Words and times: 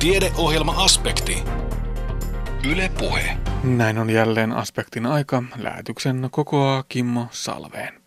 Tiedeohjelma-aspekti. 0.00 1.42
Yle 2.70 2.90
Puhe. 2.98 3.36
Näin 3.64 3.98
on 3.98 4.10
jälleen 4.10 4.52
aspektin 4.52 5.06
aika. 5.06 5.42
Lähetyksen 5.56 6.28
kokoaa 6.30 6.84
Kimmo 6.88 7.26
Salveen. 7.30 8.02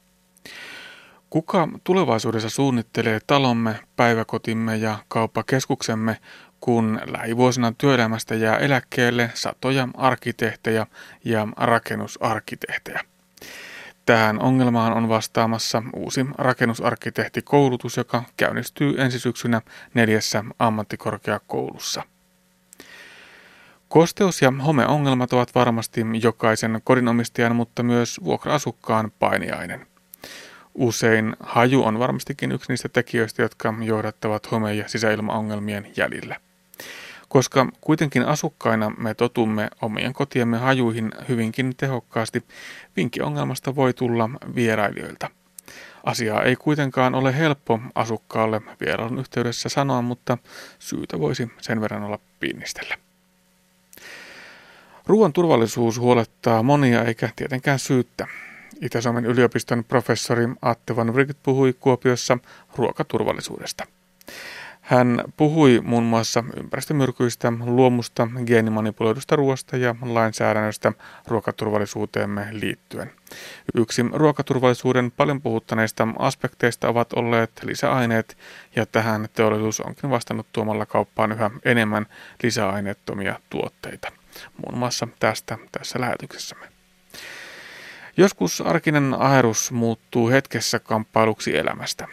Kuka 1.30 1.70
tulevaisuudessa 1.84 2.50
suunnittelee 2.50 3.20
talomme, 3.28 3.80
päiväkotimme 3.96 4.78
ja 4.78 4.98
kauppakeskuksemme, 5.08 6.18
kun 6.60 7.00
lähivuosina 7.06 7.74
työelämästä 7.78 8.36
jää 8.36 8.58
eläkkeelle 8.58 9.32
satoja 9.34 9.88
arkkitehtejä 9.98 10.88
ja 11.26 11.48
rakennusarkkitehtejä? 11.58 13.00
Tähän 14.06 14.42
ongelmaan 14.42 14.94
on 14.94 15.10
vastaamassa 15.10 15.84
uusi 15.96 16.26
rakennusarkkitehtikoulutus, 16.38 17.98
joka 17.98 18.24
käynnistyy 18.38 19.02
ensi 19.02 19.20
syksynä 19.20 19.62
neljässä 19.94 20.44
ammattikorkeakoulussa. 20.60 22.04
Kosteus- 23.90 24.42
ja 24.42 24.54
homeongelmat 24.66 25.34
ovat 25.34 25.56
varmasti 25.56 26.02
jokaisen 26.24 26.82
kodinomistajan, 26.84 27.56
mutta 27.56 27.84
myös 27.84 28.20
vuokra-asukkaan 28.24 29.12
painiainen. 29.20 29.88
Usein 30.76 31.36
haju 31.40 31.84
on 31.84 32.00
varmastikin 32.00 32.52
yksi 32.52 32.72
niistä 32.72 32.90
tekijöistä, 32.90 33.42
jotka 33.42 33.74
johdattavat 33.82 34.52
home- 34.52 34.74
ja 34.74 34.90
sisäilmaongelmien 34.90 35.92
jäljillä. 35.98 36.36
Koska 37.34 37.68
kuitenkin 37.82 38.26
asukkaina 38.26 38.90
me 38.90 39.14
totumme 39.14 39.70
omien 39.82 40.14
kotiemme 40.14 40.58
hajuihin 40.58 41.12
hyvinkin 41.30 41.76
tehokkaasti, 41.78 42.44
vinkki 42.96 43.22
ongelmasta 43.22 43.76
voi 43.76 43.94
tulla 43.94 44.30
vierailijoilta. 44.56 45.30
Asiaa 46.04 46.44
ei 46.44 46.56
kuitenkaan 46.56 47.16
ole 47.16 47.38
helppo 47.38 47.80
asukkaalle 47.96 48.62
vierailun 48.82 49.20
yhteydessä 49.20 49.70
sanoa, 49.70 50.02
mutta 50.02 50.38
syytä 50.80 51.20
voisi 51.20 51.52
sen 51.62 51.82
verran 51.82 52.04
olla 52.04 52.20
pinnistellä. 52.40 52.98
Ruoan 55.06 55.34
turvallisuus 55.34 56.00
huolettaa 56.00 56.64
monia 56.64 57.04
eikä 57.04 57.30
tietenkään 57.36 57.80
syyttä. 57.80 58.28
Itä-Suomen 58.82 59.26
yliopiston 59.26 59.84
professori 59.84 60.46
Atte 60.62 60.96
van 60.96 61.14
Vrigt 61.14 61.38
puhui 61.44 61.74
Kuopiossa 61.80 62.38
ruokaturvallisuudesta. 62.76 63.86
Hän 64.84 65.24
puhui 65.38 65.82
muun 65.84 66.04
muassa 66.04 66.44
ympäristömyrkyistä, 66.58 67.54
luomusta, 67.66 68.28
geenimanipuloidusta 68.46 69.36
ruoasta 69.36 69.78
ja 69.78 69.96
lainsäädännöstä 70.02 70.94
ruokaturvallisuuteemme 71.28 72.48
liittyen. 72.52 73.12
Yksi 73.76 74.06
ruokaturvallisuuden 74.14 75.12
paljon 75.12 75.42
puhuttaneista 75.42 76.08
aspekteista 76.20 76.90
ovat 76.90 77.14
olleet 77.14 77.52
lisäaineet, 77.64 78.38
ja 78.76 78.86
tähän 78.86 79.28
teollisuus 79.34 79.80
onkin 79.80 80.10
vastannut 80.10 80.48
tuomalla 80.52 80.86
kauppaan 80.86 81.32
yhä 81.32 81.52
enemmän 81.66 82.06
lisäaineettomia 82.44 83.40
tuotteita. 83.50 84.12
Muun 84.66 84.80
muassa 84.80 85.08
tästä 85.20 85.58
tässä 85.72 86.00
lähetyksessämme. 86.02 86.66
Joskus 88.18 88.62
arkinen 88.62 89.14
aherus 89.20 89.72
muuttuu 89.72 90.30
hetkessä 90.30 90.80
kamppailuksi 90.80 91.58
elämästä. 91.58 92.08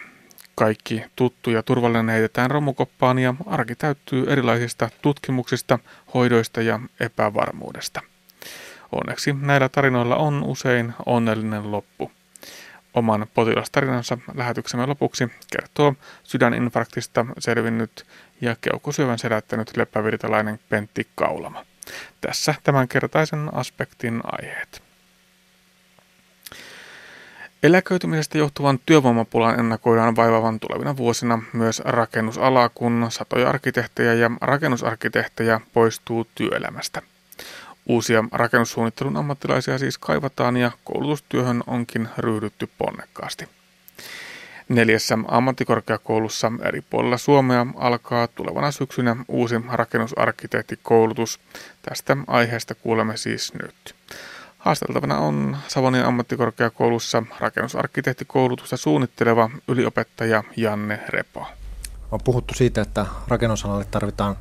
Kaikki 0.61 1.03
tuttu 1.15 1.49
ja 1.49 1.63
turvallinen 1.63 2.09
heitetään 2.09 2.51
romukoppaan 2.51 3.19
ja 3.19 3.33
arki 3.45 3.75
täyttyy 3.75 4.25
erilaisista 4.27 4.89
tutkimuksista, 5.01 5.79
hoidoista 6.13 6.61
ja 6.61 6.79
epävarmuudesta. 6.99 8.01
Onneksi 8.91 9.33
näillä 9.33 9.69
tarinoilla 9.69 10.15
on 10.15 10.43
usein 10.43 10.93
onnellinen 11.05 11.71
loppu. 11.71 12.11
Oman 12.93 13.27
potilastarinansa 13.33 14.17
lähetyksemme 14.35 14.85
lopuksi 14.85 15.27
kertoo 15.51 15.95
sydäninfarktista 16.23 17.25
selvinnyt 17.39 18.05
ja 18.41 18.55
keuhkosyövän 18.61 19.19
selättänyt 19.19 19.77
leppävirtalainen 19.77 20.59
Pentti 20.69 21.07
Kaulama. 21.15 21.65
Tässä 22.21 22.55
tämänkertaisen 22.63 23.53
aspektin 23.53 24.21
aiheet. 24.23 24.90
Eläköitymisestä 27.63 28.37
johtuvan 28.37 28.79
työvoimapulan 28.85 29.59
ennakoidaan 29.59 30.15
vaivavan 30.15 30.59
tulevina 30.59 30.97
vuosina 30.97 31.43
myös 31.53 31.81
rakennusalaa, 31.85 32.69
kun 32.69 33.07
satoja 33.09 33.49
arkkitehtejä 33.49 34.13
ja 34.13 34.31
rakennusarkkitehtejä 34.41 35.61
poistuu 35.73 36.27
työelämästä. 36.35 37.01
Uusia 37.85 38.23
rakennussuunnittelun 38.31 39.17
ammattilaisia 39.17 39.77
siis 39.77 39.97
kaivataan 39.97 40.57
ja 40.57 40.71
koulutustyöhön 40.83 41.63
onkin 41.67 42.09
ryhdytty 42.17 42.69
ponnekkaasti. 42.77 43.47
Neljässä 44.69 45.17
ammattikorkeakoulussa 45.27 46.51
eri 46.63 46.81
puolilla 46.81 47.17
Suomea 47.17 47.67
alkaa 47.75 48.27
tulevana 48.27 48.71
syksynä 48.71 49.15
uusi 49.27 49.55
rakennusarkkitehtikoulutus. 49.71 51.39
Tästä 51.81 52.17
aiheesta 52.27 52.75
kuulemme 52.75 53.17
siis 53.17 53.53
nyt. 53.53 53.95
Haasteltavana 54.61 55.17
on 55.17 55.57
Savonin 55.67 56.05
ammattikorkeakoulussa 56.05 57.23
rakennusarkkitehtikoulutusta 57.39 58.77
suunnitteleva 58.77 59.49
yliopettaja 59.67 60.43
Janne 60.57 60.99
Repo. 61.09 61.45
On 62.11 62.19
puhuttu 62.23 62.53
siitä, 62.53 62.81
että 62.81 63.05
rakennusalalle 63.27 63.85
tarvitaan 63.85 64.35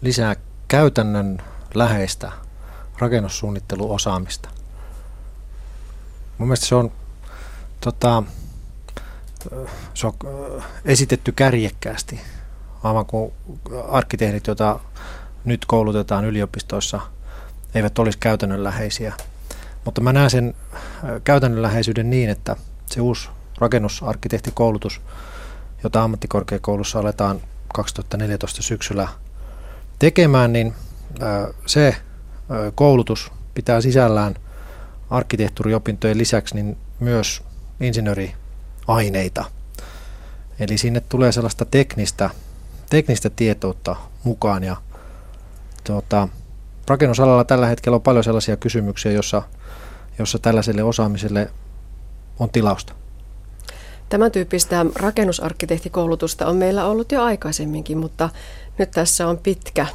lisää 0.00 0.36
käytännön 0.68 1.42
läheistä 1.74 2.32
rakennussuunnitteluosaamista. 2.98 4.48
Mun 6.38 6.48
mielestä 6.48 6.66
se 6.66 6.74
on, 6.74 6.92
tota, 7.80 8.22
se 9.94 10.06
on 10.06 10.12
esitetty 10.84 11.32
kärjekkäästi, 11.32 12.20
aivan 12.82 13.06
kuin 13.06 13.32
arkkitehdit, 13.88 14.46
joita 14.46 14.80
nyt 15.44 15.64
koulutetaan 15.64 16.24
yliopistoissa, 16.24 17.00
eivät 17.74 17.98
olisi 17.98 18.18
käytännönläheisiä– 18.18 19.12
mutta 19.84 20.00
mä 20.00 20.12
näen 20.12 20.30
sen 20.30 20.54
käytännönläheisyyden 21.24 22.10
niin, 22.10 22.30
että 22.30 22.56
se 22.86 23.00
uusi 23.00 23.28
rakennusarkkitehtikoulutus, 23.58 25.00
jota 25.82 26.02
ammattikorkeakoulussa 26.02 26.98
aletaan 26.98 27.40
2014 27.74 28.62
syksyllä 28.62 29.08
tekemään, 29.98 30.52
niin 30.52 30.74
se 31.66 31.96
koulutus 32.74 33.32
pitää 33.54 33.80
sisällään 33.80 34.34
arkkitehtuuriopintojen 35.10 36.18
lisäksi 36.18 36.54
niin 36.54 36.76
myös 37.00 37.42
insinööriaineita. 37.80 39.44
Eli 40.60 40.78
sinne 40.78 41.00
tulee 41.00 41.32
sellaista 41.32 41.64
teknistä, 41.64 42.30
teknistä 42.90 43.30
tietoutta 43.30 43.96
mukaan 44.24 44.64
ja 44.64 44.76
tuota, 45.84 46.28
rakennusalalla 46.88 47.44
tällä 47.44 47.66
hetkellä 47.66 47.96
on 47.96 48.02
paljon 48.02 48.24
sellaisia 48.24 48.56
kysymyksiä, 48.56 49.12
joissa 49.12 49.42
jossa 50.20 50.38
tällaiselle 50.38 50.82
osaamiselle 50.82 51.50
on 52.38 52.50
tilausta? 52.50 52.92
Tämän 54.08 54.32
tyyppistä 54.32 54.86
rakennusarkkitehtikoulutusta 54.94 56.46
on 56.46 56.56
meillä 56.56 56.86
ollut 56.86 57.12
jo 57.12 57.22
aikaisemminkin, 57.22 57.98
mutta 57.98 58.28
nyt 58.78 58.90
tässä 58.90 59.28
on 59.28 59.38
pitkä, 59.38 59.86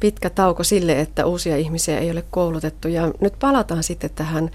pitkä 0.00 0.30
tauko 0.30 0.64
sille, 0.64 1.00
että 1.00 1.26
uusia 1.26 1.56
ihmisiä 1.56 1.98
ei 1.98 2.10
ole 2.10 2.24
koulutettu. 2.30 2.88
Ja 2.88 3.12
nyt 3.20 3.34
palataan 3.38 3.82
sitten 3.82 4.10
tähän, 4.14 4.50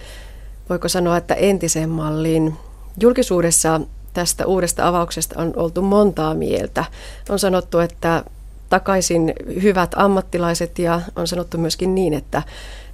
voiko 0.70 0.88
sanoa, 0.88 1.18
että 1.18 1.34
entiseen 1.34 1.90
malliin. 1.90 2.58
Julkisuudessa 3.00 3.82
tästä 4.14 4.46
uudesta 4.46 4.88
avauksesta 4.88 5.42
on 5.42 5.54
oltu 5.56 5.82
montaa 5.82 6.34
mieltä. 6.34 6.86
On 7.30 7.40
sanottu, 7.40 7.80
että 7.80 8.24
takaisin 8.70 9.34
hyvät 9.62 9.92
ammattilaiset 9.96 10.80
ja 10.80 11.02
on 11.16 11.28
sanottu 11.28 11.58
myöskin 11.58 11.96
niin, 11.96 12.14
että 12.14 12.44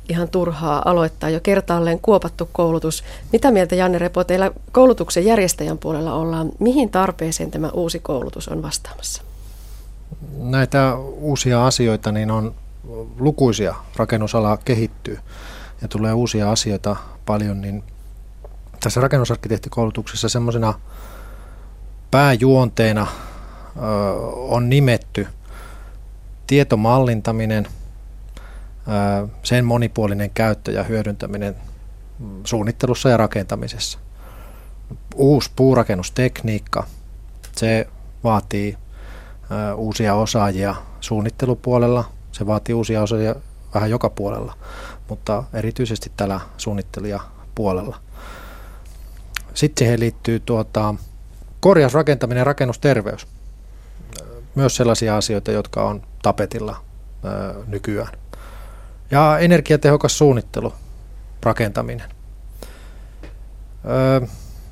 ihan 0.09 0.29
turhaa 0.29 0.81
aloittaa 0.85 1.29
jo 1.29 1.39
kertaalleen 1.39 1.99
kuopattu 1.99 2.49
koulutus. 2.51 3.03
Mitä 3.31 3.51
mieltä 3.51 3.75
Janne 3.75 3.97
Repo 3.97 4.23
teillä 4.23 4.51
koulutuksen 4.71 5.25
järjestäjän 5.25 5.77
puolella 5.77 6.13
ollaan? 6.13 6.51
Mihin 6.59 6.89
tarpeeseen 6.89 7.51
tämä 7.51 7.69
uusi 7.69 7.99
koulutus 7.99 8.47
on 8.47 8.61
vastaamassa? 8.61 9.23
Näitä 10.37 10.95
uusia 10.97 11.67
asioita 11.67 12.11
niin 12.11 12.31
on 12.31 12.55
lukuisia. 13.19 13.75
Rakennusala 13.95 14.57
kehittyy 14.65 15.19
ja 15.81 15.87
tulee 15.87 16.13
uusia 16.13 16.51
asioita 16.51 16.95
paljon, 17.25 17.61
niin 17.61 17.83
tässä 18.79 19.01
rakennusarkkitehtikoulutuksessa 19.01 20.29
semmoisena 20.29 20.73
pääjuonteena 22.11 23.07
ö, 23.77 23.79
on 24.35 24.69
nimetty 24.69 25.27
tietomallintaminen– 26.47 27.67
sen 29.43 29.65
monipuolinen 29.65 30.29
käyttö 30.29 30.71
ja 30.71 30.83
hyödyntäminen 30.83 31.55
suunnittelussa 32.43 33.09
ja 33.09 33.17
rakentamisessa. 33.17 33.99
Uusi 35.15 35.51
puurakennustekniikka, 35.55 36.87
se 37.55 37.87
vaatii 38.23 38.77
uusia 39.75 40.15
osaajia 40.15 40.75
suunnittelupuolella, 41.01 42.03
se 42.31 42.47
vaatii 42.47 42.75
uusia 42.75 43.01
osaajia 43.01 43.35
vähän 43.73 43.89
joka 43.89 44.09
puolella, 44.09 44.57
mutta 45.09 45.43
erityisesti 45.53 46.11
tällä 46.17 46.39
suunnittelijapuolella. 46.57 47.99
Sitten 49.53 49.85
siihen 49.85 49.99
liittyy 49.99 50.39
tuota, 50.39 50.95
korjausrakentaminen 51.59 52.41
ja 52.41 52.43
rakennusterveys. 52.43 53.27
Myös 54.55 54.75
sellaisia 54.75 55.17
asioita, 55.17 55.51
jotka 55.51 55.83
on 55.83 56.01
tapetilla 56.21 56.77
nykyään. 57.67 58.22
Ja 59.11 59.39
energiatehokas 59.39 60.17
suunnittelu, 60.17 60.73
rakentaminen. 61.43 62.09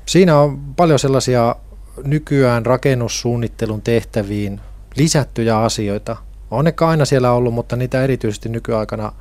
Siinä 0.06 0.38
on 0.38 0.58
paljon 0.76 0.98
sellaisia 0.98 1.56
nykyään 2.04 2.66
rakennussuunnittelun 2.66 3.82
tehtäviin 3.82 4.60
lisättyjä 4.96 5.58
asioita. 5.58 6.16
On 6.50 6.64
ne 6.64 6.74
aina 6.80 7.04
siellä 7.04 7.32
ollut, 7.32 7.54
mutta 7.54 7.76
niitä 7.76 8.04
erityisesti 8.04 8.48
nykyaikana 8.48 9.12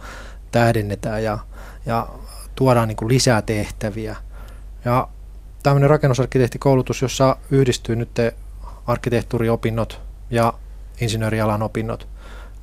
tähdennetään 0.51 1.23
ja, 1.23 1.37
ja 1.85 2.07
tuodaan 2.55 2.87
niin 2.87 2.95
kuin 2.95 3.09
lisää 3.09 3.41
tehtäviä. 3.41 4.15
Ja 4.85 5.07
tämmöinen 5.63 5.89
rakennusarkkitehtikoulutus, 5.89 7.01
jossa 7.01 7.37
yhdistyy 7.51 7.95
nyt 7.95 8.09
arkkitehtuuriopinnot 8.87 10.01
ja 10.29 10.53
insinöörialan 11.01 11.63
opinnot, 11.63 12.07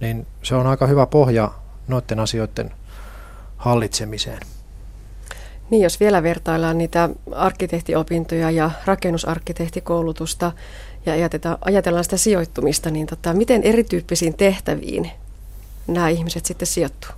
niin 0.01 0.27
se 0.43 0.55
on 0.55 0.67
aika 0.67 0.87
hyvä 0.87 1.07
pohja 1.07 1.51
noiden 1.89 2.21
asioiden 2.21 2.71
hallitsemiseen. 3.57 4.41
Niin, 5.71 5.83
jos 5.83 6.01
vielä 6.01 6.23
vertaillaan 6.23 6.79
niitä 6.79 7.09
arkkitehtiopintoja 7.33 8.51
ja 8.51 8.71
rakennusarkkitehtikoulutusta 8.85 10.53
ja 11.07 11.13
ajatellaan 11.61 12.05
sitä 12.05 12.17
sijoittumista, 12.17 12.91
niin 12.91 13.07
tota, 13.07 13.35
miten 13.35 13.63
erityyppisiin 13.63 14.35
tehtäviin 14.35 15.11
nämä 15.87 16.09
ihmiset 16.09 16.47
sitten 16.47 16.67
sijoittuu? 16.67 17.11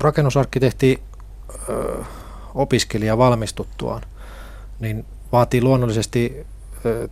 Rakennusarkkitehti 0.00 1.02
opiskelija 2.54 3.18
valmistuttuaan, 3.18 4.02
niin 4.80 5.04
vaatii 5.32 5.62
luonnollisesti 5.62 6.46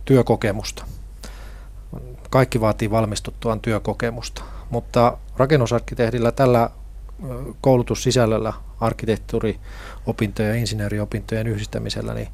työkokemusta. 0.05 0.85
Kaikki 2.29 2.61
vaatii 2.61 2.91
valmistuttuaan 2.91 3.59
työkokemusta, 3.59 4.43
mutta 4.69 5.17
rakennusarkkitehdillä 5.37 6.31
tällä 6.31 6.69
koulutussisällöllä, 7.61 8.53
arkkitehtuuriopintojen 8.79 10.49
ja 10.49 10.55
insinööriopintojen 10.55 11.47
yhdistämisellä, 11.47 12.13
niin 12.13 12.27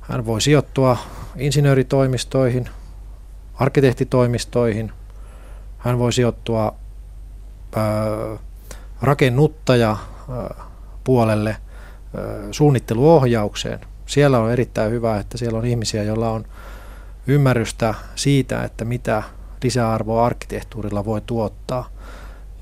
hän 0.00 0.26
voi 0.26 0.40
sijoittua 0.40 0.96
insinööritoimistoihin, 1.36 2.68
arkkitehtitoimistoihin, 3.54 4.92
hän 5.78 5.98
voi 5.98 6.12
sijoittua 6.12 6.74
rakennuttaja 9.02 9.96
puolelle 11.04 11.56
suunnitteluohjaukseen. 12.50 13.80
Siellä 14.06 14.38
on 14.38 14.52
erittäin 14.52 14.92
hyvä, 14.92 15.18
että 15.18 15.38
siellä 15.38 15.58
on 15.58 15.66
ihmisiä, 15.66 16.02
joilla 16.02 16.30
on 16.30 16.44
ymmärrystä 17.26 17.94
siitä, 18.14 18.64
että 18.64 18.84
mitä 18.84 19.22
lisäarvoa 19.62 20.26
arkkitehtuurilla 20.26 21.04
voi 21.04 21.20
tuottaa. 21.20 21.88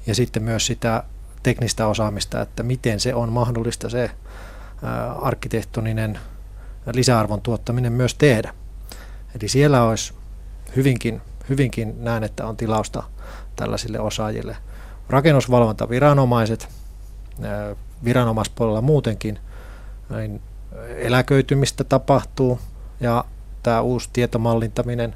Ja 0.07 0.15
sitten 0.15 0.43
myös 0.43 0.67
sitä 0.67 1.03
teknistä 1.43 1.87
osaamista, 1.87 2.41
että 2.41 2.63
miten 2.63 3.01
se 3.01 3.15
on 3.15 3.33
mahdollista 3.33 3.91
se 3.91 4.11
arkkitehtoninen 5.21 6.19
lisäarvon 6.95 7.41
tuottaminen 7.41 7.93
myös 7.93 8.15
tehdä. 8.15 8.55
Eli 9.41 9.49
siellä 9.49 9.83
olisi 9.83 10.15
hyvinkin, 10.77 11.23
hyvinkin 11.49 12.05
näen, 12.05 12.25
että 12.25 12.47
on 12.47 12.57
tilausta 12.57 13.03
tällaisille 13.57 14.01
osaajille. 14.01 14.57
Rakennusvalvontaviranomaiset, 15.09 16.69
viranomaispuolella 18.05 18.81
muutenkin, 18.81 19.39
niin 20.11 20.43
eläköitymistä 20.97 21.85
tapahtuu 21.85 22.61
ja 23.01 23.25
tämä 23.63 23.81
uusi 23.81 24.09
tietomallintaminen, 24.13 25.15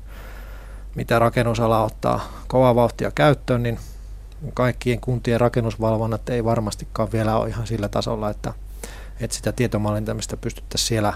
mitä 0.94 1.18
rakennusala 1.18 1.84
ottaa 1.84 2.20
kovaa 2.46 2.74
vauhtia 2.74 3.10
käyttöön, 3.10 3.62
niin 3.62 3.78
kaikkien 4.54 5.00
kuntien 5.00 5.40
rakennusvalvonnat 5.40 6.28
ei 6.28 6.44
varmastikaan 6.44 7.12
vielä 7.12 7.36
ole 7.36 7.48
ihan 7.48 7.66
sillä 7.66 7.88
tasolla, 7.88 8.30
että, 8.30 8.54
että 9.20 9.36
sitä 9.36 9.52
tietomallintamista 9.52 10.36
pystyttäisiin 10.36 10.88
siellä 10.88 11.12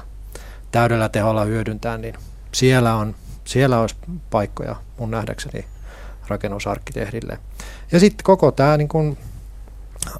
täydellä 0.72 1.08
teholla 1.08 1.44
hyödyntämään, 1.44 2.00
niin 2.00 2.14
siellä, 2.52 2.94
on, 2.94 3.14
siellä 3.44 3.80
olisi 3.80 3.96
paikkoja 4.30 4.76
mun 4.98 5.10
nähdäkseni 5.10 5.64
rakennusarkkitehdille. 6.28 7.38
Ja 7.92 8.00
sitten 8.00 8.24
koko 8.24 8.52
tämä 8.52 8.76
niin 8.76 8.88
kun, 8.88 9.16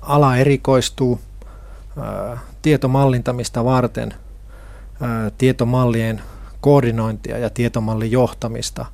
ala 0.00 0.37
erikoistuu 0.37 1.21
ää, 1.99 2.39
tietomallintamista 2.62 3.65
varten, 3.65 4.15
ää, 5.00 5.31
tietomallien 5.39 6.23
koordinointia 6.61 7.39
ja 7.39 7.50
tietomallin 7.50 8.11
johtamista, 8.11 8.87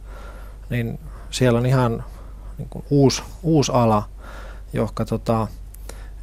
niin 0.71 0.99
siellä 1.31 1.59
on 1.59 1.67
ihan 1.67 2.05
niin 2.61 2.69
kuin 2.71 2.85
uusi, 2.91 3.23
uusi 3.43 3.73
ala, 3.75 4.03
joka 4.73 5.05
tota, 5.05 5.47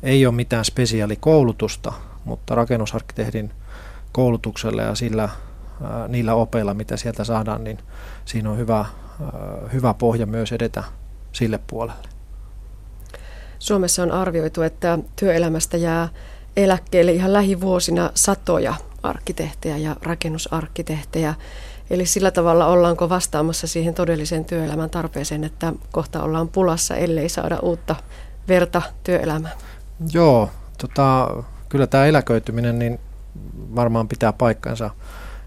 ei 0.03 0.25
ole 0.25 0.35
mitään 0.35 0.65
spesiaalikoulutusta, 0.65 1.93
mutta 2.25 2.55
rakennusarkkitehdin 2.55 3.51
koulutuksella 4.11 4.81
ja 4.81 4.95
sillä, 4.95 5.29
niillä 6.07 6.33
opeilla, 6.33 6.73
mitä 6.73 6.97
sieltä 6.97 7.23
saadaan, 7.23 7.63
niin 7.63 7.77
siinä 8.25 8.51
on 8.51 8.57
hyvä, 8.57 8.85
hyvä 9.73 9.93
pohja 9.93 10.25
myös 10.25 10.51
edetä 10.51 10.83
sille 11.31 11.59
puolelle. 11.67 12.07
Suomessa 13.59 14.03
on 14.03 14.11
arvioitu, 14.11 14.61
että 14.61 14.99
työelämästä 15.15 15.77
jää 15.77 16.09
eläkkeelle 16.57 17.11
ihan 17.11 17.33
lähivuosina 17.33 18.11
satoja 18.13 18.73
arkkitehtejä 19.03 19.77
ja 19.77 19.95
rakennusarkkitehtejä. 20.01 21.33
Eli 21.89 22.05
sillä 22.05 22.31
tavalla 22.31 22.65
ollaanko 22.65 23.09
vastaamassa 23.09 23.67
siihen 23.67 23.93
todelliseen 23.93 24.45
työelämän 24.45 24.89
tarpeeseen, 24.89 25.43
että 25.43 25.73
kohta 25.91 26.23
ollaan 26.23 26.49
pulassa, 26.49 26.95
ellei 26.95 27.29
saada 27.29 27.59
uutta 27.59 27.95
verta 28.47 28.81
työelämään? 29.03 29.57
Joo, 30.13 30.49
tota, 30.77 31.29
kyllä 31.69 31.87
tämä 31.87 32.05
eläköityminen 32.05 32.79
niin 32.79 32.99
varmaan 33.75 34.07
pitää 34.07 34.33
paikkansa. 34.33 34.89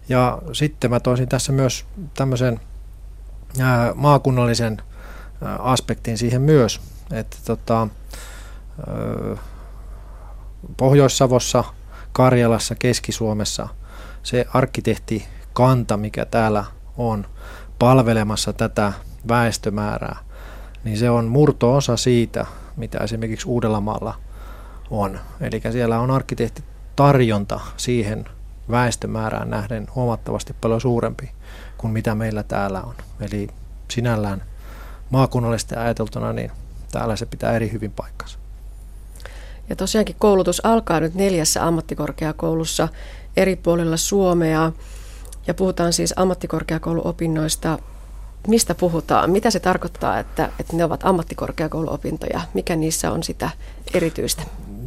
Ja 0.09 0.39
sitten 0.53 0.91
mä 0.91 1.01
toisin 1.01 1.29
tässä 1.29 1.53
myös 1.53 1.85
tämmöisen 2.15 2.61
maakunnallisen 3.95 4.83
aspektin 5.59 6.19
siihen 6.19 6.43
myös, 6.43 6.81
että 7.13 7.37
tota, 7.45 7.89
Pohjois-Savossa, 10.77 11.65
Karjalassa, 12.13 12.75
Keski-Suomessa 12.75 13.69
se 14.23 14.47
arkkitehti 14.55 15.29
kanta, 15.52 15.97
mikä 15.97 16.25
täällä 16.25 16.64
on 16.97 17.26
palvelemassa 17.79 18.52
tätä 18.52 18.93
väestömäärää, 19.29 20.17
niin 20.85 20.99
se 20.99 21.11
on 21.11 21.25
murto-osa 21.25 21.97
siitä, 21.97 22.47
mitä 22.76 22.99
esimerkiksi 22.99 23.49
Uudellamaalla 23.49 24.14
on. 24.90 25.21
Eli 25.40 25.61
siellä 25.73 26.00
on 26.00 26.11
arkkitehtitarjonta 26.11 27.61
siihen 27.76 28.25
väestömäärään 28.71 29.50
nähden 29.50 29.87
huomattavasti 29.95 30.54
paljon 30.61 30.80
suurempi 30.80 31.30
kuin 31.78 31.92
mitä 31.92 32.14
meillä 32.14 32.42
täällä 32.42 32.83
on. 32.83 32.95
Eli 33.21 33.49
sinällään 33.90 34.42
maakunnallisesti 35.11 35.75
ajateltuna, 35.75 36.33
niin 36.33 36.50
täällä 36.92 37.16
se 37.16 37.26
pitää 37.26 37.52
eri 37.52 37.73
hyvin 37.73 37.92
paikkansa. 37.92 38.38
Ja 39.69 39.76
tosiaankin 39.76 40.16
koulutus 40.19 40.64
alkaa 40.64 41.00
nyt 41.00 41.14
neljässä 41.14 41.66
ammattikorkeakoulussa 41.66 42.88
eri 43.37 43.57
puolilla 43.57 43.97
Suomea. 43.97 44.73
Ja 45.47 45.54
puhutaan 45.54 45.92
siis 45.92 46.14
ammattikorkeakouluopinnoista. 46.16 47.78
Mistä 48.49 48.75
puhutaan? 48.75 49.30
Mitä 49.30 49.50
se 49.50 49.61
tarkoittaa, 49.61 50.18
että, 50.18 50.50
että 50.61 50.76
ne 50.76 50.85
ovat 50.85 51.00
ammattikorkeakouluopintoja? 51.04 52.40
Mikä 52.54 52.76
niissä 52.76 53.12
on 53.12 53.23
sitä 53.23 53.50
erityistä? 53.94 54.42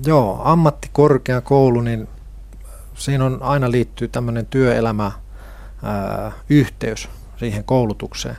Joo, 0.05 0.41
ammattikorkeakoulu, 0.43 1.81
niin 1.81 2.07
siinä 2.93 3.25
on 3.25 3.38
aina 3.41 3.72
liittyy 3.72 4.07
tämmöinen 4.07 4.45
työelämä 4.45 5.12
yhteys 6.50 7.10
siihen 7.38 7.63
koulutukseen. 7.63 8.38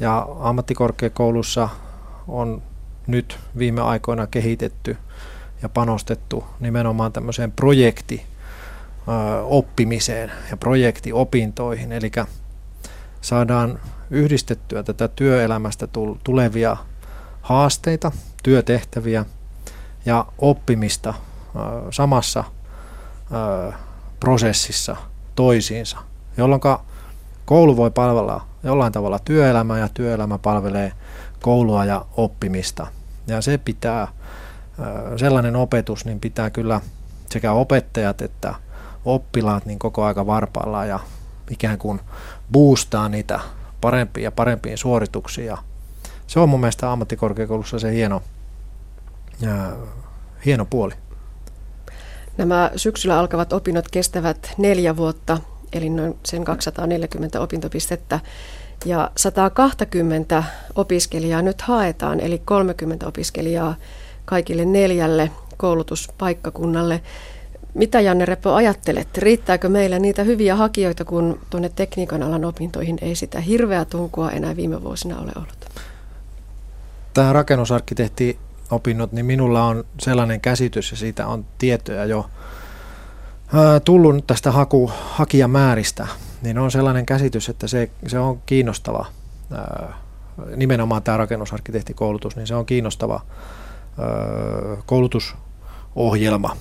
Ja 0.00 0.28
ammattikorkeakoulussa 0.40 1.68
on 2.28 2.62
nyt 3.06 3.38
viime 3.58 3.80
aikoina 3.80 4.26
kehitetty 4.26 4.96
ja 5.62 5.68
panostettu 5.68 6.44
nimenomaan 6.60 7.12
tämmöiseen 7.12 7.52
projekti 7.52 8.26
oppimiseen 9.44 10.32
ja 10.50 10.56
projektiopintoihin, 10.56 11.92
eli 11.92 12.12
saadaan 13.20 13.80
yhdistettyä 14.10 14.82
tätä 14.82 15.08
työelämästä 15.08 15.88
tulevia 16.24 16.76
haasteita, 17.42 18.12
työtehtäviä 18.42 19.24
ja 20.06 20.26
oppimista 20.38 21.14
samassa 21.90 22.44
prosessissa 24.20 24.96
toisiinsa, 25.34 25.96
jolloin 26.36 26.60
koulu 27.44 27.76
voi 27.76 27.90
palvella 27.90 28.46
jollain 28.62 28.92
tavalla 28.92 29.18
työelämää 29.18 29.78
ja 29.78 29.88
työelämä 29.88 30.38
palvelee 30.38 30.92
koulua 31.42 31.84
ja 31.84 32.04
oppimista. 32.16 32.86
Ja 33.26 33.42
se 33.42 33.58
pitää, 33.58 34.08
sellainen 35.16 35.56
opetus, 35.56 36.04
niin 36.04 36.20
pitää 36.20 36.50
kyllä 36.50 36.80
sekä 37.30 37.52
opettajat 37.52 38.22
että 38.22 38.54
oppilaat 39.04 39.66
niin 39.66 39.78
koko 39.78 40.04
aika 40.04 40.26
varpaillaan 40.26 40.88
ja 40.88 41.00
ikään 41.50 41.78
kuin 41.78 42.00
boostaa 42.52 43.08
niitä 43.08 43.40
parempiin 43.80 44.24
ja 44.24 44.32
parempiin 44.32 44.78
suorituksiin 44.78 45.46
ja 45.46 45.58
se 46.26 46.40
on 46.40 46.48
mun 46.48 46.60
mielestä 46.60 46.92
ammattikorkeakoulussa 46.92 47.78
se 47.78 47.92
hieno, 47.92 48.22
ää, 49.46 49.72
hieno 50.44 50.64
puoli. 50.64 50.94
Nämä 52.36 52.70
syksyllä 52.76 53.18
alkavat 53.18 53.52
opinnot 53.52 53.88
kestävät 53.88 54.52
neljä 54.58 54.96
vuotta, 54.96 55.38
eli 55.72 55.90
noin 55.90 56.18
sen 56.24 56.44
240 56.44 57.40
opintopistettä. 57.40 58.20
Ja 58.84 59.10
120 59.16 60.44
opiskelijaa 60.74 61.42
nyt 61.42 61.62
haetaan, 61.62 62.20
eli 62.20 62.42
30 62.44 63.06
opiskelijaa 63.06 63.74
kaikille 64.24 64.64
neljälle 64.64 65.30
koulutuspaikkakunnalle. 65.56 67.00
Mitä 67.74 68.00
Janne 68.00 68.24
Repo 68.24 68.52
ajattelet? 68.52 69.18
Riittääkö 69.18 69.68
meillä 69.68 69.98
niitä 69.98 70.22
hyviä 70.22 70.56
hakijoita, 70.56 71.04
kun 71.04 71.40
tuonne 71.50 71.68
tekniikan 71.68 72.22
alan 72.22 72.44
opintoihin 72.44 72.98
ei 73.02 73.14
sitä 73.14 73.40
hirveää 73.40 73.84
tunkua 73.84 74.30
enää 74.30 74.56
viime 74.56 74.82
vuosina 74.82 75.18
ole 75.18 75.32
ollut? 75.36 75.64
Tämä 77.14 77.32
rakennusarkkitehti 77.32 78.38
opinnot, 78.70 79.12
niin 79.12 79.26
minulla 79.26 79.64
on 79.64 79.84
sellainen 80.00 80.40
käsitys 80.40 80.90
ja 80.90 80.96
siitä 80.96 81.26
on 81.26 81.46
tietoja 81.58 82.04
jo 82.04 82.26
tullut 83.84 84.14
nyt 84.14 84.26
tästä 84.26 84.52
haku, 84.52 84.90
hakijamääristä, 85.10 86.06
niin 86.42 86.58
on 86.58 86.70
sellainen 86.70 87.06
käsitys, 87.06 87.48
että 87.48 87.66
se, 87.68 87.90
se 88.06 88.18
on 88.18 88.42
kiinnostava, 88.46 89.06
nimenomaan 90.56 91.02
tämä 91.02 91.16
rakennusarkkitehtikoulutus, 91.16 92.36
niin 92.36 92.46
se 92.46 92.54
on 92.54 92.66
kiinnostava 92.66 93.20
koulutusohjelma. 94.86 96.56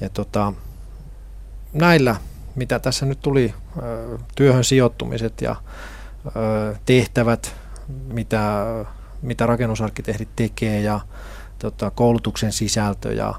Ja 0.00 0.08
tota, 0.08 0.52
näillä, 1.72 2.16
mitä 2.54 2.78
tässä 2.78 3.06
nyt 3.06 3.20
tuli, 3.20 3.54
työhön 4.34 4.64
sijoittumiset 4.64 5.40
ja 5.40 5.56
tehtävät, 6.86 7.54
mitä, 8.06 8.64
mitä 9.22 9.46
rakennusarkkitehdit 9.46 10.28
tekee 10.36 10.80
ja 10.80 11.00
tota, 11.58 11.90
koulutuksen 11.90 12.52
sisältö 12.52 13.12
ja 13.12 13.34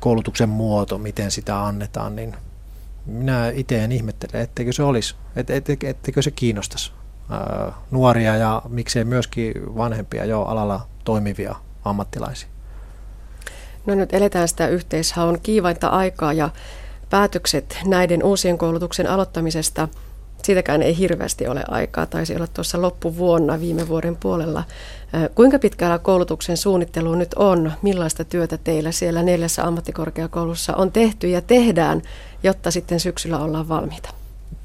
koulutuksen 0.00 0.48
muoto, 0.48 0.98
miten 0.98 1.30
sitä 1.30 1.66
annetaan, 1.66 2.16
niin 2.16 2.34
minä 3.06 3.48
itse 3.54 3.84
en 3.84 3.92
ihmettele, 3.92 4.42
etteikö 4.42 4.72
se 4.72 4.82
olisi, 4.82 5.14
et, 5.36 5.50
et, 5.50 5.70
etteikö 5.84 6.22
se 6.22 6.30
kiinnostaisi 6.30 6.92
nuoria 7.90 8.36
ja 8.36 8.62
miksei 8.68 9.04
myöskin 9.04 9.76
vanhempia 9.76 10.24
jo 10.24 10.42
alalla 10.42 10.86
toimivia 11.04 11.54
ammattilaisia. 11.84 12.48
No 13.86 13.94
nyt 13.94 14.14
eletään 14.14 14.48
sitä 14.48 14.68
yhteishaun 14.68 15.38
kiivainta 15.42 15.88
aikaa 15.88 16.32
ja 16.32 16.50
päätökset 17.10 17.78
näiden 17.84 18.24
uusien 18.24 18.58
koulutuksen 18.58 19.06
aloittamisesta, 19.06 19.88
siitäkään 20.42 20.82
ei 20.82 20.98
hirveästi 20.98 21.46
ole 21.46 21.64
aikaa, 21.68 22.06
taisi 22.06 22.36
olla 22.36 22.46
tuossa 22.46 22.82
loppuvuonna 22.82 23.60
viime 23.60 23.88
vuoden 23.88 24.16
puolella. 24.16 24.64
Kuinka 25.34 25.58
pitkällä 25.58 25.98
koulutuksen 25.98 26.56
suunnittelu 26.56 27.14
nyt 27.14 27.34
on? 27.34 27.72
Millaista 27.82 28.24
työtä 28.24 28.58
teillä 28.58 28.92
siellä 28.92 29.22
neljässä 29.22 29.64
ammattikorkeakoulussa 29.64 30.76
on 30.76 30.92
tehty 30.92 31.28
ja 31.28 31.40
tehdään, 31.40 32.02
jotta 32.42 32.70
sitten 32.70 33.00
syksyllä 33.00 33.38
ollaan 33.38 33.68
valmiita? 33.68 34.10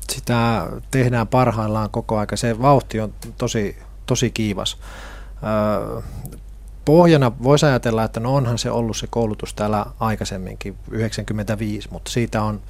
Sitä 0.10 0.68
tehdään 0.92 1.28
parhaillaan 1.28 1.90
koko 1.90 2.18
aika. 2.18 2.36
Se 2.36 2.62
vauhti 2.62 3.00
on 3.00 3.13
tosi, 3.38 3.78
tosi 4.06 4.32
kiivas 4.32 4.78
pohjana 6.85 7.31
voisi 7.43 7.65
ajatella, 7.65 8.03
että 8.03 8.19
no 8.19 8.35
onhan 8.35 8.57
se 8.57 8.71
ollut 8.71 8.97
se 8.97 9.07
koulutus 9.07 9.53
täällä 9.53 9.85
aikaisemminkin, 10.00 10.77
95, 10.91 11.89
mutta 11.91 12.11
siitä 12.11 12.43
on 12.43 12.61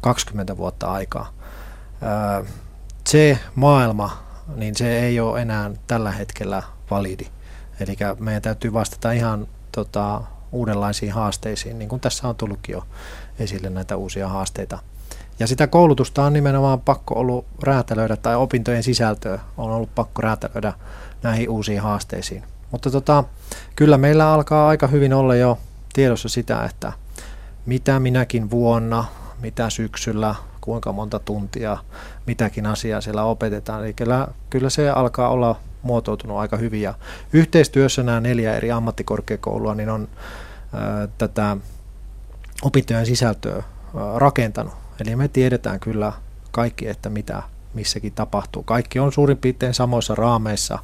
20 0.00 0.56
vuotta 0.56 0.92
aikaa. 0.92 1.32
Se 3.06 3.38
maailma, 3.54 4.22
niin 4.56 4.76
se 4.76 4.98
ei 4.98 5.20
ole 5.20 5.42
enää 5.42 5.70
tällä 5.86 6.10
hetkellä 6.10 6.62
validi. 6.90 7.26
Eli 7.80 7.96
meidän 8.18 8.42
täytyy 8.42 8.72
vastata 8.72 9.12
ihan 9.12 9.48
tota, 9.72 10.20
uudenlaisiin 10.52 11.12
haasteisiin, 11.12 11.78
niin 11.78 11.88
kuin 11.88 12.00
tässä 12.00 12.28
on 12.28 12.36
tullutkin 12.36 12.72
jo 12.72 12.84
esille 13.38 13.70
näitä 13.70 13.96
uusia 13.96 14.28
haasteita. 14.28 14.78
Ja 15.38 15.46
sitä 15.46 15.66
koulutusta 15.66 16.24
on 16.24 16.32
nimenomaan 16.32 16.80
pakko 16.80 17.14
ollut 17.14 17.46
räätälöidä, 17.62 18.16
tai 18.16 18.36
opintojen 18.36 18.82
sisältöä 18.82 19.38
on 19.56 19.70
ollut 19.70 19.94
pakko 19.94 20.22
räätälöidä 20.22 20.72
näihin 21.22 21.50
uusiin 21.50 21.80
haasteisiin. 21.80 22.44
Mutta 22.70 22.90
tota, 22.90 23.24
kyllä 23.76 23.98
meillä 23.98 24.32
alkaa 24.32 24.68
aika 24.68 24.86
hyvin 24.86 25.12
olla 25.12 25.34
jo 25.34 25.58
tiedossa 25.92 26.28
sitä, 26.28 26.64
että 26.64 26.92
mitä 27.66 28.00
minäkin 28.00 28.50
vuonna, 28.50 29.04
mitä 29.40 29.70
syksyllä, 29.70 30.34
kuinka 30.60 30.92
monta 30.92 31.18
tuntia, 31.18 31.78
mitäkin 32.26 32.66
asiaa 32.66 33.00
siellä 33.00 33.24
opetetaan. 33.24 33.84
Eli 33.84 33.92
kyllä, 33.92 34.28
kyllä 34.50 34.70
se 34.70 34.90
alkaa 34.90 35.28
olla 35.28 35.56
muotoutunut 35.82 36.38
aika 36.38 36.56
hyvin. 36.56 36.82
Ja 36.82 36.94
yhteistyössä 37.32 38.02
nämä 38.02 38.20
neljä 38.20 38.54
eri 38.54 38.70
ammattikorkeakoulua 38.70 39.74
niin 39.74 39.88
on 39.88 40.08
ää, 40.72 41.08
tätä 41.18 41.56
opintojen 42.62 43.06
sisältöä 43.06 43.56
ää, 43.56 43.62
rakentanut. 44.16 44.72
Eli 45.00 45.16
me 45.16 45.28
tiedetään 45.28 45.80
kyllä 45.80 46.12
kaikki, 46.50 46.88
että 46.88 47.10
mitä 47.10 47.42
missäkin 47.74 48.12
tapahtuu. 48.12 48.62
Kaikki 48.62 48.98
on 48.98 49.12
suurin 49.12 49.38
piirtein 49.38 49.74
samoissa 49.74 50.14
raameissa 50.14 50.78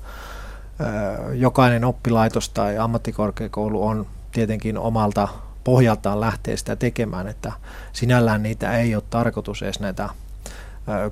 jokainen 1.32 1.84
oppilaitos 1.84 2.48
tai 2.48 2.78
ammattikorkeakoulu 2.78 3.86
on 3.86 4.06
tietenkin 4.32 4.78
omalta 4.78 5.28
pohjaltaan 5.64 6.20
lähtee 6.20 6.56
sitä 6.56 6.76
tekemään, 6.76 7.28
että 7.28 7.52
sinällään 7.92 8.42
niitä 8.42 8.78
ei 8.78 8.94
ole 8.94 9.02
tarkoitus 9.10 9.62
edes 9.62 9.80
näitä 9.80 10.08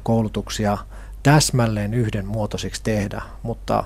koulutuksia 0.02 0.78
täsmälleen 1.22 1.94
yhden 1.94 2.26
muotoisiksi 2.26 2.82
tehdä, 2.82 3.22
mutta 3.42 3.84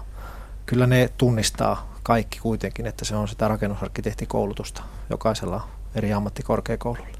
kyllä 0.66 0.86
ne 0.86 1.10
tunnistaa 1.18 1.94
kaikki 2.02 2.38
kuitenkin, 2.38 2.86
että 2.86 3.04
se 3.04 3.16
on 3.16 3.28
sitä 3.28 3.48
rakennusarkkitehtikoulutusta 3.48 4.82
jokaisella 5.10 5.68
eri 5.94 6.12
ammattikorkeakoululla. 6.12 7.16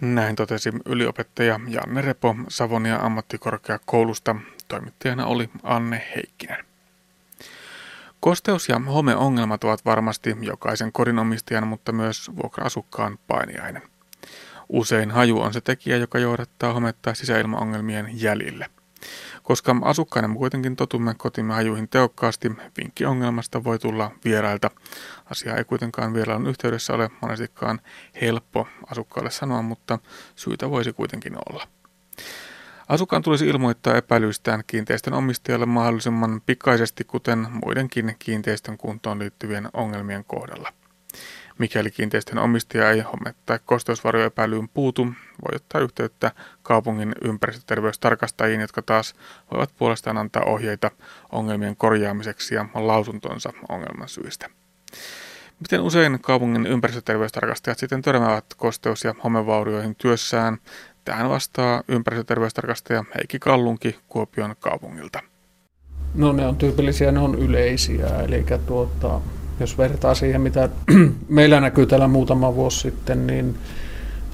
Näin 0.00 0.36
totesi 0.36 0.72
yliopettaja 0.86 1.60
Janne 1.68 2.00
Repo 2.00 2.34
Savonia 2.48 2.96
ammattikorkeakoulusta. 2.96 4.36
Toimittajana 4.68 5.26
oli 5.26 5.50
Anne 5.62 6.02
Heikkinen. 6.16 6.67
Kosteus- 8.20 8.68
ja 8.68 8.78
homeongelmat 8.78 9.64
ovat 9.64 9.84
varmasti 9.84 10.36
jokaisen 10.40 10.92
kodinomistajan, 10.92 11.66
mutta 11.66 11.92
myös 11.92 12.30
vuokra-asukkaan 12.42 13.18
painiainen. 13.26 13.82
Usein 14.68 15.10
haju 15.10 15.40
on 15.40 15.52
se 15.52 15.60
tekijä, 15.60 15.96
joka 15.96 16.18
johdattaa 16.18 16.72
hometta 16.72 17.14
sisäilmaongelmien 17.14 18.22
jäljille. 18.22 18.66
Koska 19.42 19.76
asukkainen 19.82 20.34
kuitenkin 20.34 20.76
totumme 20.76 21.14
kotimme 21.14 21.54
hajuihin 21.54 21.88
tehokkaasti, 21.88 22.52
vinkki 22.78 23.04
ongelmasta 23.04 23.64
voi 23.64 23.78
tulla 23.78 24.10
vierailta. 24.24 24.70
Asia 25.30 25.56
ei 25.56 25.64
kuitenkaan 25.64 26.14
vierailun 26.14 26.46
yhteydessä 26.46 26.92
ole 26.94 27.10
monestikaan 27.22 27.80
helppo 28.20 28.68
asukkaalle 28.90 29.30
sanoa, 29.30 29.62
mutta 29.62 29.98
syytä 30.36 30.70
voisi 30.70 30.92
kuitenkin 30.92 31.34
olla. 31.50 31.77
Asukkaan 32.88 33.22
tulisi 33.22 33.46
ilmoittaa 33.46 33.96
epäilyistään 33.96 34.62
kiinteistön 34.66 35.14
omistajalle 35.14 35.66
mahdollisimman 35.66 36.40
pikaisesti, 36.46 37.04
kuten 37.04 37.46
muidenkin 37.64 38.16
kiinteistön 38.18 38.78
kuntoon 38.78 39.18
liittyvien 39.18 39.68
ongelmien 39.72 40.24
kohdalla. 40.24 40.72
Mikäli 41.58 41.90
kiinteistön 41.90 42.38
omistaja 42.38 42.90
ei 42.90 43.00
homme- 43.00 43.34
tai 43.46 43.58
kosteusvarjoepäilyyn 43.64 44.68
puutu, 44.68 45.06
voi 45.44 45.56
ottaa 45.56 45.80
yhteyttä 45.80 46.32
kaupungin 46.62 47.14
ympäristöterveystarkastajiin, 47.24 48.60
jotka 48.60 48.82
taas 48.82 49.14
voivat 49.52 49.70
puolestaan 49.78 50.18
antaa 50.18 50.42
ohjeita 50.42 50.90
ongelmien 51.32 51.76
korjaamiseksi 51.76 52.54
ja 52.54 52.66
lausuntonsa 52.74 53.52
ongelman 53.68 54.08
syistä. 54.08 54.50
Miten 55.60 55.80
usein 55.80 56.18
kaupungin 56.20 56.66
ympäristöterveystarkastajat 56.66 57.78
sitten 57.78 58.02
törmäävät 58.02 58.44
kosteus- 58.56 59.04
ja 59.04 59.14
homevaurioihin 59.24 59.94
työssään 59.94 60.58
Tähän 61.08 61.30
vastaa 61.30 61.82
ympäristöterveystarkastaja 61.88 63.04
Heikki 63.14 63.38
Kallunki 63.38 63.96
Kuopion 64.08 64.54
kaupungilta. 64.60 65.20
No 66.14 66.32
ne 66.32 66.46
on 66.46 66.56
tyypillisiä, 66.56 67.12
ne 67.12 67.18
on 67.18 67.34
yleisiä. 67.34 68.06
Eli 68.06 68.44
tuota, 68.66 69.20
jos 69.60 69.78
vertaa 69.78 70.14
siihen, 70.14 70.40
mitä 70.40 70.68
meillä 71.28 71.60
näkyy 71.60 71.86
täällä 71.86 72.08
muutama 72.08 72.54
vuosi 72.54 72.80
sitten, 72.80 73.26
niin 73.26 73.58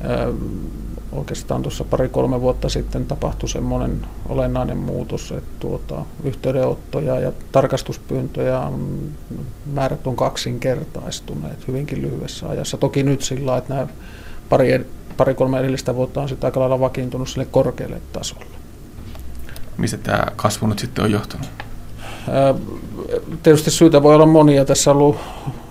äh, 0.04 0.34
oikeastaan 1.12 1.62
tuossa 1.62 1.84
pari-kolme 1.84 2.40
vuotta 2.40 2.68
sitten 2.68 3.06
tapahtui 3.06 3.48
semmoinen 3.48 4.06
olennainen 4.28 4.78
muutos, 4.78 5.32
että 5.32 5.60
tuota, 5.60 6.04
yhteydenottoja 6.24 7.20
ja 7.20 7.32
tarkastuspyyntöjä 7.52 8.60
on 8.60 8.98
määrät 9.72 10.06
on 10.06 10.16
kaksinkertaistuneet 10.16 11.68
hyvinkin 11.68 12.02
lyhyessä 12.02 12.48
ajassa. 12.48 12.76
Toki 12.76 13.02
nyt 13.02 13.22
sillä 13.22 13.56
että 13.56 13.74
nämä 13.74 13.86
pari 14.48 14.72
pari-kolme 15.16 15.58
edellistä 15.58 15.94
vuotta 15.94 16.20
on 16.22 16.28
sitten 16.28 16.48
aika 16.48 16.60
lailla 16.60 16.80
vakiintunut 16.80 17.28
sille 17.28 17.46
korkealle 17.50 18.00
tasolle. 18.12 18.46
Mistä 19.78 19.96
tämä 19.96 20.24
kasvu 20.36 20.66
nyt 20.66 20.78
sitten 20.78 21.04
on 21.04 21.10
johtunut? 21.10 21.46
Tietysti 23.42 23.70
syitä 23.70 24.02
voi 24.02 24.14
olla 24.14 24.26
monia. 24.26 24.64
Tässä 24.64 24.90
on 24.90 24.96
ollut, 24.96 25.16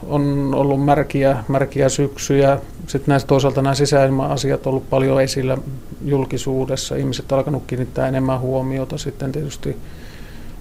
on 0.08 0.54
ollut 0.56 0.86
märkiä, 0.86 1.44
märkiä 1.48 1.90
syksyjä. 1.90 2.60
Sitten 2.88 3.12
näistä 3.12 3.28
toisaalta 3.28 3.62
nämä 3.62 3.76
sisäilma-asiat 3.76 4.68
on 4.68 4.72
ollut 4.72 4.90
paljon 4.90 5.22
esillä 5.22 5.58
julkisuudessa. 6.06 6.96
Ihmiset 6.96 7.32
alkanut 7.32 7.64
kiinnittää 7.68 8.08
enemmän 8.08 8.40
huomiota. 8.40 8.98
Sitten 8.98 9.32
tietysti 9.32 9.78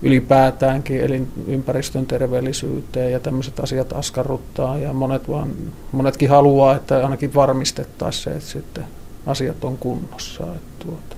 ylipäätäänkin 0.03 1.01
elinympäristön 1.01 2.07
terveellisyyteen 2.07 3.13
ja 3.13 3.21
tämmöiset 3.21 3.61
asiat 3.61 3.93
askarruttaa 3.93 4.79
ja 4.79 4.93
monet 4.93 5.29
vaan, 5.29 5.51
monetkin 5.93 6.31
haluaa, 6.31 6.77
että 6.77 7.03
ainakin 7.03 7.35
varmistettaisiin 7.35 8.25
se, 8.25 8.31
että 8.31 8.51
sitten 8.51 8.85
asiat 9.27 9.65
on 9.65 9.79
kunnossa. 9.79 10.45
Että 10.45 10.85
tuota. 10.85 11.17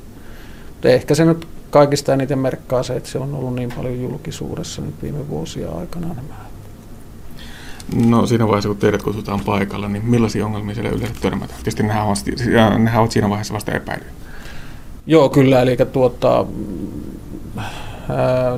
Ehkä 0.85 1.15
se 1.15 1.25
nyt 1.25 1.49
kaikista 1.71 2.15
eniten 2.15 2.39
merkkaa 2.39 2.83
se, 2.83 2.97
että 2.97 3.09
se 3.09 3.19
on 3.19 3.35
ollut 3.35 3.55
niin 3.55 3.73
paljon 3.77 4.03
julkisuudessa 4.03 4.83
nyt 4.83 4.95
viime 5.03 5.29
vuosia 5.29 5.71
aikana 5.71 6.09
nämä. 6.09 6.35
No 8.09 8.27
siinä 8.27 8.47
vaiheessa, 8.47 8.69
kun 8.69 8.79
teidät 8.79 9.03
kutsutaan 9.03 9.41
paikalla, 9.41 9.89
niin 9.89 10.05
millaisia 10.05 10.47
ongelmia 10.47 10.75
siellä 10.75 10.91
yleensä 10.91 11.15
törmätään? 11.21 11.59
Tietysti 11.59 11.83
nehän 11.83 12.07
ovat, 12.07 12.19
nehän 12.79 13.01
ovat 13.01 13.13
siinä 13.13 13.29
vaiheessa 13.29 13.55
vasta 13.55 13.73
epäilyjä. 13.73 14.11
Joo, 15.07 15.29
kyllä, 15.29 15.63
eli 15.63 15.77
tuota, 15.93 16.47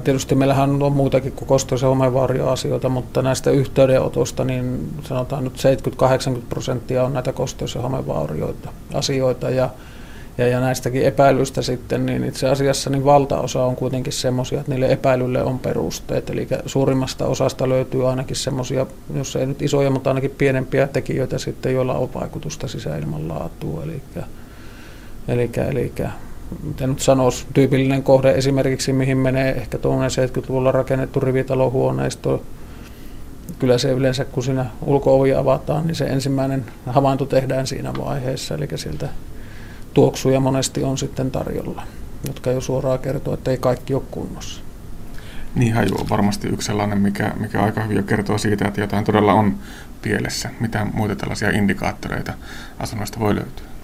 Tietysti 0.04 0.34
meillähän 0.34 0.82
on 0.82 0.92
muutakin 0.92 1.32
kuin 1.32 1.48
kosteus- 1.48 1.82
ja 1.82 1.88
homevaurioasioita, 1.88 2.88
mutta 2.88 3.22
näistä 3.22 3.50
yhteydenotosta 3.50 4.44
niin 4.44 4.88
sanotaan 5.02 5.44
nyt 5.44 5.56
70-80 5.56 6.40
prosenttia 6.48 7.04
on 7.04 7.12
näitä 7.12 7.32
kosteus- 7.32 7.74
ja 7.74 7.82
homevaurioita 7.82 8.68
asioita 8.94 9.50
ja, 9.50 9.70
ja, 10.38 10.48
ja 10.48 10.60
näistäkin 10.60 11.02
epäilyistä 11.02 11.62
sitten, 11.62 12.06
niin 12.06 12.24
itse 12.24 12.48
asiassa 12.48 12.90
niin 12.90 13.04
valtaosa 13.04 13.64
on 13.64 13.76
kuitenkin 13.76 14.12
semmoisia, 14.12 14.60
että 14.60 14.72
niille 14.72 14.92
epäilylle 14.92 15.42
on 15.42 15.58
perusteet. 15.58 16.30
Eli 16.30 16.48
suurimmasta 16.66 17.26
osasta 17.26 17.68
löytyy 17.68 18.10
ainakin 18.10 18.36
semmoisia, 18.36 18.86
jos 19.14 19.36
ei 19.36 19.46
nyt 19.46 19.62
isoja, 19.62 19.90
mutta 19.90 20.10
ainakin 20.10 20.34
pienempiä 20.38 20.86
tekijöitä 20.86 21.38
sitten, 21.38 21.74
joilla 21.74 21.94
on 21.94 22.14
vaikutusta 22.14 22.68
sisäilman 22.68 23.28
laatuun. 23.28 23.82
Eli, 23.82 24.02
eli, 25.28 25.50
eli 25.68 25.92
miten 26.62 26.88
nyt 26.88 27.00
sanoisi, 27.00 27.46
tyypillinen 27.54 28.02
kohde 28.02 28.30
esimerkiksi, 28.30 28.92
mihin 28.92 29.18
menee 29.18 29.52
ehkä 29.52 29.78
tuommoinen 29.78 30.10
70-luvulla 30.10 30.72
rakennettu 30.72 31.20
rivitalohuoneisto. 31.20 32.42
Kyllä 33.58 33.78
se 33.78 33.90
yleensä, 33.92 34.24
kun 34.24 34.42
siinä 34.42 34.66
ulko 34.82 35.20
avataan, 35.38 35.86
niin 35.86 35.94
se 35.94 36.04
ensimmäinen 36.04 36.64
havainto 36.86 37.26
tehdään 37.26 37.66
siinä 37.66 37.92
vaiheessa, 37.98 38.54
eli 38.54 38.68
sieltä 38.74 39.08
tuoksuja 39.94 40.40
monesti 40.40 40.84
on 40.84 40.98
sitten 40.98 41.30
tarjolla, 41.30 41.82
jotka 42.26 42.50
jo 42.50 42.60
suoraan 42.60 42.98
kertoo, 42.98 43.34
että 43.34 43.50
ei 43.50 43.58
kaikki 43.58 43.94
ole 43.94 44.02
kunnossa. 44.10 44.60
Niin 45.54 45.74
haju 45.74 45.94
on 46.00 46.08
varmasti 46.08 46.48
yksi 46.48 46.66
sellainen, 46.66 46.98
mikä, 46.98 47.32
mikä 47.40 47.62
aika 47.62 47.82
hyvin 47.82 47.96
jo 47.96 48.02
kertoo 48.02 48.38
siitä, 48.38 48.68
että 48.68 48.80
jotain 48.80 49.04
todella 49.04 49.32
on 49.32 49.56
pielessä. 50.02 50.50
Mitä 50.60 50.86
muita 50.92 51.16
tällaisia 51.16 51.50
indikaattoreita 51.50 52.32
asunnoista 52.78 53.20
voi 53.20 53.34
löytyä? 53.34 53.75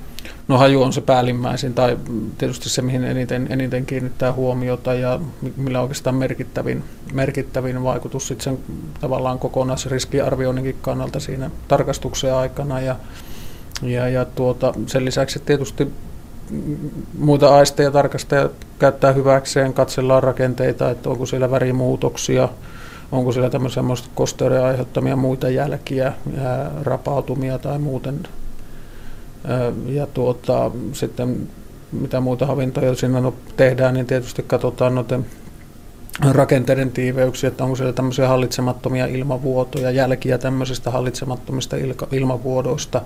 No 0.48 0.58
haju 0.58 0.82
on 0.82 0.92
se 0.92 1.00
päällimmäisin 1.00 1.74
tai 1.74 1.98
tietysti 2.38 2.68
se, 2.68 2.82
mihin 2.82 3.04
eniten, 3.04 3.46
eniten 3.50 3.86
kiinnittää 3.86 4.32
huomiota 4.32 4.94
ja 4.94 5.20
millä 5.56 5.80
oikeastaan 5.80 6.16
merkittävin, 6.16 6.84
merkittävin 7.12 7.82
vaikutus 7.82 8.28
sitten 8.28 8.44
sen 8.44 8.58
tavallaan 9.00 9.38
kokonaisriskiarvioinninkin 9.38 10.76
kannalta 10.82 11.20
siinä 11.20 11.50
tarkastuksen 11.68 12.34
aikana 12.34 12.80
ja, 12.80 12.96
ja, 13.82 14.08
ja 14.08 14.24
tuota, 14.24 14.74
sen 14.86 15.04
lisäksi 15.04 15.38
tietysti 15.38 15.92
muita 17.18 17.56
aisteja 17.56 17.90
tarkastaja 17.90 18.50
käyttää 18.78 19.12
hyväkseen, 19.12 19.72
katsellaan 19.72 20.22
rakenteita, 20.22 20.90
että 20.90 21.08
onko 21.08 21.26
siellä 21.26 21.50
värimuutoksia, 21.50 22.48
onko 23.12 23.32
siellä 23.32 23.50
tämmöisiä 23.50 23.82
kosteuden 24.14 24.64
aiheuttamia 24.64 25.16
muita 25.16 25.48
jälkiä, 25.48 26.12
rapautumia 26.82 27.58
tai 27.58 27.78
muuten 27.78 28.20
ja 29.86 30.06
tuota, 30.06 30.70
sitten 30.92 31.48
mitä 31.92 32.20
muita 32.20 32.46
havaintoja 32.46 32.94
siinä 32.94 33.20
no, 33.20 33.34
tehdään, 33.56 33.94
niin 33.94 34.06
tietysti 34.06 34.42
katsotaan 34.42 34.94
noiden 34.94 35.26
rakenteiden 36.30 36.90
tiiveyksiä, 36.90 37.48
että 37.48 37.64
onko 37.64 37.76
siellä 37.76 37.92
tämmöisiä 37.92 38.28
hallitsemattomia 38.28 39.06
ilmavuotoja, 39.06 39.90
jälkiä 39.90 40.38
tämmöisistä 40.38 40.90
hallitsemattomista 40.90 41.76
ilmavuodoista. 42.12 43.00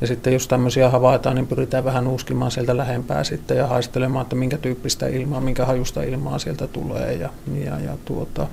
Ja 0.00 0.06
sitten 0.06 0.32
jos 0.32 0.48
tämmöisiä 0.48 0.90
havaitaan, 0.90 1.36
niin 1.36 1.46
pyritään 1.46 1.84
vähän 1.84 2.06
uuskimaan 2.06 2.50
sieltä 2.50 2.76
lähempää 2.76 3.24
sitten 3.24 3.56
ja 3.56 3.66
haistelemaan, 3.66 4.22
että 4.22 4.36
minkä 4.36 4.58
tyyppistä 4.58 5.06
ilmaa, 5.06 5.40
minkä 5.40 5.66
hajusta 5.66 6.02
ilmaa 6.02 6.38
sieltä 6.38 6.66
tulee. 6.66 7.12
Ja, 7.12 7.30
ja, 7.64 7.80
ja 7.80 7.96
tuota, 8.04 8.46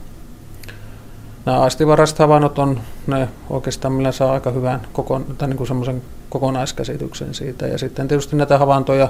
nämä 1.45 1.59
aistivaraiset 1.59 2.19
havainnot 2.19 2.59
on 2.59 2.79
ne 3.07 3.27
oikeastaan, 3.49 3.93
millä 3.93 4.11
saa 4.11 4.33
aika 4.33 4.51
hyvän 4.51 4.81
koko, 4.93 5.21
tai 5.37 5.47
niin 5.47 5.57
kuin 5.57 5.67
semmoisen 5.67 6.01
kokonaiskäsityksen 6.31 7.33
siitä. 7.33 7.67
Ja 7.67 7.77
sitten 7.77 8.07
tietysti 8.07 8.35
näitä 8.35 8.57
havaintoja 8.57 9.09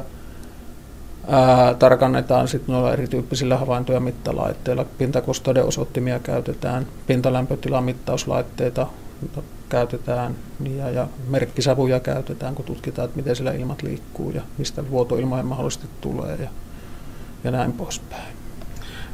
ää, 1.28 1.74
tarkannetaan 1.74 2.48
sitten 2.48 2.74
noilla 2.74 2.94
erityyppisillä 2.94 3.58
havaintoja 3.58 4.00
mittalaitteilla. 4.00 4.86
Pintakosteuden 4.98 5.64
käytetään, 6.20 6.88
pintalämpötilamittauslaitteita 7.08 8.88
käytetään 9.70 10.36
ja, 10.78 10.90
ja 10.90 11.08
merkkisavuja 11.28 12.00
käytetään, 12.00 12.56
kun 12.56 12.66
tutkitaan, 12.66 13.06
että 13.06 13.18
miten 13.18 13.36
siellä 13.36 13.52
ilmat 13.52 13.82
liikkuu 13.82 14.32
ja 14.32 14.42
mistä 14.58 14.90
vuotoilmoja 14.90 15.44
mahdollisesti 15.44 15.88
tulee 16.02 16.36
ja, 16.42 16.50
ja 17.44 17.52
näin 17.52 17.74
poispäin 17.74 18.41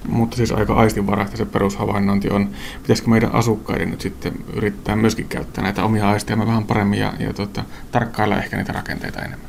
mutta 0.08 0.38
siis 0.38 0.52
aika 0.52 0.74
aistinvaraista 0.74 1.38
se 1.38 1.46
perushavainnointi 1.46 2.30
on. 2.30 2.50
Pitäisikö 2.82 3.10
meidän 3.10 3.36
asukkaiden 3.36 3.92
nyt 3.92 4.02
sitten 4.02 4.34
yrittää 4.54 4.96
myöskin 4.96 5.28
käyttää 5.28 5.64
näitä 5.64 5.84
omia 5.84 6.10
aisteja 6.10 6.38
vähän 6.40 6.64
paremmin 6.64 7.00
ja, 7.00 7.14
ja 7.20 7.34
tuota, 7.34 7.64
tarkkailla 7.92 8.38
ehkä 8.38 8.58
niitä 8.58 8.74
rakenteita 8.74 9.20
enemmän? 9.20 9.48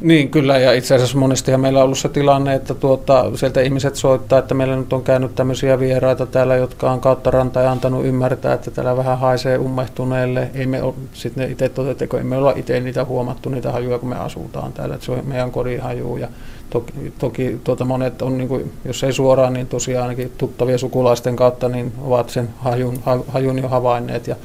Niin, 0.00 0.30
kyllä, 0.30 0.58
ja 0.58 0.72
itse 0.72 0.94
asiassa 0.94 1.18
monesti 1.18 1.56
meillä 1.56 1.78
on 1.78 1.84
ollut 1.84 1.98
se 1.98 2.08
tilanne, 2.08 2.54
että 2.54 2.74
tuota, 2.74 3.24
sieltä 3.34 3.60
ihmiset 3.60 3.96
soittaa, 3.96 4.38
että 4.38 4.54
meillä 4.54 4.76
nyt 4.76 4.92
on 4.92 5.02
käynyt 5.02 5.34
tämmöisiä 5.34 5.80
vieraita 5.80 6.26
täällä, 6.26 6.56
jotka 6.56 6.90
on 6.90 7.00
kautta 7.00 7.30
rantaa 7.30 7.62
ja 7.62 7.70
antanut 7.70 8.04
ymmärtää, 8.04 8.54
että 8.54 8.70
täällä 8.70 8.96
vähän 8.96 9.18
haisee 9.18 9.58
ummehtuneelle. 9.58 10.50
Ei 10.54 10.66
me 10.66 10.80
sitten 11.12 11.50
itse 11.50 11.68
toteuteko, 11.68 12.18
emme 12.18 12.36
olla 12.36 12.52
itse 12.56 12.80
niitä 12.80 13.04
huomattu, 13.04 13.48
niitä 13.50 13.72
hajuja, 13.72 13.98
kun 13.98 14.08
me 14.08 14.16
asutaan 14.16 14.72
täällä, 14.72 14.94
että 14.94 15.06
se 15.06 15.12
on 15.12 15.22
meidän 15.24 15.50
kodin 15.50 15.80
haju. 15.80 16.16
Ja 16.16 16.28
toki, 16.70 17.12
toki 17.18 17.60
tuota 17.64 17.84
monet 17.84 18.22
on, 18.22 18.38
niin 18.38 18.48
kuin, 18.48 18.72
jos 18.84 19.04
ei 19.04 19.12
suoraan, 19.12 19.52
niin 19.52 19.66
tosiaan 19.66 20.02
ainakin 20.02 20.32
tuttavia 20.38 20.78
sukulaisten 20.78 21.36
kautta, 21.36 21.68
niin 21.68 21.92
ovat 22.00 22.30
sen 22.30 22.48
hajun, 22.58 22.98
hajun 23.28 23.58
jo 23.58 23.68
havainneet. 23.68 24.26
Ja 24.26 24.36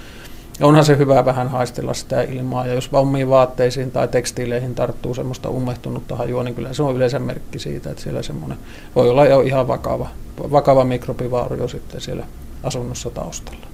onhan 0.62 0.86
se 0.86 0.97
hyvä 0.97 1.25
vähän 1.25 1.47
haistella 1.47 1.93
sitä 1.93 2.21
ilmaa, 2.21 2.67
ja 2.67 2.73
jos 2.73 2.89
omiin 2.91 3.29
vaatteisiin 3.29 3.91
tai 3.91 4.07
tekstiileihin 4.07 4.75
tarttuu 4.75 5.13
semmoista 5.13 5.49
ummehtunutta 5.49 6.15
hajua, 6.15 6.43
niin 6.43 6.55
kyllä 6.55 6.73
se 6.73 6.83
on 6.83 6.95
yleensä 6.95 7.19
merkki 7.19 7.59
siitä, 7.59 7.89
että 7.89 8.03
siellä 8.03 8.21
semmoinen 8.21 8.57
voi 8.95 9.09
olla 9.09 9.25
jo 9.25 9.41
ihan 9.41 9.67
vakava, 9.67 10.07
vakava 10.51 10.83
mikrobivaurio 10.83 11.67
sitten 11.67 12.01
siellä 12.01 12.25
asunnossa 12.63 13.09
taustalla. 13.09 13.72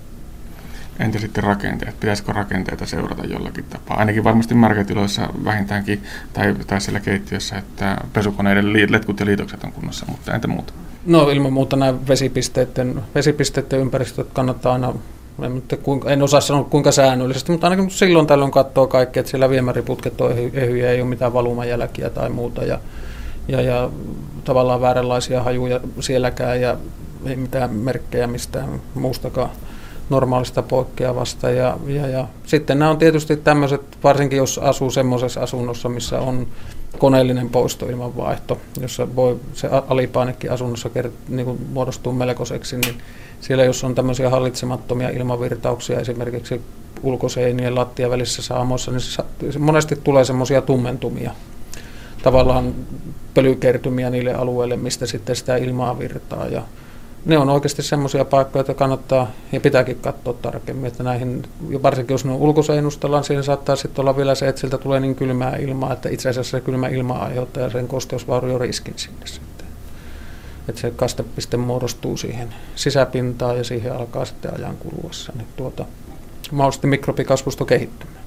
Entä 1.00 1.20
sitten 1.20 1.44
rakenteet? 1.44 2.00
Pitäisikö 2.00 2.32
rakenteita 2.32 2.86
seurata 2.86 3.26
jollakin 3.26 3.66
tapaa? 3.70 3.98
Ainakin 3.98 4.24
varmasti 4.24 4.56
marketiloissa 4.56 5.30
vähintäänkin, 5.46 6.04
tai, 6.34 6.56
tai 6.68 6.82
siellä 6.82 7.00
keittiössä, 7.00 7.58
että 7.58 7.98
pesukoneiden 8.14 8.92
letkut 8.92 9.20
ja 9.20 9.26
liitokset 9.26 9.64
on 9.64 9.72
kunnossa, 9.72 10.06
mutta 10.10 10.36
entä 10.36 10.48
muuta? 10.48 10.74
No 11.06 11.30
ilman 11.30 11.54
muuta 11.54 11.76
nämä 11.76 12.08
vesipisteiden, 12.08 13.02
vesipisteiden 13.16 13.80
ympäristöt 13.80 14.28
kannattaa 14.34 14.74
aina 14.74 14.94
en, 15.46 15.64
en 16.06 16.24
osaa 16.24 16.42
sanoa 16.42 16.64
kuinka 16.64 16.92
säännöllisesti, 16.92 17.52
mutta 17.52 17.68
ainakin 17.68 17.92
silloin 17.92 18.28
tällöin 18.28 18.52
katsoo 18.52 18.88
kaikki, 18.88 19.20
että 19.20 19.30
siellä 19.30 19.50
viemäriputket 19.50 20.22
on 20.22 20.32
ehyjä, 20.54 20.92
ei 20.92 21.02
ole 21.02 21.10
mitään 21.10 21.34
valumajälkiä 21.34 22.10
tai 22.10 22.30
muuta. 22.30 22.64
Ja, 22.64 22.80
ja, 23.48 23.62
ja 23.62 23.90
tavallaan 24.44 24.82
vääränlaisia 24.82 25.44
hajuja 25.44 25.80
sielläkään 26.00 26.62
ja 26.62 26.78
ei 27.26 27.36
mitään 27.36 27.76
merkkejä 27.76 28.28
mistään 28.28 28.82
muustakaan 28.94 29.50
normaalista 30.10 30.62
poikkeavasta. 30.62 31.50
Ja, 31.50 31.78
ja, 31.88 32.08
ja 32.08 32.28
sitten 32.46 32.80
nämä 32.80 32.92
on 32.92 32.98
tietysti 32.98 33.38
tämmöiset, 33.38 33.82
varsinkin 34.04 34.38
jos 34.38 34.58
asuu 34.58 34.92
semmoisessa 34.92 35.42
asunnossa, 35.42 35.90
missä 35.90 36.20
on 36.20 36.48
koneellinen 36.98 37.50
poistoilmanvaihto, 37.50 38.58
jossa 38.82 39.16
voi 39.16 39.40
se 39.54 39.70
alipainekin 39.88 40.52
asunnossa 40.52 40.90
niin 41.28 41.46
kuin 41.46 41.68
muodostuu 41.74 42.14
melkoiseksi, 42.14 42.78
niin 42.78 42.96
siellä 43.42 43.64
jos 43.64 43.84
on 43.84 43.96
tämmöisiä 43.96 44.30
hallitsemattomia 44.30 45.10
ilmavirtauksia 45.10 46.00
esimerkiksi 46.00 46.62
ulkoseinien 47.04 47.76
lattia 47.76 48.10
välissä 48.10 48.42
saamoissa, 48.42 48.92
niin 48.92 49.02
se 49.52 49.60
monesti 49.60 49.96
tulee 50.04 50.26
semmoisia 50.26 50.62
tummentumia, 50.62 51.32
tavallaan 52.24 52.74
pölykertymiä 53.34 54.10
niille 54.10 54.34
alueille, 54.34 54.78
mistä 54.78 55.06
sitten 55.06 55.36
sitä 55.36 55.56
ilmaa 55.56 56.00
virtaa. 56.00 56.48
Ja 56.48 56.62
ne 57.26 57.38
on 57.38 57.50
oikeasti 57.50 57.84
semmoisia 57.84 58.26
paikkoja, 58.26 58.62
että 58.62 58.74
kannattaa 58.74 59.32
ja 59.52 59.60
pitääkin 59.60 60.00
katsoa 60.00 60.34
tarkemmin, 60.34 60.86
että 60.86 61.04
näihin, 61.04 61.44
varsinkin 61.84 62.14
jos 62.14 62.26
ne 62.26 62.32
on 62.32 62.38
ulkoseinustellaan, 62.38 63.24
siinä 63.24 63.44
saattaa 63.44 63.76
sitten 63.76 64.02
olla 64.02 64.18
vielä 64.18 64.36
se, 64.36 64.48
että 64.48 64.62
sieltä 64.62 64.78
tulee 64.78 65.00
niin 65.00 65.16
kylmää 65.16 65.56
ilmaa, 65.56 65.94
että 65.94 66.10
itse 66.10 66.30
asiassa 66.30 66.52
se 66.52 66.62
kylmä 66.62 66.88
ilma 66.88 67.14
aiheuttaa 67.14 67.70
sen 67.70 67.88
kosteusvaurioriskin 67.88 68.94
sinne 68.96 69.28
sitten. 69.28 69.68
Että 70.70 70.82
se 70.82 70.92
kastepiste 70.92 71.58
muodostuu 71.58 72.18
siihen 72.18 72.54
sisäpintaan 72.76 73.58
ja 73.58 73.64
siihen 73.64 73.96
alkaa 73.96 74.26
sitten 74.26 74.54
ajan 74.56 74.78
kuluessa 74.78 75.34
niin 75.36 75.48
tuota, 75.56 75.86
mahdollisesti 76.52 76.88
mikrobikasvusto 76.88 77.66
kehittymään. 77.66 78.20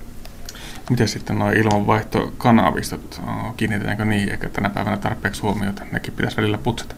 Miten 0.91 1.09
sitten 1.09 1.39
nuo 1.39 1.51
ilmanvaihtokanavistot, 1.51 3.21
kiinnitetäänkö 3.57 4.05
niihin 4.05 4.33
ehkä 4.33 4.49
tänä 4.49 4.71
päivänä 4.71 4.97
tarpeeksi 4.97 5.43
huomiota? 5.43 5.83
Nekin 5.93 6.15
pitäisi 6.15 6.37
välillä 6.37 6.59
putsata. 6.59 6.95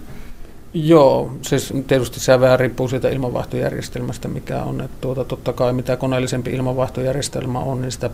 Joo, 0.75 1.33
siis 1.43 1.73
tietysti 1.87 2.21
se 2.21 2.41
vähän 2.41 2.61
riippuu 2.61 2.89
siitä 2.89 3.09
ilmanvaihtojärjestelmästä, 3.09 4.29
mikä 4.29 4.63
on. 4.63 4.81
Että 4.81 4.97
tuota, 5.01 5.25
totta 5.25 5.53
kai 5.53 5.73
mitä 5.73 5.97
koneellisempi 5.97 6.51
ilmanvaihtojärjestelmä 6.51 7.59
on, 7.59 7.81
niin 7.81 7.93
sitä 7.93 8.11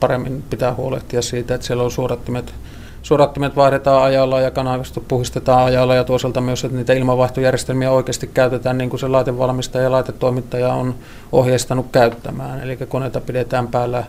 paremmin 0.00 0.44
pitää 0.50 0.74
huolehtia 0.74 1.22
siitä, 1.22 1.54
että 1.54 1.66
siellä 1.66 1.84
on 1.84 1.90
suodattimet, 1.90 2.54
suodattimet 3.02 3.56
vaihdetaan 3.56 4.02
ajalla 4.02 4.40
ja 4.40 4.50
kanavisto 4.50 5.00
puhistetaan 5.00 5.64
ajalla 5.64 5.94
ja 5.94 6.04
toisaalta 6.04 6.40
myös, 6.40 6.64
että 6.64 6.76
niitä 6.76 6.92
ilmanvaihtojärjestelmiä 6.92 7.90
oikeasti 7.90 8.26
käytetään 8.26 8.78
niin 8.78 8.90
kuin 8.90 9.00
se 9.00 9.08
laitevalmistaja 9.08 9.84
ja 9.84 9.92
laitetoimittaja 9.92 10.74
on 10.74 10.94
ohjeistanut 11.32 11.86
käyttämään. 11.92 12.60
Eli 12.60 12.76
koneita 12.76 13.20
pidetään 13.20 13.68
päällä 13.68 14.04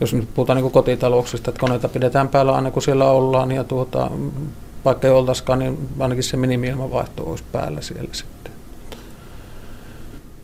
jos 0.00 0.14
nyt 0.14 0.28
puhutaan 0.34 0.56
niin 0.56 0.70
kotitalouksista, 0.70 1.50
että 1.50 1.60
koneita 1.60 1.88
pidetään 1.88 2.28
päällä 2.28 2.52
aina 2.52 2.70
kun 2.70 2.82
siellä 2.82 3.10
ollaan 3.10 3.52
ja 3.52 3.64
tuota, 3.64 4.10
vaikka 4.84 5.06
ei 5.06 5.14
oltaisikaan, 5.14 5.58
niin 5.58 5.88
ainakin 6.00 6.24
se 6.24 6.36
minimi-ilmanvaihto 6.36 7.30
olisi 7.30 7.44
päällä 7.52 7.80
siellä 7.80 8.08
sitten. 8.12 8.52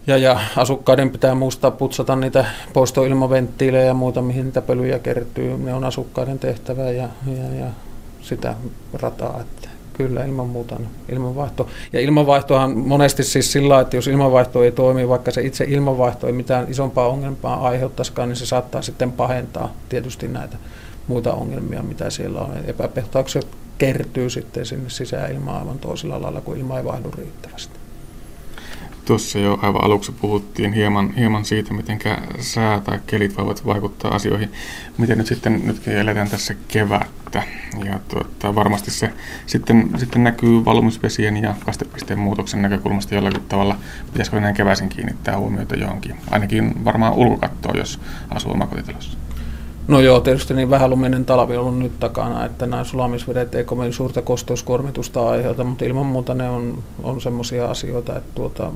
Ja, 0.06 0.16
ja 0.16 0.40
asukkaiden 0.56 1.10
pitää 1.10 1.34
muistaa 1.34 1.70
putsata 1.70 2.16
niitä 2.16 2.44
poistoilmaventtiilejä 2.72 3.84
ja 3.84 3.94
muuta, 3.94 4.22
mihin 4.22 4.44
niitä 4.44 4.62
pölyjä 4.62 4.98
kertyy. 4.98 5.58
Ne 5.58 5.74
on 5.74 5.84
asukkaiden 5.84 6.38
tehtävä 6.38 6.90
ja, 6.90 7.08
ja, 7.26 7.54
ja 7.60 7.66
sitä 8.20 8.54
rataa. 8.92 9.40
Että 9.40 9.68
kyllä 9.98 10.24
ilman 10.24 10.48
muuta 10.48 10.80
ilmanvaihto. 11.12 11.68
Ja 11.92 12.00
ilmanvaihtohan 12.00 12.78
monesti 12.78 13.24
siis 13.24 13.52
sillä 13.52 13.80
että 13.80 13.96
jos 13.96 14.06
ilmanvaihto 14.06 14.64
ei 14.64 14.72
toimi, 14.72 15.08
vaikka 15.08 15.30
se 15.30 15.42
itse 15.42 15.64
ilmanvaihto 15.68 16.26
ei 16.26 16.32
mitään 16.32 16.66
isompaa 16.68 17.08
ongelmaa 17.08 17.68
aiheuttaisikaan, 17.68 18.28
niin 18.28 18.36
se 18.36 18.46
saattaa 18.46 18.82
sitten 18.82 19.12
pahentaa 19.12 19.72
tietysti 19.88 20.28
näitä 20.28 20.56
muita 21.08 21.32
ongelmia, 21.32 21.82
mitä 21.82 22.10
siellä 22.10 22.40
on. 22.40 22.52
Epäpehtaukset 22.66 23.46
kertyy 23.78 24.30
sitten 24.30 24.66
sinne 24.66 24.90
sisäilmaan 24.90 25.58
aivan 25.58 25.78
toisella 25.78 26.22
lailla, 26.22 26.40
kun 26.40 26.56
ilma 26.56 26.78
ei 26.78 26.84
vaihdu 26.84 27.10
riittävästi. 27.10 27.78
Tuossa 29.04 29.38
jo 29.38 29.58
aivan 29.62 29.84
aluksi 29.84 30.12
puhuttiin 30.12 30.72
hieman, 30.72 31.14
hieman 31.14 31.44
siitä, 31.44 31.74
miten 31.74 31.98
sää 32.40 32.80
tai 32.80 33.00
kelit 33.06 33.36
voivat 33.36 33.66
vaikuttaa 33.66 34.14
asioihin. 34.14 34.52
Miten 34.98 35.18
nyt 35.18 35.26
sitten, 35.26 35.62
nytkin 35.64 35.92
eletään 35.92 36.30
tässä 36.30 36.54
kevättä, 36.68 37.42
ja 37.84 38.00
tuota, 38.08 38.54
varmasti 38.54 38.90
se 38.90 39.10
sitten, 39.46 39.90
sitten 39.96 40.24
näkyy 40.24 40.64
valumisvesien 40.64 41.36
ja 41.36 41.54
kastepisteen 41.66 42.18
muutoksen 42.18 42.62
näkökulmasta 42.62 43.14
jollakin 43.14 43.42
tavalla. 43.48 43.76
Pitäisikö 44.12 44.40
näin 44.40 44.54
keväisin 44.54 44.88
kiinnittää 44.88 45.38
huomiota 45.38 45.76
johonkin? 45.76 46.16
Ainakin 46.30 46.84
varmaan 46.84 47.12
ulkokattoa, 47.12 47.74
jos 47.76 48.00
asuu 48.30 48.52
omakotitalossa. 48.52 49.18
No 49.88 50.00
joo, 50.00 50.20
tietysti 50.20 50.54
niin 50.54 50.68
luminen 50.86 51.24
talvi 51.24 51.56
on 51.56 51.64
ollut 51.64 51.78
nyt 51.78 52.00
takana, 52.00 52.44
että 52.44 52.66
nämä 52.66 52.84
sulamisvedet 52.84 53.54
ei 53.54 53.64
kovin 53.64 53.92
suurta 53.92 54.22
kosteuskuormitusta 54.22 55.28
aiheuta, 55.28 55.64
mutta 55.64 55.84
ilman 55.84 56.06
muuta 56.06 56.34
ne 56.34 56.48
on, 56.48 56.82
on 57.02 57.20
semmoisia 57.20 57.70
asioita, 57.70 58.16
että 58.16 58.32
tuota, 58.34 58.72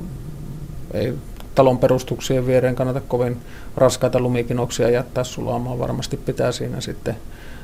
ei 0.93 1.13
talon 1.55 1.77
perustuksien 1.77 2.47
viereen 2.47 2.75
kannata 2.75 3.01
kovin 3.01 3.37
raskaita 3.77 4.19
lumikinoksia 4.19 4.89
jättää 4.89 5.23
sulamaan. 5.23 5.79
Varmasti 5.79 6.17
pitää 6.17 6.51
siinä 6.51 6.81
sitten 6.81 7.15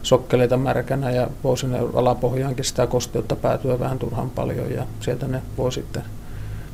sokkeleita 0.03 0.57
märkänä 0.57 1.11
ja 1.11 1.27
voi 1.43 1.57
sinne 1.57 1.79
alapohjaankin 1.93 2.65
sitä 2.65 2.87
kosteutta 2.87 3.35
päätyä 3.35 3.79
vähän 3.79 3.99
turhan 3.99 4.29
paljon 4.29 4.71
ja 4.71 4.85
sieltä 4.99 5.27
ne 5.27 5.41
voi 5.57 5.71
sitten 5.71 6.03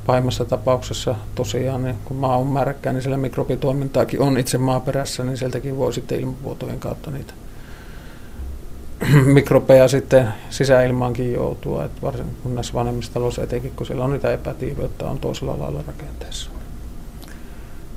pahimmassa 0.05 0.45
tapauksessa 0.45 1.15
tosiaan, 1.35 1.83
niin 1.83 1.95
kun 2.05 2.17
maa 2.17 2.37
on 2.37 2.47
märkää, 2.47 2.93
niin 2.93 3.01
siellä 3.01 3.17
mikrobitoimintaakin 3.17 4.21
on 4.21 4.37
itse 4.37 4.57
maaperässä, 4.57 5.23
niin 5.23 5.37
sieltäkin 5.37 5.77
voi 5.77 5.93
sitten 5.93 6.19
ilmavuotojen 6.19 6.79
kautta 6.79 7.11
niitä 7.11 7.33
mikrobeja 9.25 9.87
sitten 9.87 10.27
sisäilmaankin 10.49 11.33
joutua, 11.33 11.85
että 11.85 12.01
varsin 12.01 12.25
kun 12.43 12.55
näissä 12.55 12.73
vanhemmissa 12.73 13.13
taloissa 13.13 13.43
etenkin, 13.43 13.71
kun 13.75 13.85
siellä 13.85 14.03
on 14.03 14.11
niitä 14.11 14.33
epätiiveyttä 14.33 15.05
on 15.05 15.19
toisella 15.19 15.59
lailla 15.59 15.83
rakenteessa. 15.87 16.49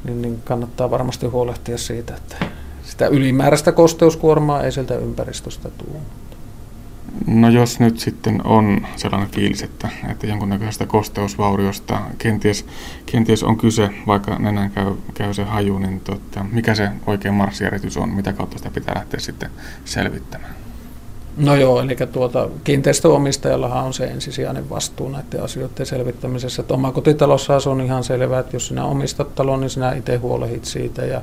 Niin, 0.04 0.22
niin 0.22 0.42
kannattaa 0.44 0.90
varmasti 0.90 1.26
huolehtia 1.26 1.78
siitä, 1.78 2.14
että 2.14 2.36
sitä 2.82 3.06
ylimääräistä 3.06 3.72
kosteuskuormaa 3.72 4.62
ei 4.62 4.72
sieltä 4.72 4.94
ympäristöstä 4.94 5.68
tule. 5.70 5.98
No 7.26 7.48
jos 7.48 7.80
nyt 7.80 7.98
sitten 7.98 8.46
on 8.46 8.86
sellainen 8.96 9.30
fiilis, 9.30 9.62
että, 9.62 9.88
että 10.10 10.26
jonkunnäköisestä 10.26 10.86
kosteusvauriosta 10.86 12.00
kenties, 12.18 12.66
kenties 13.06 13.42
on 13.42 13.56
kyse, 13.56 13.90
vaikka 14.06 14.38
nenän 14.38 14.70
käy, 14.70 14.94
käy 15.14 15.34
se 15.34 15.44
haju, 15.44 15.78
niin 15.78 16.00
tota, 16.00 16.46
mikä 16.52 16.74
se 16.74 16.88
oikein 17.06 17.34
marssijärjestys 17.34 17.96
on, 17.96 18.08
mitä 18.08 18.32
kautta 18.32 18.58
sitä 18.58 18.70
pitää 18.70 18.94
lähteä 18.94 19.20
sitten 19.20 19.50
selvittämään? 19.84 20.54
No 21.36 21.54
joo, 21.54 21.80
eli 21.80 21.96
tuota, 22.12 22.48
kiinteistöomistajallahan 22.64 23.84
on 23.84 23.94
se 23.94 24.04
ensisijainen 24.04 24.70
vastuu 24.70 25.08
näiden 25.08 25.42
asioiden 25.42 25.86
selvittämisessä. 25.86 26.62
Että 26.62 26.74
omakotitalossa 26.74 27.58
on 27.66 27.80
ihan 27.80 28.04
selvää, 28.04 28.40
että 28.40 28.56
jos 28.56 28.68
sinä 28.68 28.84
omistat 28.84 29.34
talon, 29.34 29.60
niin 29.60 29.70
sinä 29.70 29.92
itse 29.92 30.16
huolehit 30.16 30.64
siitä. 30.64 31.04
Ja 31.04 31.20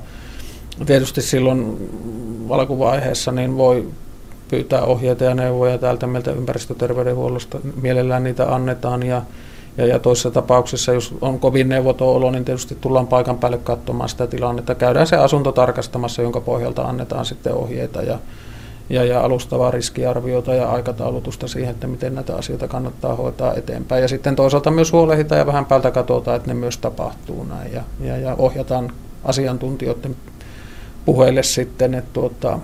tietysti 0.86 1.22
silloin 1.22 1.78
alkuvaiheessa 2.50 3.32
niin 3.32 3.58
voi 3.58 3.88
pyytää 4.48 4.82
ohjeita 4.82 5.24
ja 5.24 5.36
neuvoja 5.36 5.78
täältä 5.78 6.08
meiltä 6.08 6.32
ympäristöterveydenhuollosta. 6.32 7.60
Mielellään 7.82 8.24
niitä 8.24 8.56
annetaan 8.56 9.04
ja, 9.04 9.22
ja, 9.78 9.86
ja 9.86 10.00
toisessa 10.00 10.32
tapauksessa, 10.32 10.94
jos 10.94 11.14
on 11.22 11.40
kovin 11.40 11.70
neuvoton 11.70 12.08
olo, 12.08 12.32
niin 12.32 12.46
tietysti 12.46 12.78
tullaan 12.82 13.08
paikan 13.08 13.38
päälle 13.38 13.58
katsomaan 13.58 14.10
sitä 14.10 14.28
tilannetta. 14.28 14.76
Käydään 14.76 15.08
se 15.08 15.16
asunto 15.16 15.52
tarkastamassa, 15.52 16.22
jonka 16.22 16.42
pohjalta 16.42 16.84
annetaan 16.84 17.26
sitten 17.26 17.54
ohjeita 17.54 18.02
ja, 18.02 18.20
ja, 18.90 19.04
ja 19.04 19.22
alustavaa 19.22 19.72
riskiarviota 19.72 20.54
ja 20.54 20.70
aikataulutusta 20.70 21.48
siihen, 21.48 21.72
että 21.72 21.88
miten 21.88 22.16
näitä 22.16 22.36
asioita 22.36 22.68
kannattaa 22.68 23.16
hoitaa 23.16 23.54
eteenpäin. 23.54 24.02
Ja 24.02 24.08
sitten 24.08 24.36
toisaalta 24.36 24.72
myös 24.72 24.92
huolehditaan 24.92 25.40
ja 25.40 25.46
vähän 25.46 25.66
päältä 25.66 25.92
katsotaan, 25.92 26.38
että 26.38 26.48
ne 26.48 26.54
myös 26.54 26.78
tapahtuu 26.78 27.44
näin 27.44 27.74
ja, 27.74 27.84
ja, 28.00 28.18
ja 28.18 28.36
ohjataan 28.38 28.92
asiantuntijoiden 29.24 30.16
puheille 31.06 31.44
sitten, 31.44 31.94
että 31.94 32.10
tuota, 32.14 32.60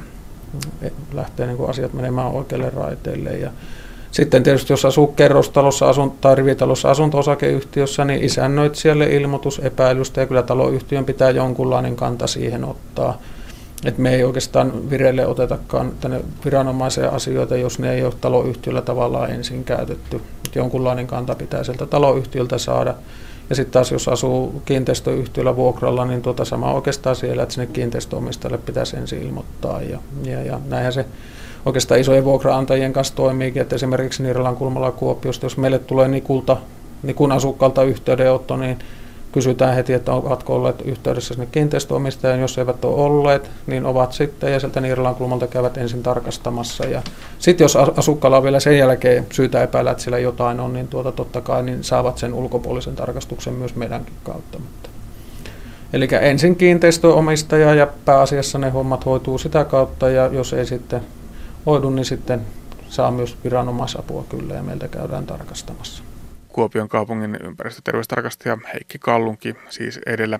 lähtee 1.13 1.47
niin 1.47 1.57
kuin 1.57 1.69
asiat 1.69 1.93
menemään 1.93 2.31
oikealle 2.31 2.69
raiteille. 2.69 3.29
Ja 3.29 3.51
sitten 4.11 4.43
tietysti 4.43 4.73
jos 4.73 4.85
asuu 4.85 5.07
kerrostalossa 5.07 5.89
asun, 5.89 6.11
tai 6.11 6.35
rivitalossa 6.35 6.91
asunto-osakeyhtiössä, 6.91 8.05
niin 8.05 8.23
isännöitsijälle 8.23 9.05
ilmoitus 9.05 9.59
epäilystä 9.59 10.21
ja 10.21 10.27
kyllä 10.27 10.43
taloyhtiön 10.43 11.05
pitää 11.05 11.29
jonkunlainen 11.29 11.95
kanta 11.95 12.27
siihen 12.27 12.65
ottaa. 12.65 13.17
Et 13.85 13.97
me 13.97 14.15
ei 14.15 14.23
oikeastaan 14.23 14.89
vireille 14.89 15.27
otetakaan 15.27 15.91
tänne 16.01 16.21
viranomaisia 16.45 17.09
asioita, 17.09 17.57
jos 17.57 17.79
ne 17.79 17.93
ei 17.93 18.03
ole 18.03 18.13
taloyhtiöllä 18.21 18.81
tavallaan 18.81 19.31
ensin 19.31 19.63
käytetty. 19.63 20.21
Et 20.45 20.55
jonkunlainen 20.55 21.07
kanta 21.07 21.35
pitää 21.35 21.63
sieltä 21.63 21.85
taloyhtiöltä 21.85 22.57
saada. 22.57 22.93
Ja 23.51 23.55
sitten 23.55 23.73
taas 23.73 23.91
jos 23.91 24.07
asuu 24.07 24.61
kiinteistöyhtiöllä 24.65 25.55
vuokralla, 25.55 26.05
niin 26.05 26.21
tuota 26.21 26.45
sama 26.45 26.73
oikeastaan 26.73 27.15
siellä, 27.15 27.43
että 27.43 27.55
sinne 27.55 27.67
kiinteistöomistajalle 27.73 28.57
pitäisi 28.57 28.97
ensin 28.97 29.21
ilmoittaa. 29.21 29.81
Ja, 29.81 29.99
ja, 30.23 30.43
ja 30.43 30.59
näinhän 30.67 30.93
se 30.93 31.05
oikeastaan 31.65 31.99
isojen 31.99 32.23
vuokraantajien 32.23 32.93
kanssa 32.93 33.15
toimiikin, 33.15 33.61
että 33.61 33.75
esimerkiksi 33.75 34.23
Niiralan 34.23 34.55
kulmalla 34.55 34.91
Kuopiosta, 34.91 35.45
jos 35.45 35.57
meille 35.57 35.79
tulee 35.79 36.07
Nikulta, 36.07 36.57
Nikun 37.03 37.31
asukkaalta 37.31 37.83
yhteydenotto, 37.83 38.57
niin 38.57 38.79
kysytään 39.31 39.75
heti, 39.75 39.93
että 39.93 40.13
ovatko 40.13 40.55
olleet 40.55 40.81
yhteydessä 40.81 41.33
sinne 41.33 41.47
kiinteistöomistajan. 41.51 42.39
Jos 42.39 42.57
eivät 42.57 42.85
ole 42.85 43.03
olleet, 43.03 43.51
niin 43.67 43.85
ovat 43.85 44.13
sitten 44.13 44.53
ja 44.53 44.59
sieltä 44.59 44.81
Niiralan 44.81 45.15
kulmalta 45.15 45.47
käyvät 45.47 45.77
ensin 45.77 46.03
tarkastamassa. 46.03 46.85
Ja 46.85 47.01
sitten 47.39 47.65
jos 47.65 47.75
asukkaalla 47.75 48.37
on 48.37 48.43
vielä 48.43 48.59
sen 48.59 48.77
jälkeen 48.77 49.27
syytä 49.31 49.63
epäillä, 49.63 49.91
että 49.91 50.03
siellä 50.03 50.19
jotain 50.19 50.59
on, 50.59 50.73
niin 50.73 50.87
tuota 50.87 51.11
totta 51.11 51.41
kai 51.41 51.63
niin 51.63 51.83
saavat 51.83 52.17
sen 52.17 52.33
ulkopuolisen 52.33 52.95
tarkastuksen 52.95 53.53
myös 53.53 53.75
meidänkin 53.75 54.15
kautta. 54.23 54.59
Eli 55.93 56.07
ensin 56.21 56.55
kiinteistöomistaja 56.55 57.75
ja 57.75 57.87
pääasiassa 58.05 58.57
ne 58.57 58.69
hommat 58.69 59.05
hoituu 59.05 59.37
sitä 59.37 59.65
kautta 59.65 60.09
ja 60.09 60.27
jos 60.27 60.53
ei 60.53 60.65
sitten 60.65 61.01
hoidu, 61.65 61.89
niin 61.89 62.05
sitten 62.05 62.41
saa 62.89 63.11
myös 63.11 63.37
viranomaisapua 63.43 64.25
kyllä 64.29 64.53
ja 64.53 64.63
meiltä 64.63 64.87
käydään 64.87 65.25
tarkastamassa. 65.25 66.03
Kuopion 66.53 66.89
kaupungin 66.89 67.37
ympäristöterveystarkastaja 67.43 68.57
Heikki 68.73 68.99
Kallunki 68.99 69.55
siis 69.69 69.99
edellä. 70.05 70.39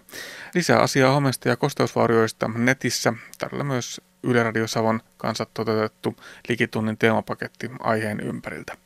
Lisää 0.56 0.80
asiaa 0.80 1.14
homesta 1.14 1.50
ja 1.50 1.56
kosteusvaurioista 1.56 2.48
netissä. 2.56 3.14
Tällä 3.38 3.64
myös 3.64 4.02
Yle 4.24 4.44
Radio 4.44 4.68
Savon 4.68 5.02
kanssa 5.18 5.46
toteutettu 5.54 6.16
likitunnin 6.50 6.98
teemapaketti 6.98 7.72
aiheen 7.80 8.20
ympäriltä. 8.20 8.78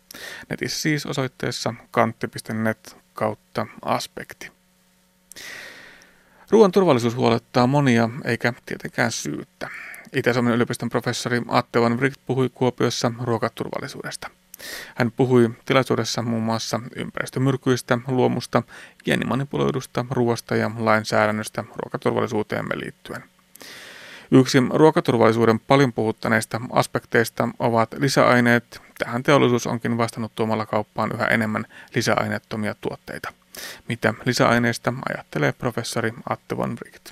Netissä 0.50 0.82
siis 0.82 1.06
osoitteessa 1.06 1.74
kantti.net 1.92 2.98
kautta 3.14 3.68
aspekti. 3.82 4.52
Ruoan 6.52 6.72
turvallisuus 6.72 7.16
huolettaa 7.16 7.68
monia, 7.68 8.10
eikä 8.26 8.54
tietenkään 8.66 9.12
syyttä. 9.12 9.70
Itä-Suomen 10.14 10.54
yliopiston 10.54 10.90
professori 10.90 11.42
Atte 11.48 11.82
Van 11.82 11.98
Wright 11.98 12.22
puhui 12.26 12.50
Kuopiossa 12.50 13.12
ruokaturvallisuudesta. 13.22 14.30
Hän 14.96 15.12
puhui 15.12 15.50
tilaisuudessa 15.66 16.22
muun 16.22 16.44
muassa 16.44 16.80
ympäristömyrkyistä, 16.96 17.98
luomusta, 18.08 18.64
geenimanipuloidusta 19.06 20.06
ruoasta 20.10 20.56
ja 20.56 20.72
lainsäädännöstä 20.78 21.64
ruokaturvallisuuteemme 21.76 22.76
liittyen. 22.78 23.24
Yksi 24.32 24.58
ruokaturvallisuuden 24.70 25.60
paljon 25.60 25.94
puhuttaneista 25.94 26.62
aspekteista 26.72 27.50
ovat 27.60 27.90
lisäaineet. 27.98 28.82
Tähän 28.98 29.24
teollisuus 29.24 29.68
onkin 29.68 29.98
vastannut 29.98 30.32
tuomalla 30.36 30.66
kauppaan 30.66 31.12
yhä 31.14 31.26
enemmän 31.26 31.66
lisäaineettomia 31.96 32.76
tuotteita. 32.82 33.34
Mitä 33.88 34.14
lisäaineista 34.26 34.94
ajattelee 35.10 35.52
professori 35.52 36.14
Atte 36.30 36.58
von 36.58 36.78
Wright? 36.82 37.12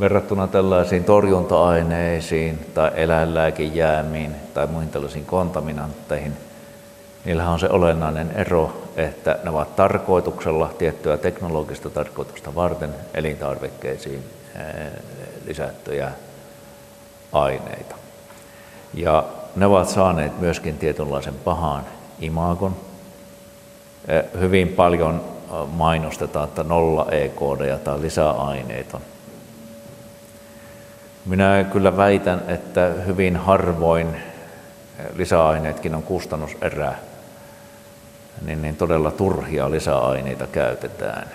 Verrattuna 0.00 0.46
tällaisiin 0.46 1.04
torjunta-aineisiin 1.04 2.58
tai 2.74 2.90
eläinlääkejäämiin 2.94 4.34
tai 4.54 4.66
muihin 4.66 4.90
tällaisiin 4.90 5.24
kontaminantteihin, 5.24 6.32
niillähän 7.26 7.52
on 7.52 7.58
se 7.58 7.68
olennainen 7.68 8.30
ero, 8.30 8.82
että 8.96 9.38
ne 9.44 9.50
ovat 9.50 9.76
tarkoituksella 9.76 10.70
tiettyä 10.78 11.16
teknologista 11.16 11.90
tarkoitusta 11.90 12.54
varten 12.54 12.94
elintarvikkeisiin 13.14 14.24
lisättyjä 15.46 16.10
aineita. 17.32 17.94
Ja 18.94 19.24
ne 19.56 19.66
ovat 19.66 19.88
saaneet 19.88 20.38
myöskin 20.38 20.78
tietynlaisen 20.78 21.34
pahan 21.34 21.84
imagon. 22.20 22.76
Hyvin 24.40 24.68
paljon 24.68 25.24
mainostetaan, 25.66 26.48
että 26.48 26.62
nolla 26.64 27.06
EKD 27.10 27.78
tai 27.84 28.00
lisäaineet 28.00 28.94
on. 28.94 29.00
Minä 31.26 31.64
kyllä 31.72 31.96
väitän, 31.96 32.42
että 32.48 32.90
hyvin 33.06 33.36
harvoin 33.36 34.16
lisäaineetkin 35.16 35.94
on 35.94 36.02
kustannuserä, 36.02 36.94
niin, 38.46 38.62
niin 38.62 38.76
todella 38.76 39.10
turhia 39.10 39.70
lisäaineita 39.70 40.46
käytetään 40.46 41.28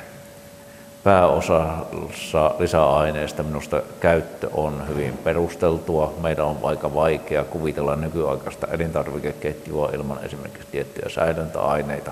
pääosassa 1.04 2.56
lisäaineista 2.60 3.44
minusta 3.44 3.82
käyttö 4.00 4.50
on 4.54 4.88
hyvin 4.88 5.18
perusteltua. 5.24 6.14
Meidän 6.22 6.46
on 6.46 6.58
aika 6.64 6.94
vaikea 6.94 7.44
kuvitella 7.44 7.96
nykyaikaista 7.96 8.68
elintarvikeketjua 8.68 9.90
ilman 9.94 10.20
esimerkiksi 10.24 10.68
tiettyjä 10.72 11.10
säilöntäaineita, 11.10 12.12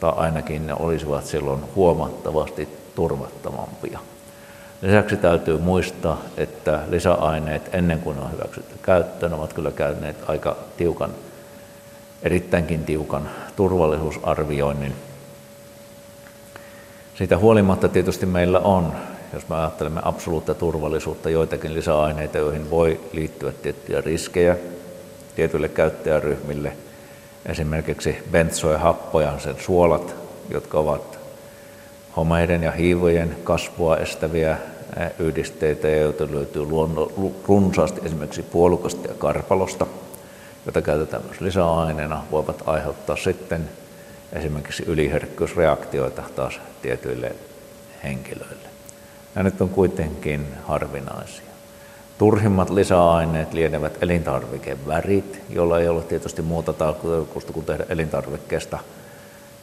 tai 0.00 0.12
ainakin 0.16 0.66
ne 0.66 0.74
olisivat 0.74 1.26
silloin 1.26 1.60
huomattavasti 1.74 2.68
turvattomampia. 2.94 3.98
Lisäksi 4.82 5.16
täytyy 5.16 5.58
muistaa, 5.58 6.20
että 6.36 6.80
lisäaineet 6.88 7.70
ennen 7.72 8.00
kuin 8.00 8.18
on 8.18 8.32
hyväksytty 8.32 8.74
käyttöön 8.82 9.34
ovat 9.34 9.52
kyllä 9.52 9.70
käyneet 9.70 10.16
aika 10.26 10.56
tiukan, 10.76 11.10
erittäinkin 12.24 12.84
tiukan 12.84 13.30
turvallisuusarvioinnin 13.56 14.94
siitä 17.14 17.38
huolimatta 17.38 17.88
tietysti 17.88 18.26
meillä 18.26 18.58
on, 18.58 18.92
jos 19.32 19.48
me 19.48 19.56
ajattelemme 19.56 20.00
absoluutta 20.04 20.54
turvallisuutta, 20.54 21.30
joitakin 21.30 21.74
lisäaineita, 21.74 22.38
joihin 22.38 22.70
voi 22.70 23.00
liittyä 23.12 23.52
tiettyjä 23.52 24.00
riskejä 24.00 24.56
tietyille 25.36 25.68
käyttäjäryhmille. 25.68 26.72
Esimerkiksi 27.46 28.16
benzoehappoja, 28.30 29.38
sen 29.38 29.56
suolat, 29.58 30.14
jotka 30.50 30.78
ovat 30.78 31.18
homeiden 32.16 32.62
ja 32.62 32.70
hiivojen 32.70 33.36
kasvua 33.44 33.96
estäviä 33.96 34.58
yhdisteitä, 35.18 35.88
joita 35.88 36.28
löytyy 36.30 36.66
runsaasti 37.48 38.00
esimerkiksi 38.04 38.42
puolukasta 38.42 39.08
ja 39.08 39.14
karpalosta, 39.14 39.86
joita 40.66 40.82
käytetään 40.82 41.24
myös 41.24 41.40
lisäaineena, 41.40 42.24
voivat 42.30 42.62
aiheuttaa 42.66 43.16
sitten 43.16 43.70
esimerkiksi 44.32 44.84
yliherkkyysreaktioita 44.86 46.22
taas 46.36 46.60
tietyille 46.82 47.32
henkilöille. 48.04 48.68
Nämä 49.34 49.42
nyt 49.44 49.60
on 49.60 49.68
kuitenkin 49.68 50.46
harvinaisia. 50.64 51.54
Turhimmat 52.18 52.70
lisäaineet 52.70 53.52
lienevät 53.52 53.98
elintarvikevärit, 54.00 55.42
joilla 55.50 55.80
ei 55.80 55.88
ole 55.88 56.02
tietysti 56.02 56.42
muuta 56.42 56.72
tarkoitusta 56.72 57.52
kuin 57.52 57.66
tehdä 57.66 57.84
elintarvikkeesta 57.88 58.78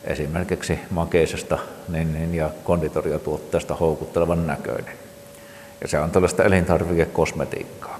esimerkiksi 0.03 0.79
makeisesta 0.89 1.57
niin, 1.87 2.35
ja 2.35 2.49
konditoriatuotteesta 2.63 3.75
houkuttelevan 3.75 4.47
näköinen. 4.47 4.93
Ja 5.81 5.87
se 5.87 5.99
on 5.99 6.11
tällaista 6.11 6.43
elintarvikekosmetiikkaa. 6.43 7.99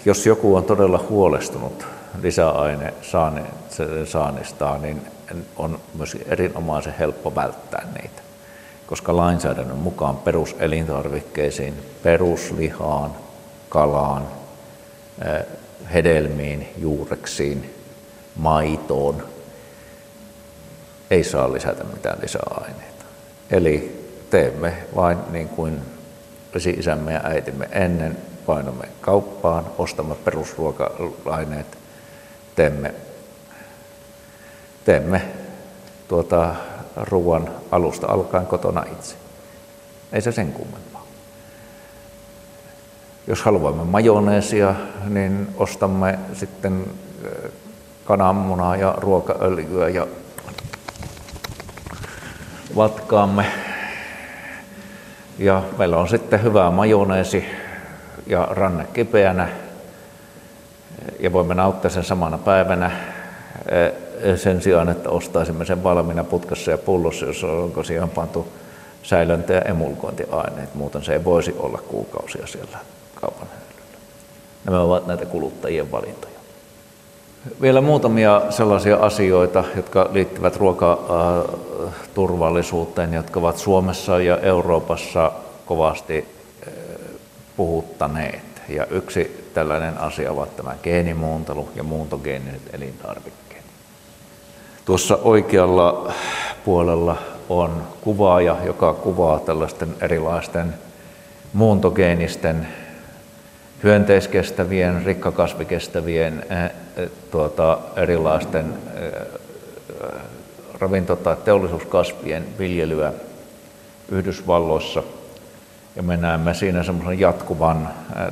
Eh, 0.00 0.06
jos 0.06 0.26
joku 0.26 0.56
on 0.56 0.64
todella 0.64 1.04
huolestunut 1.08 1.86
lisäaine 2.22 2.94
saanistaan, 4.04 4.82
niin 4.82 5.02
on 5.56 5.80
myös 5.94 6.16
erinomaisen 6.26 6.94
helppo 6.98 7.34
välttää 7.34 7.86
niitä, 7.94 8.22
koska 8.86 9.16
lainsäädännön 9.16 9.76
mukaan 9.76 10.16
peruselintarvikkeisiin, 10.16 11.74
peruslihaan, 12.02 13.10
kalaan, 13.68 14.28
hedelmiin, 15.92 16.68
juureksiin, 16.78 17.74
maitoon 18.36 19.22
ei 21.10 21.24
saa 21.24 21.52
lisätä 21.52 21.84
mitään 21.84 22.18
lisäaineita. 22.22 23.04
Eli 23.50 24.04
teemme 24.30 24.72
vain 24.96 25.18
niin 25.30 25.48
kuin 25.48 25.80
esi-isämme 26.54 27.12
ja 27.12 27.20
äitimme 27.24 27.68
ennen, 27.72 28.16
painamme 28.50 28.88
kauppaan, 29.00 29.64
ostamme 29.78 30.14
perusruoka-aineet 30.14 31.78
teemme, 32.56 32.94
teemme 34.84 35.22
tuota 36.08 36.54
ruoan 36.96 37.50
alusta 37.70 38.06
alkaen 38.06 38.46
kotona 38.46 38.84
itse. 38.92 39.14
Ei 40.12 40.20
se 40.20 40.32
sen 40.32 40.52
kummempaa. 40.52 41.06
Jos 43.26 43.42
haluamme 43.42 43.84
majoneesia, 43.84 44.74
niin 45.08 45.48
ostamme 45.56 46.18
sitten 46.32 46.84
eh, 47.24 47.50
kananmunaa 48.04 48.76
ja 48.76 48.94
ruokaöljyä 48.98 49.88
ja 49.88 50.06
vatkaamme. 52.76 53.46
Ja 55.38 55.62
meillä 55.78 55.96
on 55.96 56.08
sitten 56.08 56.42
hyvä 56.42 56.70
majoneesi 56.70 57.69
ja 58.30 58.48
ranne 58.50 58.86
kipeänä 58.92 59.48
ja 61.20 61.32
voimme 61.32 61.54
nauttia 61.54 61.90
sen 61.90 62.04
samana 62.04 62.38
päivänä 62.38 62.90
eh, 63.68 63.92
sen 64.38 64.62
sijaan, 64.62 64.88
että 64.88 65.10
ostaisimme 65.10 65.64
sen 65.64 65.82
valmiina 65.82 66.24
putkassa 66.24 66.70
ja 66.70 66.78
pullossa, 66.78 67.26
jos 67.26 67.44
onko 67.44 67.84
siihen 67.84 68.08
pantu 68.08 68.48
säilöntä- 69.02 69.52
ja 69.52 69.62
emulkointiaineet. 69.62 70.74
Muuten 70.74 71.02
se 71.02 71.12
ei 71.12 71.24
voisi 71.24 71.56
olla 71.58 71.78
kuukausia 71.88 72.46
siellä 72.46 72.78
kaupan 73.14 73.48
hyllyllä. 73.48 73.98
Nämä 74.64 74.80
ovat 74.80 75.06
näitä 75.06 75.26
kuluttajien 75.26 75.92
valintoja. 75.92 76.30
Vielä 77.60 77.80
muutamia 77.80 78.42
sellaisia 78.50 78.96
asioita, 78.96 79.64
jotka 79.76 80.08
liittyvät 80.12 80.56
ruokaturvallisuuteen, 80.56 83.14
jotka 83.14 83.40
ovat 83.40 83.58
Suomessa 83.58 84.20
ja 84.20 84.38
Euroopassa 84.38 85.32
kovasti 85.66 86.39
puhuttaneet. 87.60 88.62
Ja 88.68 88.86
yksi 88.86 89.50
tällainen 89.54 89.98
asia 89.98 90.32
ovat 90.32 90.56
tämä 90.56 90.74
geenimuuntelu 90.82 91.68
ja 91.74 91.82
muuntogeeniset 91.82 92.62
elintarvikkeet. 92.72 93.64
Tuossa 94.84 95.16
oikealla 95.16 96.12
puolella 96.64 97.18
on 97.48 97.82
kuvaaja, 98.00 98.56
joka 98.64 98.92
kuvaa 98.92 99.38
tällaisten 99.38 99.94
erilaisten 100.00 100.74
muuntogeenisten 101.52 102.68
hyönteiskestävien, 103.82 105.04
rikkakasvikestävien 105.04 106.46
tuota, 107.30 107.78
erilaisten 107.96 108.74
ravinto- 110.80 111.16
tai 111.16 111.36
teollisuuskasvien 111.44 112.44
viljelyä 112.58 113.12
Yhdysvalloissa– 114.10 115.02
ja 115.96 116.02
me 116.02 116.16
näemme 116.16 116.54
siinä 116.54 116.82
semmoisen 116.82 117.20
jatkuvan 117.20 117.88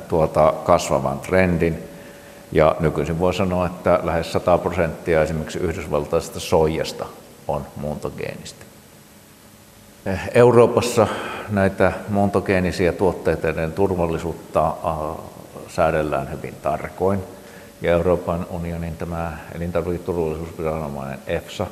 tuota, 0.09 0.55
kasvavan 0.65 1.21
trendin. 1.21 1.79
Ja 2.53 2.77
nykyisin 2.81 3.19
voi 3.19 3.35
sanoa, 3.35 3.67
että 3.67 4.01
lähes 4.03 4.33
100 4.33 4.59
prosenttia 4.59 5.23
esimerkiksi 5.23 5.59
yhdysvaltaisesta 5.59 6.41
soijasta 6.41 7.07
on 7.49 7.67
muuntogeenistä. 7.77 8.65
Euroopassa 10.35 11.07
näitä 11.49 11.93
muuntogeenisiä 12.09 12.93
tuotteiden 12.93 13.73
turvallisuutta 13.73 14.75
säädellään 15.69 16.31
hyvin 16.31 16.55
tarkoin. 16.63 17.23
Ja 17.83 17.93
Euroopan 17.93 18.47
unionin 18.51 18.97
tämä 18.97 19.39
elintarviketurvallisuusviranomainen 19.55 21.19
EFSA 21.27 21.67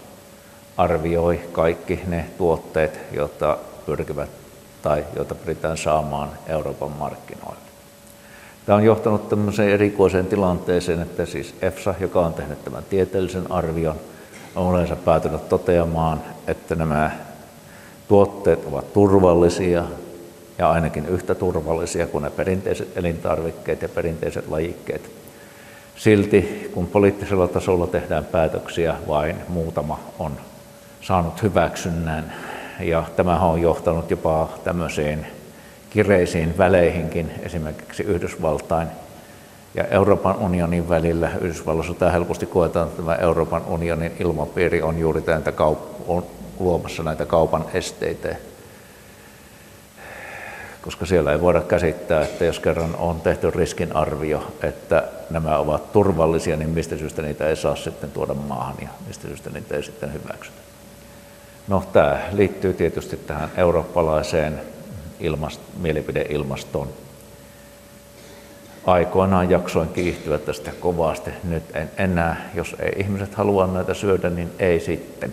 arvioi 0.76 1.40
kaikki 1.52 2.00
ne 2.06 2.26
tuotteet, 2.38 3.00
joita 3.12 3.58
pyrkivät 3.86 4.30
tai 4.86 5.04
joita 5.16 5.34
pyritään 5.34 5.76
saamaan 5.76 6.28
Euroopan 6.48 6.90
markkinoille. 6.90 7.60
Tämä 8.66 8.76
on 8.76 8.84
johtanut 8.84 9.28
tämmöiseen 9.28 9.70
erikoiseen 9.70 10.26
tilanteeseen, 10.26 11.02
että 11.02 11.26
siis 11.26 11.54
EFSA, 11.62 11.94
joka 12.00 12.20
on 12.20 12.34
tehnyt 12.34 12.64
tämän 12.64 12.82
tieteellisen 12.90 13.52
arvion, 13.52 13.96
on 14.56 14.74
yleensä 14.74 14.96
päätynyt 14.96 15.48
toteamaan, 15.48 16.22
että 16.46 16.74
nämä 16.74 17.10
tuotteet 18.08 18.66
ovat 18.66 18.92
turvallisia 18.92 19.84
ja 20.58 20.70
ainakin 20.70 21.06
yhtä 21.06 21.34
turvallisia 21.34 22.06
kuin 22.06 22.24
ne 22.24 22.30
perinteiset 22.30 22.96
elintarvikkeet 22.96 23.82
ja 23.82 23.88
perinteiset 23.88 24.48
lajikkeet. 24.48 25.10
Silti 25.96 26.70
kun 26.74 26.86
poliittisella 26.86 27.48
tasolla 27.48 27.86
tehdään 27.86 28.24
päätöksiä, 28.24 28.94
vain 29.08 29.36
muutama 29.48 30.00
on 30.18 30.32
saanut 31.00 31.42
hyväksynnän 31.42 32.32
ja 32.80 33.04
tämä 33.16 33.40
on 33.40 33.62
johtanut 33.62 34.10
jopa 34.10 34.48
tämmöisiin 34.64 35.26
kireisiin 35.90 36.58
väleihinkin, 36.58 37.30
esimerkiksi 37.42 38.02
Yhdysvaltain 38.02 38.88
ja 39.74 39.84
Euroopan 39.84 40.36
unionin 40.36 40.88
välillä. 40.88 41.30
Yhdysvalloissa 41.40 41.94
tämä 41.94 42.10
helposti 42.10 42.46
koetaan, 42.46 42.88
että 42.88 43.02
tämä 43.02 43.14
Euroopan 43.14 43.62
unionin 43.66 44.12
ilmapiiri 44.20 44.82
on 44.82 44.98
juuri 44.98 45.22
näitä 45.26 45.50
kaup- 45.50 46.02
on 46.08 46.26
luomassa 46.58 47.02
näitä 47.02 47.26
kaupan 47.26 47.64
esteitä, 47.74 48.36
koska 50.82 51.06
siellä 51.06 51.32
ei 51.32 51.40
voida 51.40 51.60
käsittää, 51.60 52.22
että 52.22 52.44
jos 52.44 52.60
kerran 52.60 52.96
on 52.98 53.20
tehty 53.20 53.50
riskinarvio, 53.50 54.52
että 54.62 55.04
nämä 55.30 55.58
ovat 55.58 55.92
turvallisia, 55.92 56.56
niin 56.56 56.70
mistä 56.70 56.96
syystä 56.96 57.22
niitä 57.22 57.48
ei 57.48 57.56
saa 57.56 57.76
sitten 57.76 58.10
tuoda 58.10 58.34
maahan 58.34 58.76
ja 58.82 58.88
mistä 59.06 59.28
syystä 59.28 59.50
niitä 59.50 59.76
ei 59.76 59.82
sitten 59.82 60.12
hyväksytä. 60.12 60.65
No, 61.68 61.82
tämä 61.92 62.20
liittyy 62.32 62.72
tietysti 62.72 63.16
tähän 63.16 63.50
eurooppalaiseen 63.56 64.60
ilmast- 65.20 65.60
mielipideilmastoon. 65.80 66.88
Aikoinaan 68.86 69.50
jaksoin 69.50 69.88
kiihtyä 69.88 70.38
tästä 70.38 70.70
kovasti. 70.80 71.30
Nyt 71.44 71.62
en 71.74 71.90
enää, 71.96 72.50
jos 72.54 72.76
ei 72.80 72.92
ihmiset 72.96 73.34
halua 73.34 73.66
näitä 73.66 73.94
syödä, 73.94 74.30
niin 74.30 74.50
ei 74.58 74.80
sitten. 74.80 75.32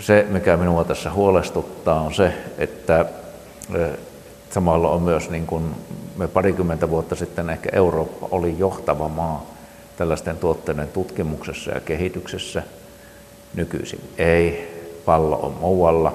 Se, 0.00 0.26
mikä 0.28 0.56
minua 0.56 0.84
tässä 0.84 1.10
huolestuttaa, 1.10 2.00
on 2.00 2.14
se, 2.14 2.32
että 2.58 3.06
samalla 4.50 4.88
on 4.88 5.02
myös 5.02 5.30
niin 5.30 5.46
kuin 5.46 5.74
me 6.16 6.28
parikymmentä 6.28 6.90
vuotta 6.90 7.14
sitten 7.14 7.50
ehkä 7.50 7.68
Eurooppa 7.72 8.28
oli 8.30 8.58
johtava 8.58 9.08
maa 9.08 9.46
tällaisten 9.96 10.36
tuotteiden 10.36 10.88
tutkimuksessa 10.88 11.70
ja 11.70 11.80
kehityksessä– 11.80 12.62
nykyisin 13.54 14.00
ei, 14.18 14.68
pallo 15.04 15.36
on 15.36 15.52
muualla. 15.52 16.14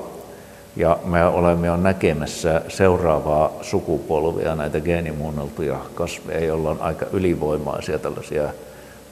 Ja 0.76 0.98
me 1.06 1.26
olemme 1.26 1.68
jo 1.68 1.78
näkemässä 1.78 2.62
seuraavaa 2.68 3.52
sukupolvia 3.62 4.56
näitä 4.56 4.80
geenimuunneltuja 4.80 5.80
kasveja, 5.96 6.46
joilla 6.46 6.70
on 6.70 6.82
aika 6.82 7.06
ylivoimaisia 7.14 8.00
tällaisia 8.00 8.50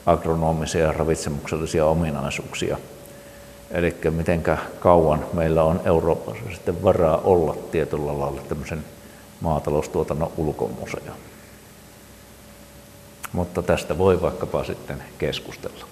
agronomisia 0.05 0.81
ja 0.81 0.91
ravitsemuksellisia 0.91 1.85
ominaisuuksia. 1.85 2.77
Eli 3.71 3.95
miten 4.09 4.43
kauan 4.79 5.25
meillä 5.33 5.63
on 5.63 5.81
Euroopassa 5.85 6.43
sitten 6.53 6.83
varaa 6.83 7.17
olla 7.17 7.55
tietyllä 7.71 8.19
lailla 8.19 8.41
tämmöisen 8.49 8.85
maataloustuotannon 9.41 10.31
ulkomuseo. 10.37 11.13
Mutta 13.33 13.61
tästä 13.61 13.97
voi 13.97 14.21
vaikkapa 14.21 14.63
sitten 14.63 15.03
keskustella. 15.17 15.88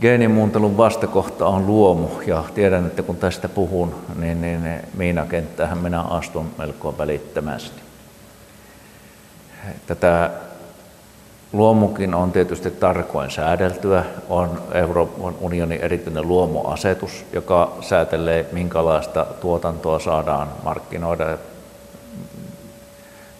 Geenimuuntelun 0.00 0.76
vastakohta 0.76 1.46
on 1.46 1.66
luomu 1.66 2.08
ja 2.26 2.44
tiedän, 2.54 2.86
että 2.86 3.02
kun 3.02 3.16
tästä 3.16 3.48
puhun, 3.48 3.94
niin, 4.18 4.40
niin 4.40 4.62
miinakenttähän 4.96 5.78
minä 5.78 6.00
astun 6.00 6.50
melko 6.58 6.98
välittömästi. 6.98 7.82
Tätä 9.86 10.30
luomukin 11.52 12.14
on 12.14 12.32
tietysti 12.32 12.70
tarkoin 12.70 13.30
säädeltyä. 13.30 14.04
On 14.28 14.62
Euroopan 14.74 15.34
unionin 15.40 15.80
erityinen 15.80 16.28
luomuasetus, 16.28 17.24
joka 17.32 17.76
säätelee, 17.80 18.46
minkälaista 18.52 19.26
tuotantoa 19.40 19.98
saadaan 19.98 20.48
markkinoida 20.64 21.38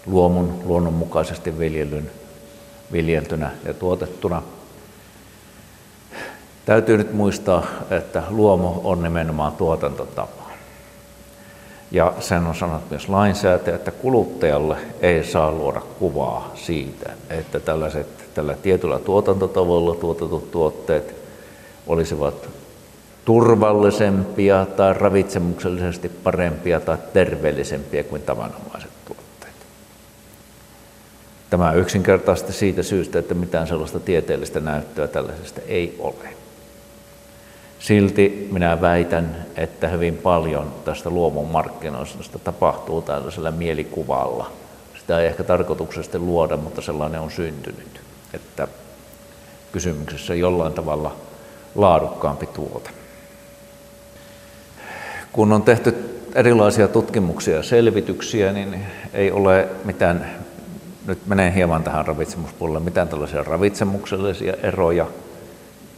luomun 0.05 0.59
luonnonmukaisesti 0.65 1.59
viljelyn, 1.59 2.11
viljeltynä 2.91 3.51
ja 3.65 3.73
tuotettuna– 3.73 4.41
Täytyy 6.65 6.97
nyt 6.97 7.13
muistaa, 7.13 7.65
että 7.91 8.23
luomu 8.29 8.81
on 8.83 9.03
nimenomaan 9.03 9.51
tuotantotapa. 9.51 10.43
Ja 11.91 12.13
sen 12.19 12.45
on 12.45 12.55
sanottu 12.55 12.87
myös 12.89 13.09
lainsäätäjä, 13.09 13.75
että 13.75 13.91
kuluttajalle 13.91 14.77
ei 15.01 15.23
saa 15.23 15.51
luoda 15.51 15.81
kuvaa 15.99 16.51
siitä, 16.55 17.11
että 17.29 17.59
tällaiset, 17.59 18.07
tällä 18.33 18.55
tietyllä 18.55 18.99
tuotantotavoilla 18.99 19.95
tuotetut 19.95 20.51
tuotteet 20.51 21.15
olisivat 21.87 22.49
turvallisempia 23.25 24.65
tai 24.65 24.93
ravitsemuksellisesti 24.93 26.09
parempia 26.09 26.79
tai 26.79 26.97
terveellisempiä 27.13 28.03
kuin 28.03 28.21
tavanomaiset 28.21 28.91
tuotteet. 29.05 29.55
Tämä 31.49 31.73
yksinkertaisesti 31.73 32.53
siitä 32.53 32.83
syystä, 32.83 33.19
että 33.19 33.33
mitään 33.33 33.67
sellaista 33.67 33.99
tieteellistä 33.99 34.59
näyttöä 34.59 35.07
tällaisesta 35.07 35.61
ei 35.67 35.95
ole. 35.99 36.42
Silti 37.83 38.47
minä 38.51 38.81
väitän, 38.81 39.45
että 39.55 39.87
hyvin 39.87 40.17
paljon 40.17 40.73
tästä 40.85 41.09
luomun 41.09 41.51
markkinoinnista 41.51 42.39
tapahtuu 42.39 43.01
tällaisella 43.01 43.51
mielikuvalla. 43.51 44.51
Sitä 44.99 45.19
ei 45.19 45.27
ehkä 45.27 45.43
tarkoituksesti 45.43 46.19
luoda, 46.19 46.57
mutta 46.57 46.81
sellainen 46.81 47.21
on 47.21 47.31
syntynyt, 47.31 48.01
että 48.33 48.67
kysymyksessä 49.71 50.35
jollain 50.35 50.73
tavalla 50.73 51.15
laadukkaampi 51.75 52.45
tuote. 52.45 52.89
Kun 55.31 55.53
on 55.53 55.63
tehty 55.63 55.95
erilaisia 56.35 56.87
tutkimuksia 56.87 57.55
ja 57.55 57.63
selvityksiä, 57.63 58.53
niin 58.53 58.85
ei 59.13 59.31
ole 59.31 59.67
mitään, 59.85 60.29
nyt 61.07 61.27
menee 61.27 61.53
hieman 61.53 61.83
tähän 61.83 62.07
ravitsemuspuolelle, 62.07 62.79
mitään 62.79 63.07
tällaisia 63.07 63.43
ravitsemuksellisia 63.43 64.53
eroja 64.63 65.07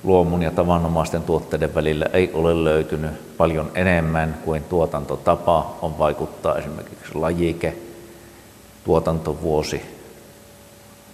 luomun 0.06 0.42
ja 0.44 0.52
tavanomaisten 0.52 1.24
tuotteiden 1.24 1.76
välillä 1.76 2.06
ei 2.14 2.32
ole 2.34 2.64
löytynyt 2.64 3.38
paljon 3.38 3.72
enemmän 3.76 4.38
kuin 4.46 4.64
tuotantotapa 4.64 5.76
on 5.82 5.98
vaikuttaa 5.98 6.56
esimerkiksi 6.56 7.16
lajike, 7.16 7.76
tuotantovuosi, 8.84 9.82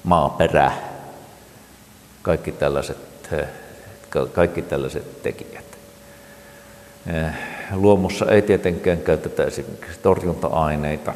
maaperä, 0.03 0.71
kaikki 2.21 2.51
tällaiset, 2.51 2.97
kaikki 4.33 4.61
tällaiset 4.61 5.23
tekijät. 5.23 5.65
Luomussa 7.71 8.25
ei 8.25 8.41
tietenkään 8.41 8.97
käytetä 8.97 9.43
esimerkiksi 9.43 9.99
torjunta-aineita. 9.99 11.13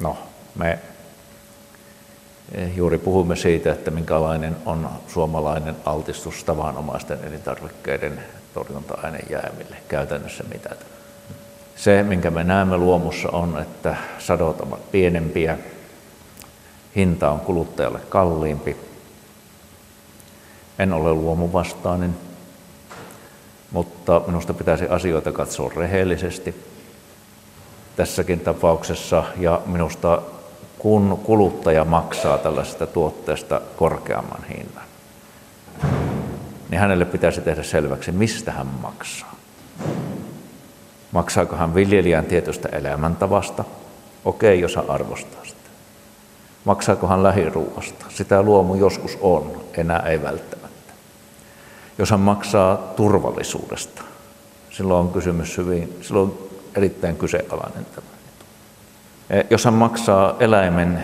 No, 0.00 0.16
me 0.54 0.70
Eh, 0.72 0.87
juuri 2.74 2.98
puhumme 2.98 3.36
siitä, 3.36 3.72
että 3.72 3.90
minkälainen 3.90 4.56
on 4.66 4.88
suomalainen 5.08 5.76
altistus 5.84 6.44
tavanomaisten 6.44 7.18
elintarvikkeiden 7.24 8.24
torjunta-ainejäämille 8.54 9.76
käytännössä 9.88 10.44
mitä. 10.52 10.70
Se, 11.76 12.02
minkä 12.02 12.30
me 12.30 12.44
näemme 12.44 12.76
luomussa 12.76 13.28
on, 13.30 13.60
että 13.60 13.96
sadot 14.18 14.60
ovat 14.60 14.90
pienempiä, 14.90 15.58
hinta 16.96 17.30
on 17.30 17.40
kuluttajalle 17.40 18.00
kalliimpi. 18.08 18.76
En 20.78 20.92
ole 20.92 21.12
luomuvastainen, 21.12 22.16
mutta 23.70 24.22
minusta 24.26 24.54
pitäisi 24.54 24.88
asioita 24.88 25.32
katsoa 25.32 25.72
rehellisesti 25.76 26.64
tässäkin 27.96 28.40
tapauksessa 28.40 29.24
ja 29.38 29.60
minusta 29.66 30.22
kun 30.78 31.20
kuluttaja 31.24 31.84
maksaa 31.84 32.38
tällaisesta 32.38 32.86
tuotteesta 32.86 33.60
korkeamman 33.76 34.44
hinnan, 34.44 34.84
niin 36.70 36.80
hänelle 36.80 37.04
pitäisi 37.04 37.40
tehdä 37.40 37.62
selväksi, 37.62 38.12
mistä 38.12 38.52
hän 38.52 38.66
maksaa. 38.66 39.34
Maksaako 41.12 41.56
hän 41.56 41.74
viljelijän 41.74 42.24
tietystä 42.24 42.68
elämäntavasta? 42.68 43.64
Okei, 44.24 44.60
jos 44.60 44.76
hän 44.76 44.90
arvostaa 44.90 45.44
sitä. 45.44 45.58
Maksaako 46.64 47.06
hän 47.06 47.22
lähiruuasta? 47.22 48.04
Sitä 48.08 48.42
luomu 48.42 48.74
joskus 48.74 49.18
on, 49.20 49.60
enää 49.76 49.98
ei 49.98 50.22
välttämättä. 50.22 50.92
Jos 51.98 52.10
hän 52.10 52.20
maksaa 52.20 52.76
turvallisuudesta, 52.76 54.02
silloin 54.70 55.06
on 55.06 55.12
kysymys 55.12 55.58
hyvin, 55.58 55.98
silloin 56.00 56.30
on 56.30 56.38
erittäin 56.74 57.16
kyseenalainen 57.16 57.86
tämä. 57.94 58.17
Eh, 59.30 59.46
jos 59.50 59.64
hän 59.64 59.74
maksaa 59.74 60.36
eläimen 60.40 61.02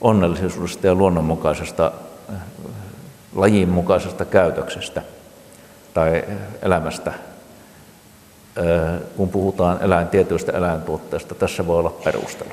onnellisuudesta 0.00 0.86
ja 0.86 0.94
luonnonmukaisesta 0.94 1.92
eh, 2.28 2.34
lajin 3.34 3.68
mukaisesta 3.68 4.24
käytöksestä 4.24 5.02
tai 5.94 6.24
elämästä, 6.62 7.12
eh, 8.56 9.00
kun 9.16 9.28
puhutaan 9.28 9.82
eläin, 9.82 10.08
tietyistä 10.08 10.52
eläintuotteista, 10.52 11.34
tässä 11.34 11.66
voi 11.66 11.78
olla 11.78 11.90
perustelu. 12.04 12.52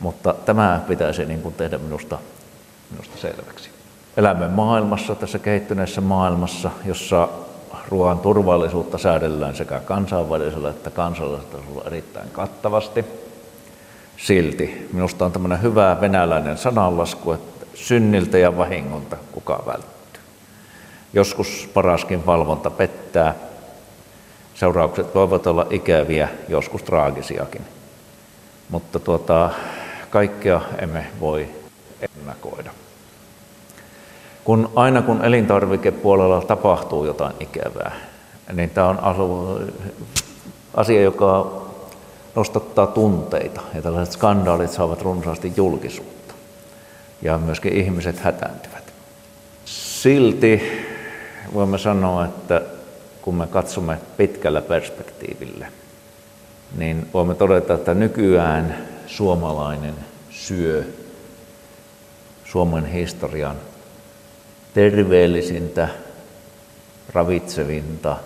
Mutta 0.00 0.34
tämä 0.44 0.80
pitäisi 0.88 1.24
niin 1.24 1.42
kuin 1.42 1.54
tehdä 1.54 1.78
minusta, 1.78 2.18
minusta 2.90 3.18
selväksi. 3.18 3.70
Elämme 4.16 4.48
maailmassa, 4.48 5.14
tässä 5.14 5.38
kehittyneessä 5.38 6.00
maailmassa, 6.00 6.70
jossa 6.84 7.28
ruoan 7.88 8.18
turvallisuutta 8.18 8.98
säädellään 8.98 9.56
sekä 9.56 9.80
kansainvälisellä 9.80 10.70
että 10.70 10.90
kansallisella 10.90 11.50
tasolla 11.52 11.82
erittäin 11.86 12.30
kattavasti. 12.30 13.23
Silti 14.16 14.88
minusta 14.92 15.24
on 15.24 15.32
tämmöinen 15.32 15.62
hyvä 15.62 15.96
venäläinen 16.00 16.58
sananlasku, 16.58 17.32
että 17.32 17.66
synniltä 17.74 18.38
ja 18.38 18.58
vahingolta 18.58 19.16
kuka 19.32 19.62
välttyy. 19.66 20.22
Joskus 21.12 21.70
paraskin 21.74 22.26
valvonta 22.26 22.70
pettää. 22.70 23.34
Seuraukset 24.54 25.14
voivat 25.14 25.46
olla 25.46 25.66
ikäviä, 25.70 26.28
joskus 26.48 26.82
traagisiakin. 26.82 27.62
Mutta 28.70 29.00
tuota, 29.00 29.50
kaikkea 30.10 30.60
emme 30.78 31.06
voi 31.20 31.48
ennakoida. 32.00 32.70
Kun 34.44 34.70
aina 34.76 35.02
kun 35.02 35.24
elintarvikepuolella 35.24 36.40
tapahtuu 36.40 37.04
jotain 37.04 37.34
ikävää, 37.40 37.92
niin 38.52 38.70
tämä 38.70 38.88
on 38.88 38.98
asia, 40.74 41.02
joka 41.02 41.63
nostattaa 42.34 42.86
tunteita 42.86 43.60
ja 43.74 43.82
tällaiset 43.82 44.14
skandaalit 44.14 44.70
saavat 44.70 45.02
runsaasti 45.02 45.52
julkisuutta 45.56 46.34
ja 47.22 47.38
myöskin 47.38 47.72
ihmiset 47.72 48.18
hätääntyvät. 48.18 48.92
Silti 49.64 50.62
voimme 51.54 51.78
sanoa, 51.78 52.24
että 52.24 52.62
kun 53.22 53.34
me 53.34 53.46
katsomme 53.46 53.98
pitkällä 54.16 54.60
perspektiivillä, 54.60 55.66
niin 56.76 57.08
voimme 57.14 57.34
todeta, 57.34 57.74
että 57.74 57.94
nykyään 57.94 58.78
suomalainen 59.06 59.94
syö 60.30 60.84
Suomen 62.44 62.86
historian 62.86 63.56
terveellisintä, 64.74 65.88
ravitsevinta 67.12 68.16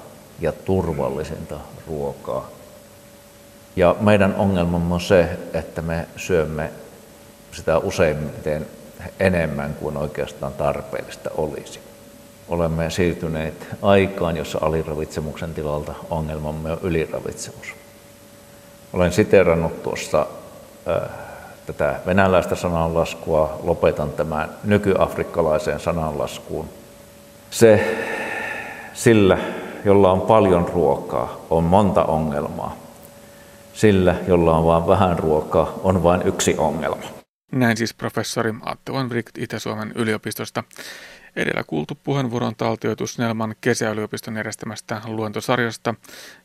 ja 0.40 0.52
turvallisinta 0.52 1.60
ruokaa. 1.86 2.57
Ja 3.76 3.96
meidän 4.00 4.34
ongelmamme 4.34 4.94
on 4.94 5.00
se, 5.00 5.38
että 5.54 5.82
me 5.82 6.06
syömme 6.16 6.70
sitä 7.52 7.78
useimmiten 7.78 8.66
enemmän 9.20 9.74
kuin 9.74 9.96
oikeastaan 9.96 10.52
tarpeellista 10.52 11.30
olisi. 11.36 11.80
Olemme 12.48 12.90
siirtyneet 12.90 13.66
aikaan, 13.82 14.36
jossa 14.36 14.58
aliravitsemuksen 14.62 15.54
tilalta 15.54 15.94
ongelmamme 16.10 16.72
on 16.72 16.78
yliravitsemus. 16.82 17.74
Olen 18.92 19.12
siterannut 19.12 19.82
tuossa 19.82 20.26
äh, 20.88 21.08
tätä 21.66 22.00
venäläistä 22.06 22.54
sananlaskua, 22.54 23.60
lopetan 23.62 24.10
tämän 24.10 24.50
nykyafrikkalaiseen 24.64 25.80
sananlaskuun. 25.80 26.68
Se 27.50 27.96
sillä, 28.94 29.38
jolla 29.84 30.12
on 30.12 30.20
paljon 30.20 30.68
ruokaa, 30.68 31.36
on 31.50 31.64
monta 31.64 32.04
ongelmaa. 32.04 32.76
Sillä, 33.78 34.14
jolla 34.28 34.56
on 34.56 34.64
vain 34.64 34.86
vähän 34.86 35.18
ruokaa, 35.18 35.78
on 35.82 36.02
vain 36.02 36.22
yksi 36.26 36.54
ongelma. 36.58 37.02
Näin 37.52 37.76
siis 37.76 37.94
professori 37.94 38.54
Atte 38.62 38.92
von 38.92 39.08
Wright 39.10 39.38
Itä-Suomen 39.38 39.92
yliopistosta. 39.94 40.64
Edellä 41.36 41.64
kuultu 41.66 41.98
puheenvuoron 42.04 42.56
taltioitus 42.56 43.18
Nelman 43.18 43.54
kesäyliopiston 43.60 44.36
järjestämästä 44.36 45.00
luentosarjasta 45.04 45.94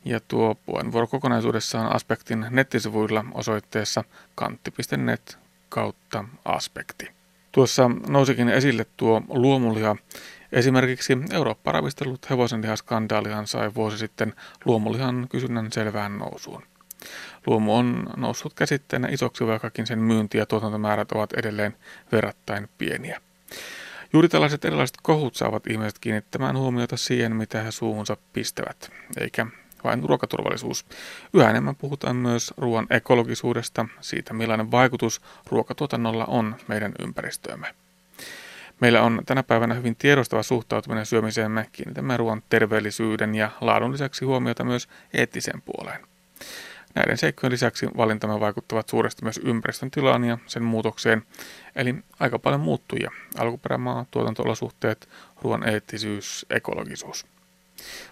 ja 0.04 0.20
tuo 0.28 0.54
puheenvuoro 0.66 1.06
kokonaisuudessaan 1.06 1.94
aspektin 1.94 2.46
nettisivuilla 2.50 3.24
osoitteessa 3.32 4.04
kantti.net 4.34 5.38
kautta 5.68 6.24
aspekti. 6.44 7.10
Tuossa 7.52 7.90
nousikin 8.08 8.48
esille 8.48 8.86
tuo 8.96 9.22
luomuliha. 9.28 9.96
Esimerkiksi 10.52 11.18
Eurooppa 11.32 11.72
ravistellut 11.72 12.30
hevosenlihaskandaalihan 12.30 13.46
sai 13.46 13.74
vuosi 13.74 13.98
sitten 13.98 14.34
luomulihan 14.64 15.26
kysynnän 15.30 15.72
selvään 15.72 16.18
nousuun. 16.18 16.62
Luomu 17.46 17.76
on 17.76 18.06
noussut 18.16 18.54
käsitteenä 18.54 19.08
isoksi, 19.08 19.46
vaikkakin 19.46 19.86
sen 19.86 19.98
myynti- 19.98 20.38
ja 20.38 20.46
tuotantomäärät 20.46 21.12
ovat 21.12 21.32
edelleen 21.32 21.76
verrattain 22.12 22.68
pieniä. 22.78 23.20
Juuri 24.12 24.28
tällaiset 24.28 24.64
erilaiset 24.64 24.96
kohut 25.02 25.34
saavat 25.34 25.66
ihmiset 25.66 25.98
kiinnittämään 25.98 26.56
huomiota 26.56 26.96
siihen, 26.96 27.36
mitä 27.36 27.62
he 27.62 27.70
suuhunsa 27.70 28.16
pistävät, 28.32 28.90
eikä 29.20 29.46
vain 29.84 30.02
ruokaturvallisuus. 30.02 30.86
Yhä 31.32 31.50
enemmän 31.50 31.76
puhutaan 31.76 32.16
myös 32.16 32.54
ruoan 32.56 32.86
ekologisuudesta, 32.90 33.86
siitä 34.00 34.34
millainen 34.34 34.70
vaikutus 34.70 35.20
ruokatuotannolla 35.46 36.24
on 36.24 36.56
meidän 36.68 36.92
ympäristöömme. 36.98 37.74
Meillä 38.80 39.02
on 39.02 39.22
tänä 39.26 39.42
päivänä 39.42 39.74
hyvin 39.74 39.96
tiedostava 39.96 40.42
suhtautuminen 40.42 41.06
syömiseemme, 41.06 41.68
kiinnitämme 41.72 42.16
ruoan 42.16 42.42
terveellisyyden 42.48 43.34
ja 43.34 43.50
laadun 43.60 43.92
lisäksi 43.92 44.24
huomiota 44.24 44.64
myös 44.64 44.88
eettiseen 45.14 45.62
puoleen. 45.62 46.13
Näiden 46.94 47.18
seikkojen 47.18 47.52
lisäksi 47.52 47.86
valintamme 47.96 48.40
vaikuttavat 48.40 48.88
suuresti 48.88 49.24
myös 49.24 49.40
ympäristön 49.44 49.90
tilaan 49.90 50.24
ja 50.24 50.38
sen 50.46 50.62
muutokseen, 50.62 51.22
eli 51.76 51.94
aika 52.20 52.38
paljon 52.38 52.60
muuttujia, 52.60 53.10
alkuperämaa, 53.38 54.06
tuotantoolosuhteet, 54.10 55.08
ruoan 55.42 55.68
eettisyys, 55.68 56.46
ekologisuus. 56.50 57.26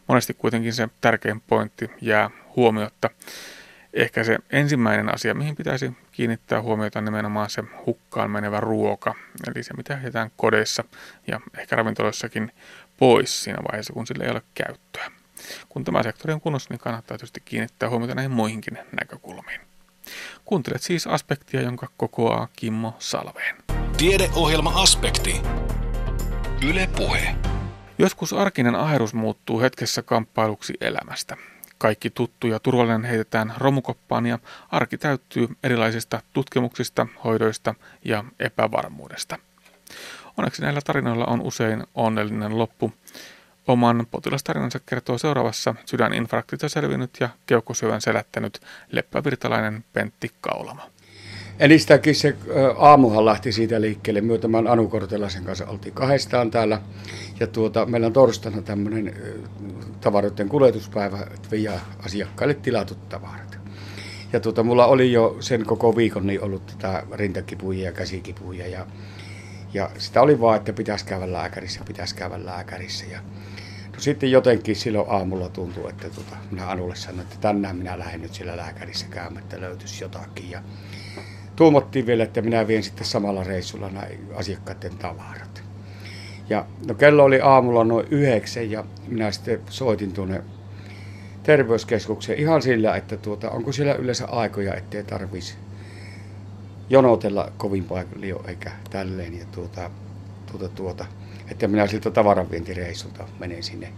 Monesti 0.08 0.34
kuitenkin 0.34 0.72
se 0.72 0.88
tärkein 1.00 1.40
pointti 1.40 1.90
jää 2.00 2.30
huomiotta. 2.56 3.10
Ehkä 3.94 4.24
se 4.24 4.38
ensimmäinen 4.50 5.14
asia, 5.14 5.34
mihin 5.34 5.56
pitäisi 5.56 5.92
kiinnittää 6.12 6.62
huomiota, 6.62 6.98
on 6.98 7.04
nimenomaan 7.04 7.50
se 7.50 7.64
hukkaan 7.86 8.30
menevä 8.30 8.60
ruoka, 8.60 9.14
eli 9.46 9.62
se 9.62 9.74
mitä 9.74 9.94
jätetään 9.94 10.30
kodeissa 10.36 10.84
ja 11.26 11.40
ehkä 11.58 11.76
ravintoloissakin 11.76 12.52
pois 12.98 13.44
siinä 13.44 13.58
vaiheessa, 13.62 13.92
kun 13.92 14.06
sille 14.06 14.24
ei 14.24 14.30
ole 14.30 14.42
käyttöä. 14.54 15.21
Kun 15.68 15.84
tämä 15.84 16.02
sektori 16.02 16.32
on 16.32 16.40
kunnossa, 16.40 16.68
niin 16.70 16.80
kannattaa 16.80 17.18
tietysti 17.18 17.42
kiinnittää 17.44 17.88
huomiota 17.90 18.14
näihin 18.14 18.30
muihinkin 18.30 18.78
näkökulmiin. 19.00 19.60
Kuuntelet 20.44 20.82
siis 20.82 21.06
aspektia, 21.06 21.60
jonka 21.62 21.88
kokoaa 21.96 22.48
Kimmo 22.56 22.94
Salveen. 22.98 23.56
Tiedeohjelma 23.96 24.82
Aspekti. 24.82 25.40
Yle 26.68 26.88
Puhe. 26.96 27.34
Joskus 27.98 28.32
arkinen 28.32 28.74
aherus 28.74 29.14
muuttuu 29.14 29.60
hetkessä 29.60 30.02
kamppailuksi 30.02 30.74
elämästä. 30.80 31.36
Kaikki 31.78 32.10
tuttu 32.10 32.46
ja 32.46 32.58
turvallinen 32.58 33.04
heitetään 33.04 33.54
romukoppaan 33.56 34.26
ja 34.26 34.38
arki 34.70 34.98
täyttyy 34.98 35.48
erilaisista 35.62 36.22
tutkimuksista, 36.32 37.06
hoidoista 37.24 37.74
ja 38.04 38.24
epävarmuudesta. 38.38 39.38
Onneksi 40.36 40.62
näillä 40.62 40.80
tarinoilla 40.84 41.24
on 41.24 41.40
usein 41.40 41.84
onnellinen 41.94 42.58
loppu, 42.58 42.92
Oman 43.66 44.06
potilastarinansa 44.10 44.80
kertoo 44.86 45.18
seuraavassa 45.18 45.74
sydäninfarktista 45.84 46.68
selvinnyt 46.68 47.10
ja 47.20 47.28
keuhkosyövän 47.46 48.00
selättänyt 48.00 48.60
leppävirtalainen 48.92 49.84
Pentti 49.92 50.30
Kaulama. 50.40 50.90
Edistäkin 51.58 52.14
se 52.14 52.36
aamuhan 52.76 53.24
lähti 53.24 53.52
siitä 53.52 53.80
liikkeelle. 53.80 54.20
Me 54.20 54.38
tämän 54.38 54.68
Anu 54.68 54.88
Kortelaisen 54.88 55.44
kanssa 55.44 55.66
oltiin 55.66 55.94
kahdestaan 55.94 56.50
täällä. 56.50 56.80
Ja 57.40 57.46
tuota, 57.46 57.86
meillä 57.86 58.06
on 58.06 58.12
torstaina 58.12 58.62
tämmöinen 58.62 59.16
tavaroiden 60.00 60.48
kuljetuspäivä, 60.48 61.18
että 61.34 61.50
viiää 61.50 61.80
asiakkaille 62.06 62.54
tilatut 62.54 63.08
tavarat. 63.08 63.58
Ja 64.32 64.40
tuota, 64.40 64.62
mulla 64.62 64.86
oli 64.86 65.12
jo 65.12 65.36
sen 65.40 65.66
koko 65.66 65.96
viikon 65.96 66.26
niin 66.26 66.42
ollut 66.42 66.66
tätä 66.66 67.02
rintakipuja 67.12 67.84
ja 67.84 67.92
käsikipuja. 67.92 68.68
Ja, 68.68 68.86
ja 69.74 69.90
sitä 69.98 70.22
oli 70.22 70.40
vaan, 70.40 70.56
että 70.56 70.72
pitäisi 70.72 71.04
käydä 71.04 71.32
lääkärissä, 71.32 71.80
pitäisi 71.86 72.14
käydä 72.14 72.44
lääkärissä. 72.44 73.04
Ja 73.06 73.20
sitten 74.02 74.30
jotenkin 74.30 74.76
silloin 74.76 75.10
aamulla 75.10 75.48
tuntui, 75.48 75.90
että 75.90 76.10
tota, 76.10 76.36
minä 76.50 76.70
Anulle 76.70 76.96
sanoin, 76.96 77.20
että 77.20 77.36
tänään 77.40 77.76
minä 77.76 77.98
lähden 77.98 78.22
nyt 78.22 78.34
siellä 78.34 78.56
lääkärissä 78.56 79.06
käymään, 79.10 79.44
että 79.44 79.60
löytyisi 79.60 80.04
jotakin. 80.04 80.50
Ja 80.50 80.62
tuumattiin 81.56 82.06
vielä, 82.06 82.24
että 82.24 82.42
minä 82.42 82.66
vien 82.66 82.82
sitten 82.82 83.06
samalla 83.06 83.44
reissulla 83.44 83.90
näin 83.90 84.18
asiakkaiden 84.34 84.96
tavarat. 84.98 85.62
Ja 86.48 86.66
no 86.86 86.94
kello 86.94 87.24
oli 87.24 87.40
aamulla 87.40 87.84
noin 87.84 88.06
yhdeksän 88.10 88.70
ja 88.70 88.84
minä 89.08 89.32
sitten 89.32 89.60
soitin 89.70 90.12
tuonne 90.12 90.42
terveyskeskukseen 91.42 92.38
ihan 92.38 92.62
sillä, 92.62 92.96
että 92.96 93.16
tuota, 93.16 93.50
onko 93.50 93.72
siellä 93.72 93.94
yleensä 93.94 94.26
aikoja, 94.26 94.74
ettei 94.74 95.04
tarvitsisi 95.04 95.54
jonotella 96.90 97.52
kovin 97.56 97.84
paljon 97.84 98.48
eikä 98.48 98.70
tälleen. 98.90 99.38
Ja 99.38 99.44
tuota, 99.52 99.90
tuota, 100.50 100.68
tuota, 100.68 101.06
että 101.52 101.68
minä 101.68 101.86
siltä 101.86 102.10
tavaranvientireissulta 102.10 103.24
menen 103.38 103.62
sinne 103.62 103.92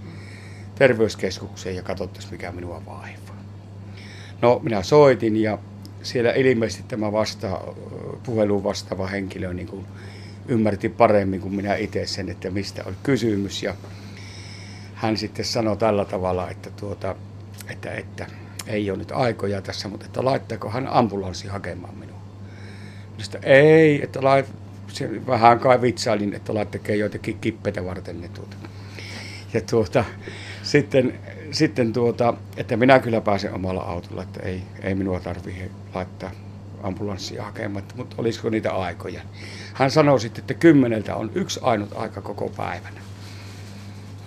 terveyskeskukseen 0.75 1.77
ja 1.77 1.83
katsottaisiin 1.83 2.33
mikä 2.35 2.53
minua 2.53 2.83
vaivaa. 2.87 3.45
No 4.43 4.61
minä 4.63 4.83
soitin 4.83 5.37
ja 5.37 5.59
siellä 6.03 6.33
ilmeisesti 6.33 6.85
tämä 6.89 7.13
vasta, 7.13 7.61
puheluun 8.23 8.65
vastaava 8.65 9.07
henkilö 9.07 9.55
niin 9.55 9.67
kuin 9.67 9.87
ymmärti 10.49 10.89
paremmin 10.89 11.41
kuin 11.41 11.55
minä 11.55 11.75
itse 11.75 12.07
sen, 12.07 12.29
että 12.29 12.51
mistä 12.51 12.83
oli 12.87 12.95
kysymys. 13.03 13.63
Ja 13.63 13.75
hän 14.95 15.17
sitten 15.17 15.45
sanoi 15.45 15.77
tällä 15.77 16.05
tavalla, 16.05 16.51
että, 16.51 16.71
tuota, 16.71 17.17
että, 17.69 17.91
että 17.93 18.27
ei 18.67 18.91
ole 18.91 18.99
nyt 18.99 19.13
aikoja 19.13 19.63
tässä, 19.63 19.89
mutta 19.89 20.07
että 20.07 20.25
laittaako 20.25 20.71
hän 20.71 20.87
ambulanssi 20.87 21.49
hakemaan 21.49 21.95
minua. 21.95 22.19
Mistä 23.17 23.39
ei, 23.43 24.05
että 24.05 24.25
lait, 24.25 24.47
se 24.95 25.27
vähän 25.27 25.59
kai 25.59 25.83
vitsailin, 25.83 26.35
että 26.35 26.55
laittakee 26.55 26.97
joitakin 26.97 27.39
kippeitä 27.41 27.85
varten 27.85 28.21
ne 28.21 28.29
tuota. 28.29 28.57
Ja 29.55 29.61
tuota, 29.61 30.05
sitten, 30.63 31.19
sitten 31.51 31.93
tuota, 31.93 32.35
että 32.57 32.77
minä 32.77 32.99
kyllä 32.99 33.21
pääsen 33.21 33.55
omalla 33.55 33.83
autolla, 33.83 34.23
että 34.23 34.41
ei, 34.43 34.63
ei 34.83 34.95
minua 34.95 35.21
tarvitse 35.21 35.71
laittaa 35.95 36.31
ambulanssia 36.83 37.45
hakemaan, 37.45 37.85
mutta 37.97 38.17
olisiko 38.19 38.51
niitä 38.51 38.73
aikoja. 38.73 39.21
Hän 39.75 39.91
sanoi 39.91 40.21
sitten, 40.21 40.43
että 40.43 40.55
kymmeneltä 40.55 41.17
on 41.17 41.31
yksi 41.35 41.61
ainut 41.63 41.93
aika 41.97 42.21
koko 42.21 42.49
päivänä. 42.57 43.01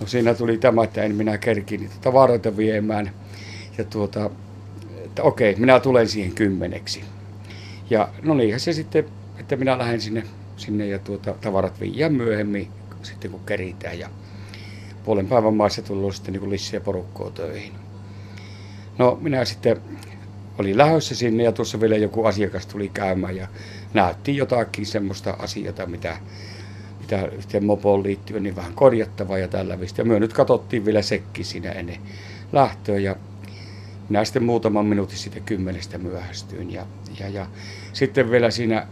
No 0.00 0.06
siinä 0.06 0.34
tuli 0.34 0.58
tämä, 0.58 0.84
että 0.84 1.02
en 1.02 1.14
minä 1.14 1.38
kerki 1.38 1.78
niitä 1.78 1.94
tavaroita 2.00 2.56
viemään. 2.56 3.10
Ja 3.78 3.84
tuota, 3.84 4.30
että 5.04 5.22
okei, 5.22 5.56
minä 5.56 5.80
tulen 5.80 6.08
siihen 6.08 6.32
kymmeneksi. 6.32 7.04
Ja 7.90 8.08
no 8.22 8.34
niinhän 8.34 8.60
se 8.60 8.72
sitten, 8.72 9.04
että 9.38 9.56
minä 9.56 9.78
lähden 9.78 10.00
sinne, 10.00 10.22
sinne 10.58 10.86
ja 10.86 10.98
tuota, 10.98 11.34
tavarat 11.40 11.80
viiään 11.80 12.12
myöhemmin 12.12 12.68
sitten 13.02 13.30
kun 13.30 13.40
keritään. 13.46 13.98
Ja 13.98 14.08
puolen 15.04 15.26
päivän 15.26 15.54
maissa 15.54 15.82
tullut 15.82 16.14
sitten 16.14 16.34
niin 16.34 16.50
lisää 16.50 16.80
porukkoa 16.80 17.30
töihin. 17.30 17.72
No 18.98 19.18
minä 19.20 19.44
sitten 19.44 19.80
olin 20.58 20.78
lähdössä 20.78 21.14
sinne 21.14 21.42
ja 21.42 21.52
tuossa 21.52 21.80
vielä 21.80 21.96
joku 21.96 22.24
asiakas 22.24 22.66
tuli 22.66 22.88
käymään 22.88 23.36
ja 23.36 23.48
näytti 23.94 24.36
jotakin 24.36 24.86
semmoista 24.86 25.36
asiaa, 25.38 25.86
mitä, 25.86 26.16
mitä 27.00 27.28
sitten 27.40 27.64
mopoon 27.64 28.02
liittyen 28.02 28.42
niin 28.42 28.56
vähän 28.56 28.74
korjattavaa 28.74 29.38
ja 29.38 29.48
tällä 29.48 29.78
Ja 29.98 30.04
me 30.04 30.20
nyt 30.20 30.32
katsottiin 30.32 30.84
vielä 30.84 31.02
sekki 31.02 31.44
siinä 31.44 31.70
ennen 31.70 31.98
lähtöä 32.52 32.98
ja 32.98 33.16
minä 34.08 34.24
sitten 34.24 34.44
muutaman 34.44 34.86
minuutin 34.86 35.18
sitten 35.18 35.42
kymmenestä 35.42 35.98
myöhästyin. 35.98 36.72
Ja, 36.72 36.86
ja, 37.20 37.28
ja 37.28 37.46
sitten 37.92 38.30
vielä 38.30 38.50
siinä 38.50 38.86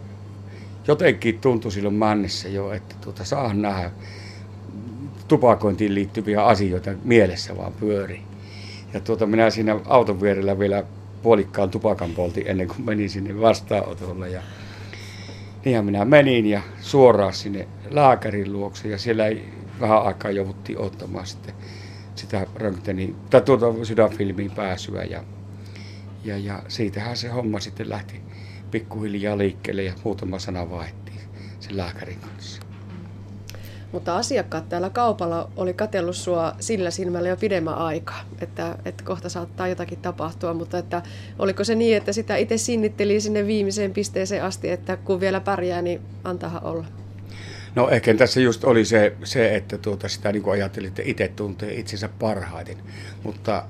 jotenkin 0.89 1.39
tuntui 1.39 1.73
silloin 1.73 1.95
männissä 1.95 2.49
jo, 2.49 2.73
että 2.73 2.95
tuota, 3.01 3.25
saa 3.25 3.55
nähdä 3.55 3.91
tupakointiin 5.29 5.95
liittyviä 5.95 6.45
asioita 6.45 6.91
mielessä 7.05 7.57
vaan 7.57 7.73
pyöri. 7.73 8.23
Ja 8.95 9.01
tuota, 9.01 9.27
minä 9.27 9.51
siinä 9.51 9.81
auton 9.85 10.21
vierellä 10.21 10.59
vielä 10.59 10.85
puolikkaan 11.23 11.71
tupakan 11.71 12.11
poltin 12.11 12.47
ennen 12.47 12.69
kuin 12.69 12.85
menin 12.85 13.11
sinne 13.11 13.41
vastaanotolle. 13.41 14.29
Ja 14.29 14.43
niinhän 15.65 15.85
minä 15.85 16.05
menin 16.05 16.47
ja 16.47 16.63
suoraan 16.81 17.33
sinne 17.33 17.69
lääkärin 17.91 18.53
luokse 18.53 18.89
ja 18.89 18.99
siellä 18.99 19.27
ei 19.27 19.49
vähän 19.81 20.03
aikaa 20.03 20.31
jouduttiin 20.31 20.79
ottamaan 20.79 21.27
sitten 21.27 21.55
sitä 22.15 22.47
röntgeni, 22.55 23.15
tai 23.31 23.41
tuota 23.41 23.85
sydänfilmiin 23.85 24.51
pääsyä 24.51 25.05
ja, 25.05 25.25
ja, 26.25 26.39
ja 26.39 26.63
siitähän 26.69 27.17
se 27.17 27.29
homma 27.29 27.61
sitten 27.61 27.91
lähti 27.91 28.26
pikkuhiljaa 28.77 29.39
liikkeelle 29.39 29.83
ja 29.83 29.93
muutama 30.05 30.39
sana 30.39 30.71
vaihdettiin 30.71 31.21
sen 31.61 31.77
lääkärin 31.77 32.21
kanssa. 32.21 32.63
Mutta 33.93 34.17
asiakkaat 34.17 34.69
täällä 34.69 34.91
kaupalla 34.91 35.51
oli 35.57 35.75
katellut 35.75 36.17
sua 36.17 36.55
sillä 36.61 36.91
silmällä 36.91 37.29
jo 37.29 37.37
pidemmän 37.37 37.75
aikaa, 37.75 38.25
että, 38.41 38.79
että 38.85 39.05
kohta 39.05 39.29
saattaa 39.29 39.69
jotakin 39.69 39.99
tapahtua, 39.99 40.55
mutta 40.55 40.79
että 40.79 41.03
oliko 41.39 41.65
se 41.65 41.75
niin, 41.75 41.97
että 41.97 42.13
sitä 42.13 42.37
itse 42.37 42.59
sinnitteli 42.59 43.21
sinne 43.21 43.47
viimeiseen 43.47 43.93
pisteeseen 43.93 44.45
asti, 44.45 44.71
että 44.71 44.97
kun 44.97 45.21
vielä 45.21 45.41
pärjää, 45.41 45.83
niin 45.83 46.01
antahan 46.25 46.65
olla? 46.65 46.85
No 47.75 47.89
ehkä 47.89 48.15
tässä 48.15 48.41
just 48.41 48.65
oli 48.65 48.85
se, 48.85 49.17
se 49.25 49.57
että 49.57 49.79
tuota, 49.79 50.09
sitä 50.09 50.33
niin 50.33 50.49
ajattelin, 50.53 50.89
että 50.89 51.03
itse 51.05 51.29
tuntee 51.29 51.75
itsensä 51.75 52.09
parhaiten, 52.19 52.77
mutta 53.23 53.65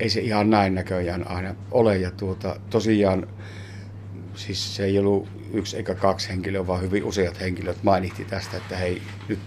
ei 0.00 0.10
se 0.10 0.20
ihan 0.20 0.50
näin 0.50 0.74
näköjään 0.74 1.30
aina 1.30 1.54
ole. 1.70 1.98
Ja 1.98 2.10
tuota, 2.10 2.56
tosiaan 2.70 3.26
siis 4.46 4.76
se 4.76 4.84
ei 4.84 4.98
ollut 4.98 5.28
yksi 5.52 5.76
eikä 5.76 5.94
kaksi 5.94 6.28
henkilöä, 6.28 6.66
vaan 6.66 6.82
hyvin 6.82 7.04
useat 7.04 7.40
henkilöt 7.40 7.82
mainitsi 7.82 8.24
tästä, 8.24 8.56
että 8.56 8.76
hei 8.76 9.02
nyt, 9.28 9.38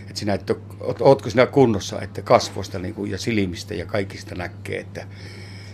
että 0.00 0.18
sinä 0.18 0.34
et 0.34 0.50
ole, 0.50 0.58
ootko 1.00 1.30
sinä 1.30 1.46
kunnossa, 1.46 2.00
että 2.00 2.22
kasvoista 2.22 2.78
niin 2.78 2.94
kuin, 2.94 3.10
ja 3.10 3.18
silmistä 3.18 3.74
ja 3.74 3.86
kaikista 3.86 4.34
näkee, 4.34 4.80
että, 4.80 5.06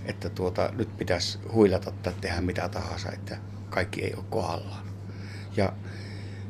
että 0.04 0.28
tuota, 0.30 0.72
nyt 0.76 0.96
pitäisi 0.96 1.38
huilata 1.52 1.90
tai 1.90 2.12
tehdä 2.20 2.40
mitä 2.40 2.68
tahansa, 2.68 3.12
että 3.12 3.38
kaikki 3.70 4.04
ei 4.04 4.14
ole 4.16 4.24
kohdallaan. 4.30 4.86
Ja, 5.56 5.72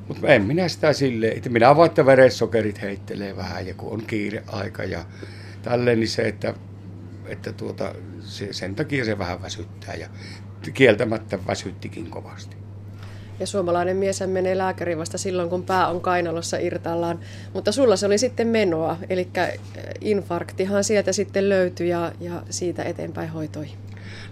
mutta 0.08 0.28
en 0.28 0.42
minä 0.42 0.68
sitä 0.68 0.92
silleen, 0.92 1.36
että 1.36 1.48
minä 1.48 1.76
vaan, 1.76 1.86
että 1.86 2.06
veressokerit 2.06 2.82
heittelee 2.82 3.36
vähän 3.36 3.66
ja 3.66 3.74
kun 3.74 3.92
on 3.92 4.06
kiire 4.06 4.42
aika 4.46 4.84
ja 4.84 5.04
tälleen, 5.62 6.00
niin 6.00 6.08
se, 6.08 6.22
että, 6.22 6.54
että 7.26 7.52
tuota, 7.52 7.94
se, 8.20 8.52
sen 8.52 8.74
takia 8.74 9.04
se 9.04 9.18
vähän 9.18 9.42
väsyttää. 9.42 9.94
Ja 9.94 10.08
kieltämättä 10.72 11.38
väsyttikin 11.46 12.10
kovasti. 12.10 12.56
Ja 13.40 13.46
suomalainen 13.46 13.96
mies 13.96 14.22
menee 14.26 14.58
lääkäriin 14.58 14.98
vasta 14.98 15.18
silloin, 15.18 15.50
kun 15.50 15.62
pää 15.62 15.88
on 15.88 16.00
kainalossa 16.00 16.56
irtallaan. 16.56 17.20
Mutta 17.54 17.72
sulla 17.72 17.96
se 17.96 18.06
oli 18.06 18.18
sitten 18.18 18.48
menoa, 18.48 18.96
eli 19.10 19.28
infarktihan 20.00 20.84
sieltä 20.84 21.12
sitten 21.12 21.48
löytyi 21.48 21.88
ja, 21.88 22.12
ja 22.20 22.42
siitä 22.50 22.82
eteenpäin 22.82 23.28
hoitoi. 23.28 23.66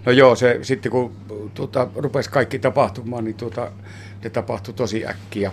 No 0.05 0.11
joo, 0.11 0.35
se 0.35 0.59
sitten 0.61 0.91
kun 0.91 1.15
tuota, 1.53 1.87
rupesi 1.95 2.29
kaikki 2.29 2.59
tapahtumaan, 2.59 3.23
niin 3.23 3.35
tuota, 3.35 3.71
ne 4.23 4.29
tapahtui 4.29 4.73
tosi 4.73 5.07
äkkiä. 5.07 5.51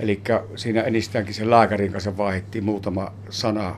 Eli 0.00 0.20
siinä 0.56 0.82
enistäänkin 0.82 1.34
sen 1.34 1.50
lääkärin 1.50 1.92
kanssa 1.92 2.16
vaihdettiin 2.16 2.64
muutama 2.64 3.12
sana. 3.30 3.76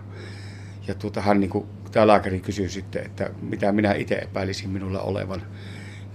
Ja 0.89 0.95
tuota, 0.95 1.21
hän 1.21 1.41
niin 1.41 1.51
kuin, 1.51 1.67
tämä 1.93 2.07
lääkäri 2.07 2.41
kysyi 2.41 2.69
sitten, 2.69 3.07
että 3.07 3.31
mitä 3.43 3.73
minä 3.73 3.93
itse 3.93 4.15
epäilisin 4.15 4.71
minulla 4.71 5.01
olevan 5.01 5.43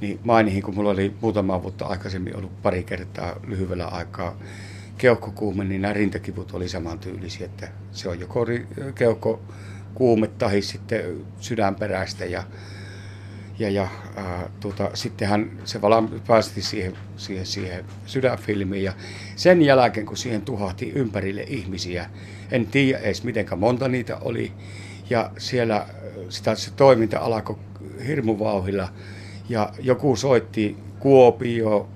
niin 0.01 0.19
mainihin, 0.23 0.63
kun 0.63 0.75
mulla 0.75 0.89
oli 0.89 1.13
muutama 1.21 1.63
vuotta 1.63 1.85
aikaisemmin 1.85 2.35
ollut 2.35 2.61
pari 2.61 2.83
kertaa 2.83 3.35
lyhyellä 3.47 3.85
aikaa 3.85 4.35
keuhkokuume, 4.97 5.63
niin 5.63 5.81
nämä 5.81 5.93
rintakivut 5.93 6.51
oli 6.51 6.69
samantyylisiä, 6.69 7.45
että 7.45 7.67
se 7.91 8.09
on 8.09 8.19
joko 8.19 8.45
keuhkokuume 8.95 10.27
tai 10.27 10.61
sitten 10.61 11.25
sydänperäistä 11.39 12.25
ja 12.25 12.43
ja, 13.59 13.69
ja 13.69 13.83
äh, 13.83 14.43
tuota, 14.59 14.89
sittenhän 14.93 15.51
se 15.65 15.81
vala 15.81 16.03
päästi 16.27 16.61
siihen, 16.61 16.93
siihen, 17.17 17.45
siihen 17.45 17.85
sydänfilmiin 18.05 18.83
ja 18.83 18.93
sen 19.35 19.61
jälkeen 19.61 20.05
kun 20.05 20.17
siihen 20.17 20.41
tuhahti 20.41 20.91
ympärille 20.95 21.45
ihmisiä, 21.47 22.09
en 22.51 22.67
tiedä 22.67 22.99
edes 22.99 23.23
mitenkä 23.23 23.55
monta 23.55 23.87
niitä 23.87 24.17
oli 24.17 24.51
ja 25.09 25.31
siellä 25.37 25.85
sitä, 26.29 26.55
se 26.55 26.71
toiminta 26.71 27.19
alkoi 27.19 27.57
hirmuvauhilla 28.07 28.89
ja 29.49 29.69
joku 29.79 30.15
soitti 30.15 30.77
Kuopio 30.99 31.89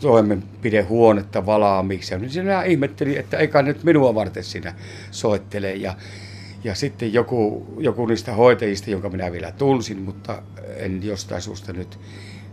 toimenpidehuonetta 0.00 1.46
valaamiksi. 1.46 2.14
Ja 2.14 2.18
niin 2.18 2.30
sinä 2.30 2.62
ihmetteli, 2.62 3.18
että 3.18 3.38
eikä 3.38 3.62
nyt 3.62 3.84
minua 3.84 4.14
varten 4.14 4.44
sinä 4.44 4.74
soittele. 5.10 5.72
Ja, 5.72 5.94
ja 6.64 6.74
sitten 6.74 7.12
joku, 7.12 7.66
joku 7.78 8.06
niistä 8.06 8.32
hoitajista, 8.32 8.90
jonka 8.90 9.08
minä 9.08 9.32
vielä 9.32 9.52
tunsin, 9.52 9.98
mutta 9.98 10.42
en 10.76 11.02
jostain 11.02 11.42
suusta 11.42 11.72
nyt 11.72 11.98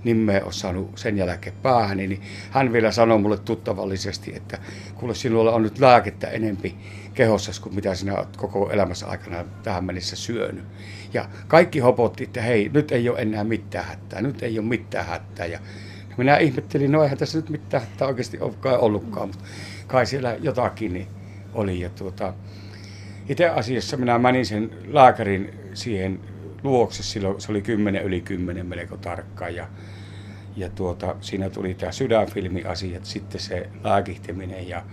nimeä 0.03 0.41
ole 0.43 0.53
saanut 0.53 0.91
sen 0.95 1.17
jälkeen 1.17 1.55
päähän, 1.63 1.97
niin 1.97 2.21
hän 2.51 2.73
vielä 2.73 2.91
sanoi 2.91 3.17
mulle 3.17 3.38
tuttavallisesti, 3.38 4.36
että 4.36 4.57
kuule 4.95 5.15
sinulla 5.15 5.51
on 5.51 5.63
nyt 5.63 5.80
lääkettä 5.80 6.27
enempi 6.27 6.75
kehossa 7.13 7.61
kuin 7.61 7.75
mitä 7.75 7.95
sinä 7.95 8.15
olet 8.15 8.38
koko 8.38 8.71
elämässä 8.71 9.07
aikana 9.07 9.45
tähän 9.63 9.86
mennessä 9.86 10.15
syönyt. 10.15 10.63
Ja 11.14 11.26
kaikki 11.47 11.80
hopotti, 11.80 12.24
että 12.24 12.41
hei, 12.41 12.70
nyt 12.74 12.91
ei 12.91 13.10
ole 13.10 13.20
enää 13.20 13.43
mitään 13.43 13.86
hätää, 13.86 14.22
nyt 14.22 14.43
ei 14.43 14.60
ole 14.60 14.68
mitään 14.68 15.05
hätää. 15.05 15.45
Ja 15.45 15.60
minä 16.18 16.38
ihmettelin, 16.38 16.91
no 16.91 17.03
eihän 17.03 17.18
tässä 17.18 17.38
nyt 17.38 17.49
mitään 17.49 17.84
hätää 17.84 18.07
oikeasti 18.07 18.39
olekaan 18.39 18.80
ollutkaan, 18.80 19.28
mutta 19.28 19.43
kai 19.88 20.05
siellä 20.05 20.38
jotakin 20.41 20.93
niin 20.93 21.07
oli. 21.53 21.80
Ja 21.80 21.89
tuota, 21.89 22.34
itse 23.30 23.49
asiassa 23.49 23.97
minä 23.97 24.20
menin 24.20 24.45
sen 24.45 24.72
lääkärin 24.88 25.53
siihen 25.74 26.20
luokse, 26.64 27.03
silloin 27.03 27.41
se 27.41 27.51
oli 27.51 27.62
10 27.62 28.03
yli 28.03 28.22
10 28.22 28.66
melko 28.66 28.97
tarkkaan. 28.97 29.55
Ja, 29.55 29.68
ja 30.55 30.70
tuota, 30.70 31.16
siinä 31.22 31.49
tuli 31.49 31.74
tämä 31.74 31.91
sydänfilmiasiat, 31.91 33.05
sitten 33.05 33.41
se 33.41 33.70
lääkihteminen 33.84 34.70
ja 34.70 34.84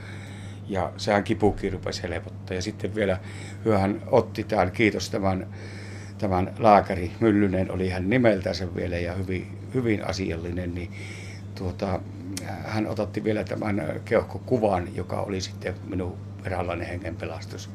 ja 0.69 0.93
sehän 0.97 1.25
kipukin 1.25 1.73
rupesi 1.73 2.03
helpottaa. 2.03 2.55
Ja 2.55 2.63
sitten 2.63 2.95
vielä 2.95 3.19
hyöhän 3.65 4.03
otti 4.07 4.45
tämän, 4.45 4.73
kiitos 4.73 5.11
tämän 5.11 5.47
tämän 6.19 6.55
lääkäri 6.59 7.13
Myllynen 7.21 7.71
oli 7.71 7.89
hän 7.89 8.11
nimeltänsä 8.11 8.75
vielä 8.75 8.99
ja 8.99 9.15
hyvin, 9.15 9.59
hyvin 9.75 10.07
asiallinen, 10.07 10.75
niin 10.75 10.91
tuota, 11.55 12.01
hän 12.65 12.87
ototti 12.87 13.25
vielä 13.25 13.45
tämän 13.45 13.83
keuhkokuvan, 14.05 14.97
joka 14.97 15.21
oli 15.21 15.41
sitten 15.41 15.75
minun 15.89 16.17
eräänlainen 16.45 16.87
hengenpelastus. 16.87 17.71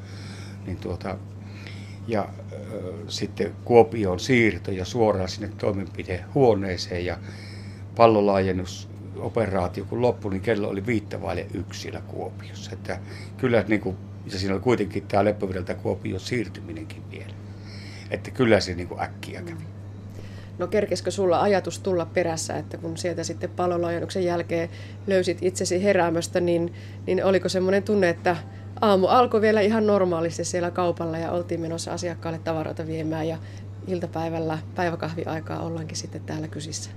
Niin 0.65 0.77
tuota, 0.77 1.17
ja 2.07 2.21
äh, 2.21 2.29
sitten 3.07 3.53
Kuopion 3.65 4.19
siirto 4.19 4.71
ja 4.71 4.85
suoraan 4.85 5.29
sinne 5.29 5.51
toimenpidehuoneeseen 5.57 7.05
ja 7.05 7.17
pallolaajennusoperaatio 7.95 9.85
kun 9.85 10.01
loppui, 10.01 10.31
niin 10.31 10.41
kello 10.41 10.67
oli 10.69 10.85
viittavaille 10.85 11.45
yksi 11.53 11.81
siellä 11.81 12.01
Kuopiossa. 12.01 12.71
Että 12.73 12.99
kyllä 13.37 13.63
niin 13.67 13.81
kuin, 13.81 13.97
ja 14.33 14.39
siinä 14.39 14.53
oli 14.53 14.61
kuitenkin 14.61 15.07
tämä 15.07 15.25
Leppävirralta 15.25 15.75
Kuopion 15.75 16.19
siirtyminenkin 16.19 17.03
vielä. 17.11 17.40
Että 18.11 18.31
kyllä 18.31 18.59
se 18.59 18.75
niin 18.75 18.87
kuin 18.87 19.01
äkkiä 19.01 19.41
kävi. 19.41 19.63
No 20.57 20.67
kerkeskö 20.67 21.11
sulla 21.11 21.41
ajatus 21.41 21.79
tulla 21.79 22.05
perässä, 22.05 22.57
että 22.57 22.77
kun 22.77 22.97
sieltä 22.97 23.23
sitten 23.23 23.49
palolajennuksen 23.49 24.25
jälkeen 24.25 24.69
löysit 25.07 25.37
itsesi 25.41 25.83
heräämöstä, 25.83 26.39
niin, 26.39 26.73
niin 27.07 27.25
oliko 27.25 27.49
semmoinen 27.49 27.83
tunne, 27.83 28.09
että 28.09 28.37
aamu 28.81 29.07
alkoi 29.07 29.41
vielä 29.41 29.61
ihan 29.61 29.87
normaalisti 29.87 30.43
siellä 30.43 30.71
kaupalla 30.71 31.17
ja 31.17 31.31
oltiin 31.31 31.61
menossa 31.61 31.91
asiakkaalle 31.91 32.39
tavaroita 32.39 32.87
viemään 32.87 33.27
ja 33.27 33.37
iltapäivällä 33.87 34.57
päiväkahviaikaa 34.75 35.61
ollaankin 35.61 35.97
sitten 35.97 36.21
täällä 36.21 36.47
kysissä. 36.47 36.89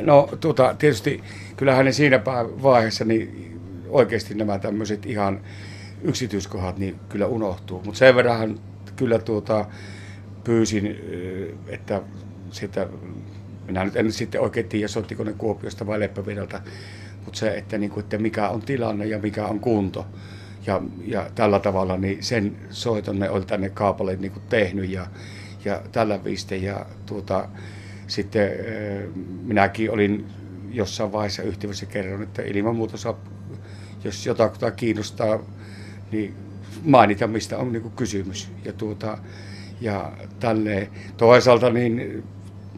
No 0.00 0.28
tuota, 0.40 0.74
tietysti 0.78 1.22
kyllähän 1.56 1.84
ne 1.84 1.92
siinä 1.92 2.24
vaiheessa 2.62 3.04
niin 3.04 3.60
oikeasti 3.88 4.34
nämä 4.34 4.58
tämmöiset 4.58 5.06
ihan 5.06 5.40
yksityiskohdat 6.02 6.78
niin 6.78 7.00
kyllä 7.08 7.26
unohtuu. 7.26 7.82
Mutta 7.84 7.98
sen 7.98 8.16
verran 8.16 8.58
kyllä 8.96 9.18
tuota, 9.18 9.64
pyysin, 10.46 10.98
että 11.68 12.02
sitä, 12.50 12.88
minä 13.66 13.84
nyt 13.84 13.96
en 13.96 14.12
sitten 14.12 14.40
oikein 14.40 14.68
tiedä, 14.68 14.88
soittiko 14.88 15.24
ne 15.24 15.32
Kuopiosta 15.32 15.86
vai 15.86 16.00
Leppävirralta, 16.00 16.60
mutta 17.24 17.38
se, 17.38 17.54
että, 17.56 17.78
niin 17.78 17.90
kuin, 17.90 18.04
että 18.04 18.18
mikä 18.18 18.48
on 18.48 18.62
tilanne 18.62 19.06
ja 19.06 19.18
mikä 19.18 19.46
on 19.46 19.60
kunto. 19.60 20.06
Ja, 20.66 20.82
ja 21.04 21.30
tällä 21.34 21.60
tavalla 21.60 21.96
niin 21.96 22.22
sen 22.22 22.56
soiton 22.70 23.18
ne 23.18 23.30
oli 23.30 23.44
tänne 23.44 23.68
Kaapalle 23.68 24.16
niin 24.16 24.32
kuin 24.32 24.42
tehnyt 24.48 24.90
ja, 24.90 25.06
ja 25.64 25.82
tällä 25.92 26.24
viiste. 26.24 26.56
Ja 26.56 26.86
tuota, 27.06 27.48
sitten 28.06 28.50
minäkin 29.42 29.90
olin 29.90 30.26
jossain 30.72 31.12
vaiheessa 31.12 31.42
yhteydessä 31.42 31.86
kerron, 31.86 32.22
että 32.22 32.42
ilman 32.42 32.76
muuta 32.76 32.96
saa, 32.96 33.18
jos 34.04 34.26
jotain 34.26 34.50
kiinnostaa, 34.76 35.38
niin 36.12 36.34
mainita, 36.84 37.26
mistä 37.26 37.58
on 37.58 37.72
niin 37.72 37.82
kuin 37.82 37.94
kysymys. 37.96 38.48
Ja, 38.64 38.72
tuota, 38.72 39.18
ja 39.80 40.12
tälle 40.40 40.90
toisaalta 41.16 41.70
niin 41.70 42.24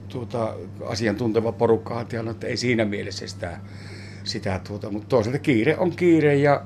tuota, 0.09 0.55
asiantunteva 0.87 1.53
porukka 1.53 2.07
on 2.21 2.29
että 2.29 2.47
ei 2.47 2.57
siinä 2.57 2.85
mielessä 2.85 3.27
sitä, 3.27 3.61
sitä 4.25 4.61
tuota, 4.69 4.91
mutta 4.91 5.09
toisaalta 5.09 5.39
kiire 5.39 5.77
on 5.77 5.91
kiire 5.91 6.35
ja 6.35 6.65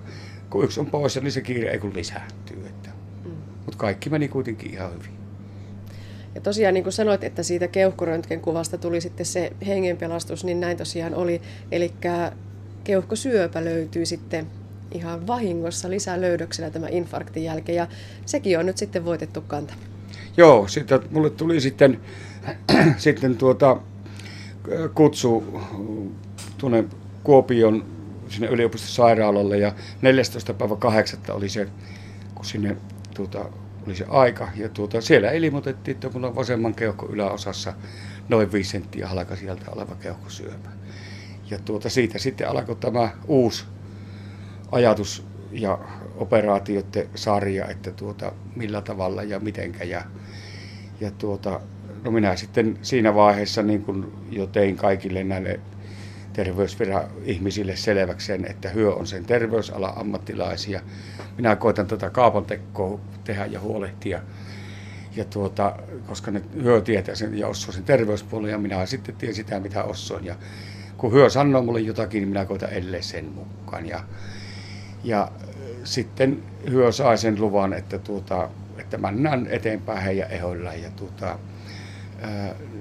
kun 0.51 0.65
yksi 0.65 0.81
on 0.81 0.87
poissa, 0.87 1.21
niin 1.21 1.33
se 1.33 1.41
kiire 1.41 1.71
ei 1.71 1.79
kun 1.79 1.95
lisääntyy. 1.95 2.67
Että. 2.67 2.91
Mm. 3.25 3.31
Mutta 3.65 3.79
kaikki 3.79 4.11
meni 4.11 4.29
kuitenkin 4.29 4.73
ihan 4.73 4.93
hyvin. 4.93 5.13
Ja 6.35 6.41
tosiaan 6.41 6.75
niin 6.75 6.85
kuin 6.85 6.93
sanoit, 6.93 7.25
että 7.25 7.43
siitä 7.43 7.69
keuhkoröntgen 7.69 8.41
kuvasta 8.41 8.79
tuli 8.79 9.01
sitten 9.01 9.27
se 9.27 9.53
hengenpelastus, 9.67 10.45
niin 10.45 10.61
näin 10.61 10.77
tosiaan 10.77 11.15
oli. 11.15 11.43
Eli 11.73 11.93
keuhkosyöpä 12.85 13.65
löytyy 13.65 14.07
sitten 14.07 14.47
ihan 14.93 15.27
vahingossa 15.27 15.91
lisää 15.91 16.21
löydöksenä 16.21 16.71
tämä 16.71 16.87
infarktin 16.91 17.45
jälkeen 17.45 17.77
ja 17.77 17.87
sekin 18.27 18.59
on 18.59 18.67
nyt 18.67 18.79
sitten 18.79 19.05
voitettu 19.05 19.41
kanta. 19.41 19.75
Joo, 20.37 20.69
sitten 20.69 21.01
mulle 21.11 21.31
tuli 21.31 21.61
sitten, 21.61 22.01
sitten 22.97 23.37
tuota, 23.37 23.77
kutsu 24.95 25.61
tuonne 26.59 26.85
Kuopion 27.23 27.85
sinne 28.29 28.49
yliopistosairaalalle 28.49 29.59
ja 29.59 29.73
14. 30.03 30.55
päivä 30.55 30.77
8. 30.77 31.21
oli 31.31 31.49
se, 31.49 31.69
kun 32.35 32.45
sinne 32.45 32.77
tuota, 33.15 33.45
oli 33.87 33.97
se 33.97 34.05
aika. 34.09 34.49
Ja 34.57 34.69
tuota, 34.69 35.01
siellä 35.01 35.31
ilmoitettiin, 35.31 35.95
että 35.95 36.11
mulla 36.15 36.27
on 36.27 36.37
vasemman 36.37 36.75
keuhko 36.75 37.07
yläosassa 37.07 37.73
noin 38.29 38.53
5 38.53 38.71
senttiä 38.71 39.09
halka 39.09 39.37
sieltä 39.37 39.71
oleva 39.71 39.95
keuhkosyöpä. 39.95 40.69
Ja 41.51 41.59
tuota, 41.59 41.89
siitä 41.89 42.19
sitten 42.19 42.49
alkoi 42.49 42.77
tämä 42.77 43.11
uusi 43.27 43.65
ajatus 44.73 45.25
ja 45.53 45.79
operaatioiden 46.17 47.09
sarja, 47.15 47.69
että 47.69 47.91
tuota, 47.91 48.33
millä 48.57 48.81
tavalla 48.81 49.23
ja 49.23 49.41
mitenkä. 49.41 49.85
Ja, 49.85 50.03
ja 51.01 51.11
tuota, 51.11 51.61
no 52.05 52.11
minä 52.11 52.37
sitten 52.37 52.79
siinä 52.83 53.15
vaiheessa 53.15 53.63
niin 53.63 53.85
kun 53.85 54.13
jo 54.31 54.47
tein 54.47 54.77
kaikille 54.77 55.25
näille 55.25 55.61
terveysviran 56.33 57.05
ihmisille 57.25 57.77
selväksi 57.77 58.27
sen, 58.27 58.45
että 58.51 58.69
hyö 58.69 58.95
on 58.95 59.07
sen 59.07 59.25
terveysala 59.25 59.93
ammattilaisia. 59.97 60.81
Minä 61.37 61.57
koitan 61.57 61.87
tätä 61.87 62.11
kaapantekkoa 62.11 63.01
tehdä 63.25 63.47
ja 63.47 63.61
huolehtia. 63.61 64.21
Ja 65.17 65.25
tuota, 65.25 65.77
koska 66.07 66.31
ne 66.31 66.43
hyö 66.63 66.81
tietää 66.81 67.15
sen 67.15 67.39
ja 67.39 67.49
osoo 67.49 67.73
sen 67.73 67.85
terveyspuolen 67.85 68.51
ja 68.51 68.59
minä 68.59 68.87
sitten 68.87 69.15
tiedän 69.15 69.35
sitä, 69.35 69.61
mitä 69.61 69.85
ossoon. 69.85 70.25
Ja 70.25 70.35
kun 70.97 71.13
hyö 71.13 71.31
sanoo 71.31 71.63
mulle 71.63 71.81
jotakin, 71.81 72.21
niin 72.21 72.29
minä 72.29 72.45
koitan 72.45 72.73
ellei 72.73 73.03
sen 73.03 73.25
mukaan. 73.25 73.87
Ja, 73.87 74.01
ja 75.05 75.33
sitten 75.85 76.43
hyö 76.71 76.93
sai 76.93 77.19
sen 77.19 77.41
luvan, 77.41 77.73
että, 77.73 77.99
tuota, 77.99 78.49
että 78.79 78.99
mennään 78.99 79.47
eteenpäin 79.51 80.03
heidän 80.03 80.31
ehoillaan. 80.31 80.83
Ja 80.83 80.91
tuota, 80.91 81.39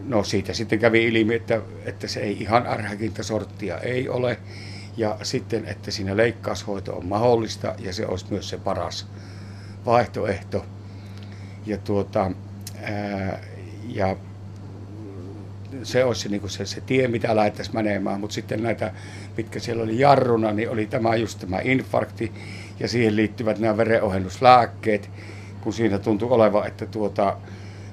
no 0.07 0.23
siitä 0.23 0.53
sitten 0.53 0.79
kävi 0.79 1.07
ilmi, 1.07 1.35
että, 1.35 1.61
että 1.85 2.07
se 2.07 2.19
ei 2.19 2.41
ihan 2.41 2.67
ärhäkintä 2.67 3.23
sorttia 3.23 3.77
ei 3.77 4.09
ole. 4.09 4.37
Ja 4.97 5.17
sitten, 5.23 5.65
että 5.65 5.91
siinä 5.91 6.17
leikkaushoito 6.17 6.97
on 6.97 7.05
mahdollista 7.05 7.75
ja 7.79 7.93
se 7.93 8.05
olisi 8.07 8.25
myös 8.29 8.49
se 8.49 8.57
paras 8.57 9.07
vaihtoehto. 9.85 10.65
Ja, 11.65 11.77
tuota, 11.77 12.31
ää, 12.81 13.39
ja 13.87 14.15
se 15.83 16.05
olisi 16.05 16.29
niin 16.29 16.49
se, 16.49 16.65
se 16.65 16.81
tie, 16.81 17.07
mitä 17.07 17.35
lähdettäisiin 17.35 17.75
menemään. 17.75 18.19
Mutta 18.19 18.33
sitten 18.33 18.63
näitä, 18.63 18.93
mitkä 19.37 19.59
siellä 19.59 19.83
oli 19.83 19.99
jarruna, 19.99 20.51
niin 20.51 20.69
oli 20.69 20.85
tämä 20.85 21.15
just 21.15 21.39
tämä 21.39 21.59
infarkti 21.63 22.31
ja 22.79 22.87
siihen 22.87 23.15
liittyvät 23.15 23.59
nämä 23.59 23.77
verenohennuslääkkeet, 23.77 25.09
kun 25.62 25.74
siinä 25.74 25.99
tuntui 25.99 26.30
olevan, 26.32 26.68
että 26.68 26.86
tuota, 26.86 27.38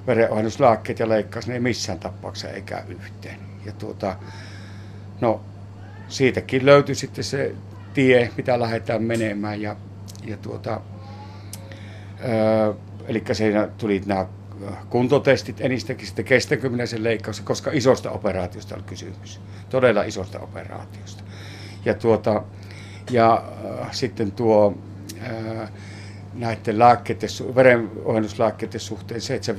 verenohennuslääkkeet 0.07 0.99
ja 0.99 1.09
leikkaus, 1.09 1.47
ne 1.47 1.53
ei 1.53 1.59
missään 1.59 1.99
tapauksessa 1.99 2.49
eikä 2.49 2.83
yhteen. 2.87 3.39
Ja 3.65 3.71
tuota, 3.71 4.15
no, 5.21 5.41
siitäkin 6.07 6.65
löytyi 6.65 6.95
sitten 6.95 7.23
se 7.23 7.55
tie, 7.93 8.29
mitä 8.37 8.59
lähdetään 8.59 9.03
menemään. 9.03 9.61
Ja, 9.61 9.75
ja 10.25 10.37
tuota, 10.37 10.81
eli 13.07 13.23
siinä 13.31 13.67
tuli 13.77 14.01
nämä 14.05 14.25
kuntotestit 14.89 15.61
enistäkin, 15.61 16.07
sitten 16.07 16.25
kestäkö 16.25 16.69
minä 16.69 16.85
sen 16.85 17.03
leikkaus, 17.03 17.41
koska 17.41 17.71
isosta 17.73 18.11
operaatiosta 18.11 18.75
on 18.75 18.83
kysymys. 18.83 19.41
Todella 19.69 20.03
isosta 20.03 20.39
operaatiosta. 20.39 21.23
Ja, 21.85 21.93
tuota, 21.93 22.43
ja 23.11 23.43
äh, 23.81 23.87
sitten 23.91 24.31
tuo 24.31 24.77
äh, 25.21 25.69
näiden 26.39 26.79
lääkkeiden, 26.79 27.29
verenohennuslääkkeiden 27.55 28.79
suhteen 28.79 29.21
se, 29.21 29.35
että 29.35 29.45
se 29.45 29.57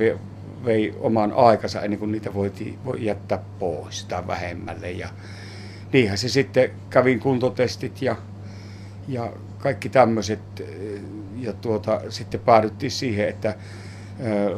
vei 0.64 0.94
oman 1.00 1.32
aikansa 1.32 1.82
ennen 1.82 1.98
kuin 1.98 2.12
niitä 2.12 2.34
voitiin, 2.34 2.78
voi 2.84 3.04
jättää 3.04 3.38
pois 3.58 4.04
tai 4.04 4.26
vähemmälle. 4.26 4.90
Ja 4.90 5.08
niinhän 5.92 6.18
se 6.18 6.28
sitten 6.28 6.70
kävin 6.90 7.20
kuntotestit 7.20 8.02
ja, 8.02 8.16
ja 9.08 9.32
kaikki 9.58 9.88
tämmöiset. 9.88 10.40
Ja 11.36 11.52
tuota, 11.52 12.00
sitten 12.08 12.40
päädyttiin 12.40 12.90
siihen, 12.90 13.28
että 13.28 13.54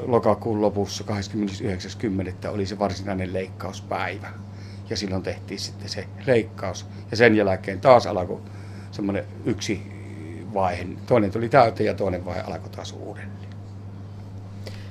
lokakuun 0.07 0.61
lopussa 0.61 1.05
29.10. 2.45 2.49
oli 2.49 2.67
se 2.67 2.79
varsinainen 2.79 3.33
leikkauspäivä. 3.33 4.29
Ja 4.91 4.97
silloin 4.97 5.23
tehtiin 5.23 5.61
sitten 5.61 5.89
se 5.89 6.07
leikkaus. 6.27 6.87
Ja 7.11 7.17
sen 7.17 7.37
jälkeen 7.37 7.81
taas 7.81 8.07
alkoi 8.07 8.41
semmoinen 8.91 9.25
yksi 9.45 9.92
vaihe. 10.55 10.87
Toinen 11.07 11.31
tuli 11.31 11.49
täyteen 11.49 11.87
ja 11.87 11.95
toinen 11.95 12.25
vaihe 12.25 12.41
alkoi 12.41 12.71
taas 12.71 12.93
uudelleen. 12.93 13.43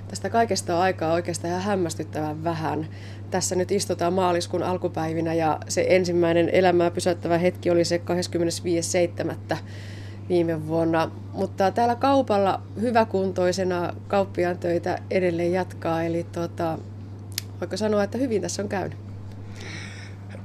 Tästä 0.07 0.29
kaikesta 0.29 0.75
on 0.75 0.81
aikaa 0.81 1.13
oikeastaan 1.13 1.51
ihan 1.51 1.63
hämmästyttävän 1.63 2.43
vähän. 2.43 2.87
Tässä 3.31 3.55
nyt 3.55 3.71
istutaan 3.71 4.13
maaliskuun 4.13 4.63
alkupäivinä 4.63 5.33
ja 5.33 5.59
se 5.67 5.85
ensimmäinen 5.89 6.49
elämää 6.49 6.91
pysäyttävä 6.91 7.37
hetki 7.37 7.69
oli 7.69 7.85
se 7.85 8.01
25.7. 9.51 9.57
viime 10.29 10.67
vuonna. 10.67 11.11
Mutta 11.33 11.71
täällä 11.71 11.95
kaupalla 11.95 12.61
hyväkuntoisena 12.81 13.93
kauppiaan 14.07 14.57
töitä 14.57 14.97
edelleen 15.11 15.51
jatkaa, 15.51 16.03
eli 16.03 16.25
tuota, 16.31 16.77
voiko 17.59 17.77
sanoa, 17.77 18.03
että 18.03 18.17
hyvin 18.17 18.41
tässä 18.41 18.61
on 18.61 18.69
käynyt? 18.69 18.97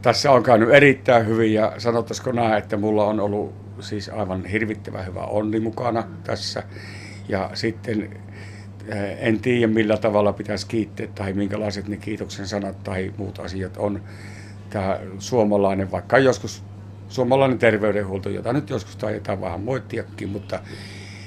Tässä 0.02 0.32
on 0.32 0.42
käynyt 0.42 0.70
erittäin 0.70 1.26
hyvin 1.26 1.54
ja 1.54 1.72
sanottaisiko 1.78 2.32
näin, 2.32 2.54
että 2.54 2.76
mulla 2.76 3.04
on 3.04 3.20
ollut 3.20 3.65
siis 3.80 4.08
aivan 4.08 4.44
hirvittävän 4.44 5.06
hyvä 5.06 5.20
onni 5.20 5.60
mukana 5.60 6.04
tässä. 6.24 6.62
Ja 7.28 7.50
sitten 7.54 8.10
Eh, 8.88 9.16
en 9.20 9.40
tiedä 9.40 9.66
millä 9.66 9.96
tavalla 9.96 10.32
pitäisi 10.32 10.66
kiittää 10.66 11.06
tai 11.14 11.32
minkälaiset 11.32 11.88
ne 11.88 11.96
kiitoksen 11.96 12.48
sanat 12.48 12.84
tai 12.84 13.12
muut 13.16 13.38
asiat 13.38 13.76
on. 13.76 14.00
Tämä 14.70 15.00
suomalainen, 15.18 15.90
vaikka 15.90 16.18
joskus 16.18 16.64
suomalainen 17.08 17.58
terveydenhuolto, 17.58 18.28
jota 18.28 18.52
nyt 18.52 18.70
joskus 18.70 18.96
taidetaan 18.96 19.40
vähän 19.40 19.60
moittiakin, 19.60 20.28
mutta 20.28 20.60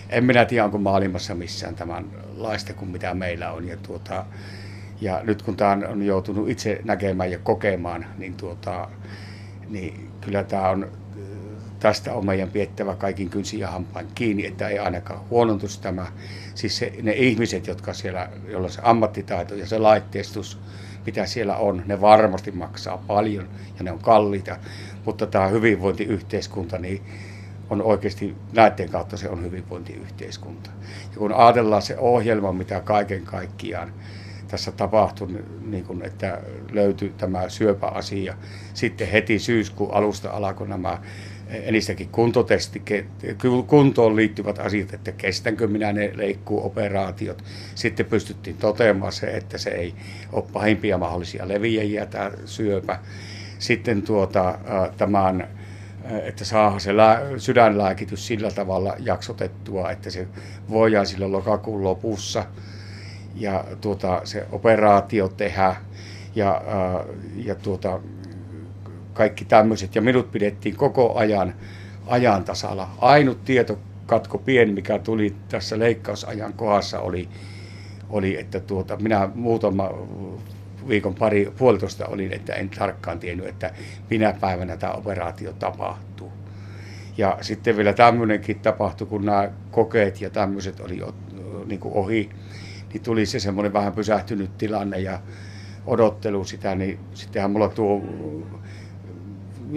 en 0.10 0.24
minä 0.24 0.45
tiedä, 0.45 0.66
onko 0.66 0.78
maailmassa 0.78 1.36
missään 1.36 1.76
tämän 1.76 2.06
laista 2.38 2.74
kuin 2.74 2.91
mitä 2.91 3.14
meillä 3.14 3.52
on. 3.52 3.68
Ja, 3.68 3.78
tuota, 3.78 4.26
ja 5.02 5.22
nyt 5.24 5.41
kun 5.41 5.56
tämä 5.56 5.78
on 5.88 6.04
joutunut 6.04 6.50
itse 6.50 6.82
näkemään 6.84 7.32
ja 7.32 7.39
kokemaan, 7.39 8.06
niin, 8.18 8.34
tuota, 8.34 8.89
niin 9.70 10.10
kyllä 10.22 10.43
tämä 10.43 10.70
on 10.70 10.91
tästä 11.80 12.14
on 12.14 12.26
meidän 12.26 12.50
piettävä 12.50 12.96
kaikin 12.96 13.30
kynsin 13.30 13.60
ja 13.60 13.68
hampain 13.68 14.08
kiinni, 14.16 14.46
että 14.46 14.68
ei 14.68 14.80
ainakaan 14.80 15.30
huonontus 15.30 15.78
tämä. 15.78 16.08
Siis 16.56 16.78
se, 16.78 16.94
ne 17.02 17.12
ihmiset, 17.12 17.68
jotka 17.68 17.94
siellä, 17.94 18.30
joilla 18.48 18.70
se 18.70 18.82
ammattitaito 18.84 19.56
ja 19.56 19.68
se 19.68 19.80
laitteistus, 19.80 20.60
mitä 21.06 21.26
siellä 21.26 21.56
on, 21.56 21.84
ne 21.86 22.02
varmasti 22.02 22.52
maksaa 22.52 22.98
paljon 23.08 23.50
ja 23.78 23.84
ne 23.84 23.92
on 23.92 24.00
kalliita. 24.00 24.58
Mutta 25.06 25.28
tämä 25.28 25.48
hyvinvointiyhteiskunta, 25.48 26.78
niin 26.78 27.02
on 27.70 27.82
oikeasti 27.82 28.36
näiden 28.54 28.90
kautta 28.90 29.18
se 29.18 29.30
on 29.30 29.44
hyvinvointiyhteiskunta. 29.44 30.70
Ja 31.12 31.18
kun 31.18 31.34
ajatellaan 31.34 31.82
se 31.82 31.98
ohjelma, 31.98 32.54
mitä 32.54 32.80
kaiken 32.80 33.24
kaikkiaan 33.24 33.94
tässä 34.48 34.72
tapahtui, 34.72 35.28
niin 35.66 35.86
kun, 35.86 36.06
että 36.06 36.42
löytyi 36.72 37.14
tämä 37.18 37.50
syöpäasia. 37.50 38.36
Sitten 38.74 39.08
heti 39.08 39.40
syyskuun 39.40 39.94
alusta 39.94 40.32
alkoi 40.32 40.68
nämä 40.68 40.98
enistäkin 41.50 42.10
kuntotesti, 42.10 42.82
kuntoon 43.68 44.16
liittyvät 44.16 44.60
asiat, 44.60 44.93
että 44.93 45.12
kestänkö 45.12 45.68
minä 45.68 45.93
ne 45.93 46.12
leikkuuoperaatiot. 46.14 47.43
Sitten 47.76 48.06
pystyttiin 48.06 48.58
toteamaan 48.58 49.12
se, 49.12 49.28
että 49.28 49.58
se 49.58 49.70
ei 49.70 49.93
ole 50.32 50.43
pahimpia 50.54 50.97
mahdollisia 50.97 51.47
leviäjiä 51.47 52.06
tämä 52.06 52.32
syöpä. 52.45 53.00
Sitten 53.60 54.02
tuota, 54.02 54.60
tämän, 54.97 55.47
että 56.24 56.45
saa 56.45 56.80
se 56.80 56.91
sydänlääkitys 57.38 58.28
sillä 58.28 58.52
tavalla 58.52 58.95
jaksotettua, 59.00 59.91
että 59.91 60.10
se 60.10 60.28
voidaan 60.70 61.06
sillä 61.06 61.32
lokakuun 61.32 61.84
lopussa 61.84 62.45
ja 63.36 63.66
tuota, 63.82 64.22
se 64.24 64.45
operaatio 64.52 65.28
tehdä 65.28 65.76
ja, 66.36 66.62
ja 67.36 67.56
tuota, 67.56 68.00
kaikki 69.14 69.45
tämmöiset. 69.45 69.95
Ja 69.95 70.01
minut 70.01 70.32
pidettiin 70.32 70.76
koko 70.76 71.16
ajan 71.16 71.53
ajan 72.10 72.43
tasalla. 72.43 72.89
Ainut 72.97 73.45
tietokatko 73.45 74.38
pieni, 74.38 74.72
mikä 74.72 74.99
tuli 74.99 75.36
tässä 75.49 75.80
leikkausajan 75.80 76.53
kohdassa, 76.53 76.99
oli, 76.99 77.30
oli 78.10 78.39
että 78.39 78.60
tuota, 78.60 78.97
minä 78.97 79.30
muutama 79.36 79.89
viikon 80.88 81.16
pari, 81.16 81.53
puolitoista 81.57 82.07
olin, 82.07 82.34
että 82.34 82.53
en 82.53 82.70
tarkkaan 82.70 83.20
tiennyt, 83.20 83.47
että 83.47 83.74
minä 84.10 84.34
päivänä 84.39 84.78
tämä 84.78 84.93
operaatio 84.93 85.53
tapahtuu. 85.53 86.32
Ja 87.18 87.38
sitten 87.41 87.78
vielä 87.78 87.93
tämmöinenkin 87.93 88.60
tapahtui, 88.60 89.07
kun 89.07 89.26
nämä 89.26 89.49
kokeet 89.72 90.22
ja 90.22 90.30
tämmöiset 90.30 90.80
oli 90.80 91.01
niin 91.66 91.80
kuin 91.80 91.93
ohi, 91.93 92.30
niin 92.93 93.03
tuli 93.03 93.26
se 93.26 93.39
semmoinen 93.39 93.74
vähän 93.74 93.93
pysähtynyt 93.93 94.57
tilanne 94.57 94.99
ja 94.99 95.20
odottelu 95.86 96.43
sitä, 96.43 96.76
niin 96.76 96.99
sittenhän 97.14 97.51
mulla 97.51 97.70
tuo 97.70 98.01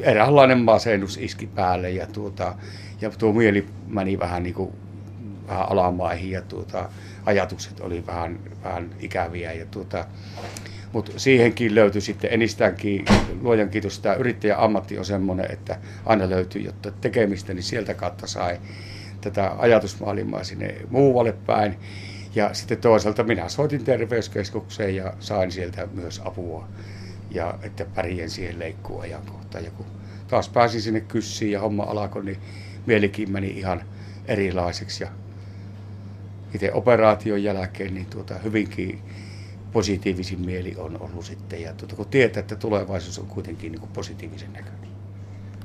eräänlainen 0.03 0.59
masennus 0.59 1.17
iski 1.17 1.47
päälle 1.47 1.91
ja, 1.91 2.07
tuota, 2.07 2.55
ja 3.01 3.11
tuo 3.11 3.33
mieli 3.33 3.67
meni 3.89 4.19
vähän, 4.19 4.43
niin 4.43 4.55
kuin, 4.55 4.73
vähän 5.49 5.71
alamaihin 5.71 6.31
ja 6.31 6.43
tuota, 6.43 6.89
ajatukset 7.27 7.81
oli 7.81 8.07
vähän, 8.07 8.39
vähän 8.65 8.91
ikäviä. 9.01 9.53
Ja 9.53 9.67
tuota, 9.67 10.05
mutta 10.93 11.13
siihenkin 11.17 11.75
löytyi 11.75 12.01
sitten 12.01 12.33
enistäänkin, 12.33 13.05
luojan 13.41 13.69
kiitos, 13.69 13.99
tämä 13.99 14.15
yrittäjän 14.15 14.59
ammatti 14.59 14.99
on 14.99 15.05
semmoinen, 15.05 15.53
että 15.53 15.79
aina 16.07 16.31
löytyy 16.31 16.63
jotta 16.63 16.91
tekemistä, 16.91 17.55
niin 17.55 17.63
sieltä 17.63 17.95
kautta 17.95 18.27
sai 18.27 18.61
tätä 19.21 19.53
ajatusmaailmaa 19.59 20.45
sinne 20.45 20.75
muualle 20.91 21.33
päin. 21.33 21.77
Ja 22.35 22.55
sitten 22.55 22.79
toisaalta 22.79 23.25
minä 23.25 23.49
soitin 23.49 23.85
terveyskeskukseen 23.85 24.97
ja 24.97 25.13
sain 25.21 25.53
sieltä 25.53 25.89
myös 25.95 26.23
apua 26.25 26.69
ja 27.35 27.59
että 27.63 27.85
pärjään 27.85 28.31
siihen 28.31 28.59
leikkuuajankohtaan. 28.59 29.65
Ja 29.65 29.71
kun 29.71 29.87
taas 30.29 30.49
pääsin 30.49 30.83
sinne 30.83 31.01
kyssiin 31.01 31.53
ja 31.53 31.61
homma 31.61 31.83
alkoi, 31.83 32.25
niin 32.25 32.39
mielikin 32.87 33.31
meni 33.33 33.49
ihan 33.49 33.85
erilaiseksi. 34.27 35.05
Ja 35.05 35.11
itse 36.55 36.73
operaation 36.73 37.43
jälkeen 37.43 37.95
niin 37.95 38.07
tuota, 38.07 38.35
hyvinkin 38.35 39.03
positiivisin 39.73 40.41
mieli 40.41 40.75
on 40.77 41.01
ollut 41.01 41.25
sitten. 41.25 41.63
Ja 41.63 41.73
tuota, 41.73 41.97
kun 41.97 42.07
tietää, 42.07 42.41
että 42.41 42.57
tulevaisuus 42.57 43.19
on 43.19 43.27
kuitenkin 43.27 43.73
niin 43.73 43.81
kuin 43.81 43.93
positiivisen 43.93 44.53
näköinen. 44.53 44.93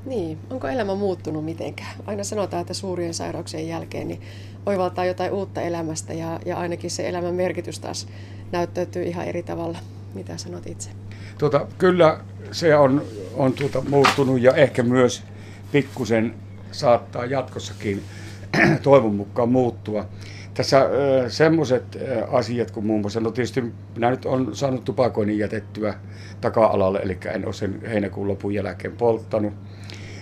Niin, 0.05 0.38
onko 0.49 0.68
elämä 0.68 0.95
muuttunut 0.95 1.45
mitenkään? 1.45 1.95
Aina 2.05 2.24
sanotaan, 2.24 2.61
että 2.61 2.74
suurien 2.74 3.13
sairauksien 3.13 3.68
jälkeen 3.68 4.07
niin 4.07 4.22
oivaltaa 4.65 5.05
jotain 5.05 5.32
uutta 5.32 5.61
elämästä 5.61 6.13
ja, 6.13 6.39
ja 6.45 6.57
ainakin 6.57 6.91
se 6.91 7.09
elämän 7.09 7.34
merkitys 7.34 7.80
taas 7.80 8.07
näyttäytyy 8.51 9.03
ihan 9.03 9.26
eri 9.26 9.43
tavalla. 9.43 9.80
Mitä 10.13 10.38
sanot 10.38 10.68
itse? 10.68 10.89
Tuota, 11.38 11.68
kyllä 11.78 12.20
se 12.52 12.76
on, 12.76 13.02
on 13.34 13.54
tuota, 13.54 13.84
muuttunut 13.90 14.42
ja 14.42 14.54
ehkä 14.54 14.84
myös 14.84 15.24
pikkusen 15.72 16.34
saattaa 16.72 17.26
jatkossakin 17.26 18.04
toivon 18.84 19.16
mukaan 19.16 19.50
muuttua. 19.50 20.06
Tässä 20.54 20.90
semmoiset 21.28 21.98
asiat 22.32 22.72
kuin 22.72 22.86
muun 22.86 23.02
muassa, 23.02 23.20
no 23.20 23.32
tietysti 23.32 23.64
minä 23.96 24.10
nyt 24.10 24.26
olen 24.26 24.56
saanut 24.56 24.84
tupakoinnin 24.84 25.38
jätettyä 25.38 25.94
taka-alalle, 26.42 27.00
eli 27.00 27.18
en 27.34 27.46
ole 27.46 27.54
sen 27.54 27.82
heinäkuun 27.82 28.28
lopun 28.28 28.54
jälkeen 28.54 28.98
polttanut. 28.98 29.54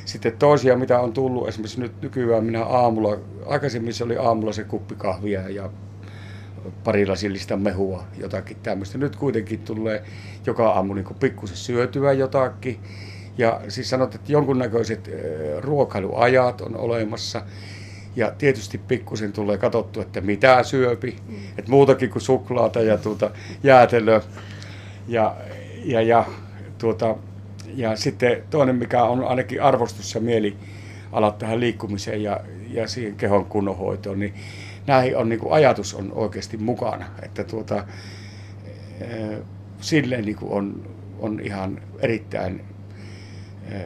Sitten 0.06 0.38
toisia, 0.38 0.78
mitä 0.78 1.00
on 1.00 1.14
tullut, 1.14 1.48
esimerkiksi 1.48 1.82
nyt 1.82 2.02
nykyään 2.02 2.44
minä 2.44 2.64
aamulla, 2.64 3.18
aikaisemmin 3.46 3.94
se 3.94 4.04
oli 4.04 4.18
aamulla 4.18 4.54
se 4.54 4.64
kuppi 4.64 4.96
kahvia 4.96 5.50
ja 5.50 5.70
pari 6.84 7.06
lasillista 7.06 7.58
mehua, 7.58 8.04
jotakin 8.18 8.58
tämmöistä. 8.64 8.98
Nyt 8.98 9.16
kuitenkin 9.16 9.60
tulee 9.60 10.04
joka 10.46 10.70
aamu 10.70 10.94
niin 10.94 11.06
pikkusen 11.20 11.58
syötyä 11.58 12.14
jotakin. 12.14 12.80
Ja 13.38 13.62
siis 13.68 13.90
sanot, 13.90 14.16
että 14.16 14.32
jonkunnäköiset 14.32 15.10
ruokailuajat 15.60 16.62
on 16.62 16.78
olemassa. 16.78 17.42
Ja 18.16 18.32
tietysti 18.38 18.78
pikkusen 18.78 19.34
tulee 19.34 19.58
katsottu, 19.58 20.02
että 20.02 20.22
mitä 20.22 20.64
syöpi. 20.64 21.16
Mm. 21.28 21.36
Että 21.58 21.72
muutakin 21.72 22.10
kuin 22.10 22.22
suklaata 22.22 22.82
ja 22.82 22.98
tuota, 22.98 23.32
jäätelöä. 23.64 24.22
Ja, 25.08 25.36
ja, 25.84 26.02
ja, 26.02 26.26
tuota, 26.78 27.16
ja 27.76 27.96
sitten 27.96 28.44
toinen, 28.50 28.76
mikä 28.76 29.04
on 29.04 29.24
ainakin 29.24 29.62
arvostus 29.62 30.16
ja 30.16 30.22
mieli 30.22 30.58
ala 31.12 31.32
tähän 31.32 31.60
liikkumiseen 31.60 32.24
ja, 32.24 32.40
ja 32.70 32.88
siihen 32.88 33.16
kehon 33.16 33.46
kunnonhoitoon, 33.46 34.20
niin 34.20 34.34
näihin 34.88 35.18
on 35.18 35.30
niin 35.30 35.40
kuin 35.40 35.54
ajatus 35.54 35.94
on 35.94 36.12
oikeasti 36.14 36.58
mukana. 36.58 37.06
Että 37.22 37.44
tuota, 37.44 37.86
eh, 39.02 39.40
silleen 39.82 40.26
niin 40.26 40.38
kuin 40.38 40.52
on, 40.52 40.90
on 41.20 41.40
ihan 41.40 41.82
erittäin 42.00 42.64
eh, 43.72 43.86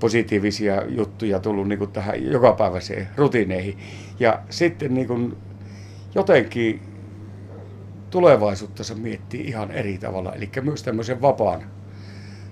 positiivisia 0.00 0.82
juttuja 0.88 1.40
tullut 1.40 1.68
niin 1.68 1.78
kuin 1.78 1.92
tähän 1.92 2.24
jokapäiväiseen 2.24 3.08
rutiineihin. 3.16 3.78
Ja 4.20 4.42
sitten 4.50 4.94
niin 4.94 5.06
kuin 5.06 5.36
jotenkin 6.14 6.80
tulevaisuutta 8.10 8.84
se 8.84 8.94
miettii 8.94 9.40
ihan 9.48 9.70
eri 9.70 9.98
tavalla, 9.98 10.34
eli 10.34 10.50
myös 10.62 10.82
tämmöisen 10.82 11.22
vapaan 11.22 11.62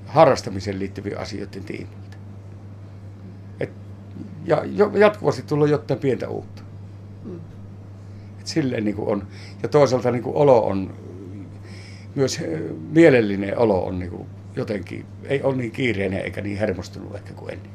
harrastamiseen 0.07 0.79
liittyviä 0.79 1.19
asioiden 1.19 1.65
tiimoilta. 1.65 2.17
Et, 3.61 3.71
ja 4.45 4.63
jatkuvasti 4.99 5.43
tulee 5.43 5.71
jotain 5.71 6.01
pientä 6.01 6.29
uutta. 6.29 6.64
Silleen 8.45 8.85
niin 8.85 8.97
kuin 8.97 9.09
on. 9.09 9.27
Ja 9.63 9.69
toisaalta 9.69 10.11
niin 10.11 10.23
kuin 10.23 10.37
olo 10.37 10.67
on, 10.67 10.95
myös 12.15 12.41
mielellinen 12.91 13.59
olo 13.59 13.85
on 13.85 13.99
niin 13.99 14.11
kuin 14.11 14.27
jotenkin, 14.57 15.07
ei 15.25 15.43
ole 15.43 15.57
niin 15.57 15.71
kiireinen 15.71 16.21
eikä 16.21 16.41
niin 16.41 16.59
hermostunut 16.59 17.15
ehkä 17.15 17.33
kuin 17.33 17.53
ennen. 17.53 17.71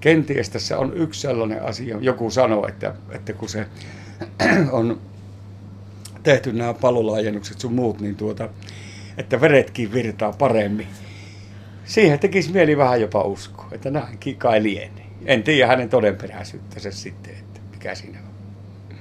Kenties 0.00 0.50
tässä 0.50 0.78
on 0.78 0.96
yksi 0.96 1.20
sellainen 1.20 1.62
asia, 1.62 1.98
joku 2.00 2.30
sanoo, 2.30 2.66
että, 2.68 2.94
että 3.10 3.32
kun 3.32 3.48
se 3.48 3.66
on 4.72 5.00
tehty 6.22 6.52
nämä 6.52 6.74
palolaajennukset 6.74 7.60
sun 7.60 7.72
muut, 7.72 8.00
niin 8.00 8.16
tuota, 8.16 8.48
että 9.18 9.40
veretkin 9.40 9.92
virtaa 9.92 10.32
paremmin. 10.32 10.86
Siihen 11.84 12.18
tekisi 12.18 12.52
mieli 12.52 12.76
vähän 12.76 13.00
jopa 13.00 13.22
uskoa, 13.22 13.68
että 13.72 13.90
näinkin 13.90 14.36
kai. 14.36 14.90
En 15.26 15.42
tiedä 15.42 15.66
hänen 15.66 15.88
todenperäisyyttänsä 15.88 16.90
sitten, 16.90 17.34
että 17.34 17.60
mikä 17.70 17.94
siinä 17.94 18.18
on. 18.18 18.29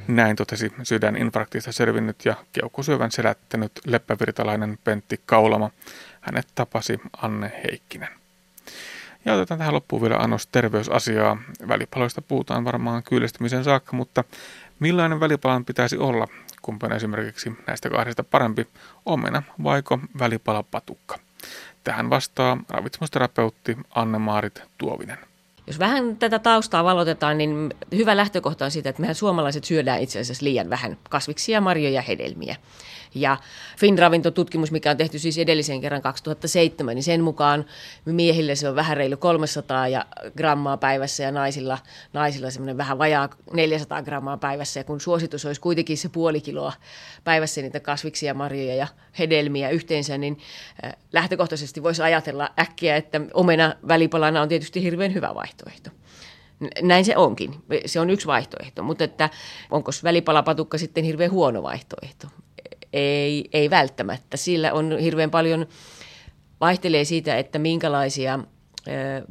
Näin 0.10 0.36
totesi 0.36 0.74
sydäninfarktista 0.84 1.72
selvinnyt 1.72 2.26
ja 2.26 2.36
keuhkosyövän 2.54 3.12
selättänyt 3.12 3.72
leppävirtalainen 3.86 4.80
Pentti 4.84 5.22
Kaulama. 5.26 5.70
Hänet 6.22 6.48
tapasi 6.56 7.02
Anne 7.18 7.62
Heikkinen. 7.64 8.10
Ja 9.26 9.34
otetaan 9.34 9.58
tähän 9.58 9.74
loppuun 9.74 10.02
vielä 10.02 10.18
annos 10.18 10.48
terveysasiaa. 10.48 11.38
Välipaloista 11.68 12.22
puhutaan 12.22 12.66
varmaan 12.66 13.04
kyllästymisen 13.04 13.64
saakka, 13.64 13.96
mutta 13.96 14.24
millainen 14.80 15.20
välipalan 15.20 15.66
pitäisi 15.66 15.98
olla? 15.98 16.28
Kumpan 16.62 16.92
esimerkiksi 16.92 17.54
näistä 17.68 17.90
kahdesta 17.90 18.24
parempi, 18.24 18.68
omena 19.06 19.44
vaiko 19.64 20.00
välipalapatukka? 20.20 21.20
Tähän 21.84 22.10
vastaa 22.10 22.58
ravitsemusterapeutti 22.70 23.78
Anne-Maarit 23.96 24.62
Tuovinen. 24.78 25.29
Jos 25.70 25.80
vähän 25.80 26.18
tätä 26.18 26.40
taustaa 26.40 26.84
valotetaan, 26.84 27.38
niin 27.38 27.74
hyvä 27.96 28.18
lähtökohta 28.18 28.66
on 28.66 28.72
siitä, 28.72 28.90
että 28.90 29.02
mehän 29.02 29.16
suomalaiset 29.16 29.64
syödään 29.64 30.02
itse 30.02 30.20
asiassa 30.20 30.46
liian 30.46 30.70
vähän 30.70 30.98
kasviksia, 31.10 31.62
marjoja 31.62 31.94
ja 31.94 32.02
hedelmiä. 32.02 32.56
Ja 33.16 33.38
Finravintotutkimus, 33.78 34.72
mikä 34.72 34.92
on 34.92 34.98
tehty 34.98 35.20
siis 35.20 35.38
edellisen 35.38 35.82
kerran 35.82 36.02
2007, 36.02 36.96
niin 36.96 37.04
sen 37.04 37.22
mukaan 37.22 37.66
miehille 38.06 38.56
se 38.56 38.70
on 38.70 38.76
vähän 38.76 38.98
reilu 38.98 39.18
300 39.18 39.88
ja 39.88 40.06
grammaa 40.38 40.78
päivässä 40.78 41.24
ja 41.24 41.32
naisilla, 41.32 41.78
naisilla 42.14 42.52
semmoinen 42.52 42.78
vähän 42.78 42.98
vajaa 42.98 43.30
400 43.54 44.02
grammaa 44.02 44.38
päivässä. 44.38 44.80
Ja 44.80 44.84
kun 44.84 45.02
suositus 45.02 45.46
olisi 45.46 45.62
kuitenkin 45.62 45.98
se 45.98 46.10
puoli 46.10 46.42
kiloa 46.42 46.74
päivässä 47.24 47.62
niitä 47.62 47.80
kasviksia, 47.80 48.34
marjoja 48.34 48.76
ja 48.76 48.88
hedelmiä 49.20 49.70
yhteensä, 49.70 50.18
niin 50.18 50.38
lähtökohtaisesti 51.14 51.84
voisi 51.84 52.02
ajatella 52.02 52.50
äkkiä, 52.60 52.96
että 52.96 53.22
omena 53.34 53.76
välipalana 53.88 54.42
on 54.42 54.50
tietysti 54.50 54.84
hirveän 54.84 55.14
hyvä 55.14 55.36
vaihtoehto. 55.36 55.90
Näin 56.82 57.06
se 57.06 57.18
onkin. 57.18 57.56
Se 57.86 58.00
on 58.00 58.10
yksi 58.10 58.28
vaihtoehto, 58.28 58.84
mutta 58.84 59.04
että 59.04 59.30
onko 59.72 59.92
välipalapatukka 60.04 60.78
sitten 60.78 61.04
hirveän 61.04 61.32
huono 61.32 61.64
vaihtoehto? 61.64 62.28
Ei, 62.94 63.50
ei 63.54 63.70
välttämättä. 63.70 64.38
Sillä 64.38 64.74
on 64.74 65.00
hirveän 65.00 65.32
paljon, 65.32 65.66
vaihtelee 66.62 67.04
siitä, 67.04 67.38
että 67.38 67.60
minkälaisia 67.60 68.40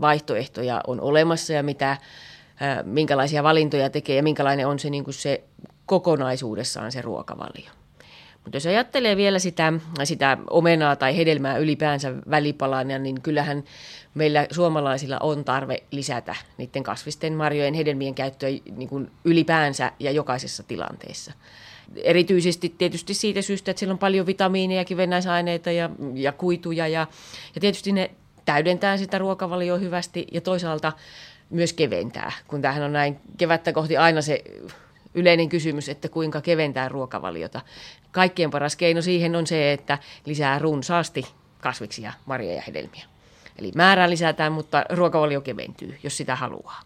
vaihtoehtoja 0.01 0.81
on 0.87 1.01
olemassa 1.01 1.53
ja 1.53 1.63
mitä, 1.63 1.97
minkälaisia 2.85 3.43
valintoja 3.43 3.91
tekee 3.91 4.17
ja 4.17 4.23
minkälainen 4.23 4.67
on 4.67 4.79
se, 4.79 4.91
niin 4.91 5.05
kuin 5.05 5.15
se 5.15 5.45
kokonaisuudessaan 5.87 6.93
se 6.93 7.03
ruokavalio. 7.03 7.71
Mutta 8.45 8.57
jos 8.57 8.67
ajattelee 8.67 9.17
vielä 9.17 9.39
sitä, 9.39 9.73
sitä 10.05 10.39
omenaa 10.51 10.97
tai 10.97 11.17
hedelmää 11.17 11.57
ylipäänsä 11.57 12.13
välipalana, 12.31 12.99
niin 12.99 13.23
kyllähän 13.23 13.65
meillä 14.15 14.47
suomalaisilla 14.51 15.19
on 15.21 15.45
tarve 15.45 15.83
lisätä 15.91 16.35
niiden 16.59 16.83
kasvisten 16.83 17.33
marjojen 17.33 17.75
hedelmien 17.75 18.15
käyttöä 18.15 18.49
niin 18.77 18.89
kuin 18.89 19.11
ylipäänsä 19.25 19.93
ja 19.99 20.11
jokaisessa 20.11 20.63
tilanteessa. 20.63 21.33
Erityisesti 21.97 22.75
tietysti 22.79 23.15
siitä 23.15 23.43
syystä, 23.43 23.71
että 23.71 23.79
siellä 23.79 23.93
on 23.93 23.99
paljon 23.99 24.27
vitamiineja, 24.27 24.85
kivennäisaineita 24.85 25.71
ja, 25.71 25.91
ja 26.15 26.33
kuituja 26.33 26.89
ja, 26.89 27.07
ja 27.55 27.61
tietysti 27.61 27.93
ne 27.93 28.11
täydentää 28.45 28.97
sitä 28.97 29.19
ruokavalioa 29.19 29.79
hyvästi 29.79 30.27
ja 30.33 30.41
toisaalta 30.41 30.93
myös 31.51 31.73
keventää, 31.73 32.33
kun 32.47 32.63
tämähän 32.63 32.83
on 32.83 32.93
näin 32.93 33.19
kevättä 33.39 33.73
kohti 33.73 33.97
aina 33.97 34.23
se 34.23 34.45
yleinen 35.15 35.49
kysymys, 35.49 35.89
että 35.89 36.09
kuinka 36.09 36.41
keventää 36.41 36.89
ruokavaliota. 36.89 37.61
Kaikkein 38.13 38.51
paras 38.51 38.77
keino 38.77 39.03
siihen 39.03 39.37
on 39.37 39.47
se, 39.47 39.73
että 39.73 39.99
lisää 40.27 40.59
runsaasti 40.59 41.27
kasviksia, 41.61 42.13
marjoja 42.27 42.55
ja 42.55 42.63
hedelmiä. 42.67 43.05
Eli 43.59 43.73
määrää 43.75 44.11
lisätään, 44.11 44.53
mutta 44.53 44.85
ruokavalio 44.91 45.41
keventyy, 45.41 45.99
jos 46.03 46.17
sitä 46.17 46.37
haluaa. 46.37 46.81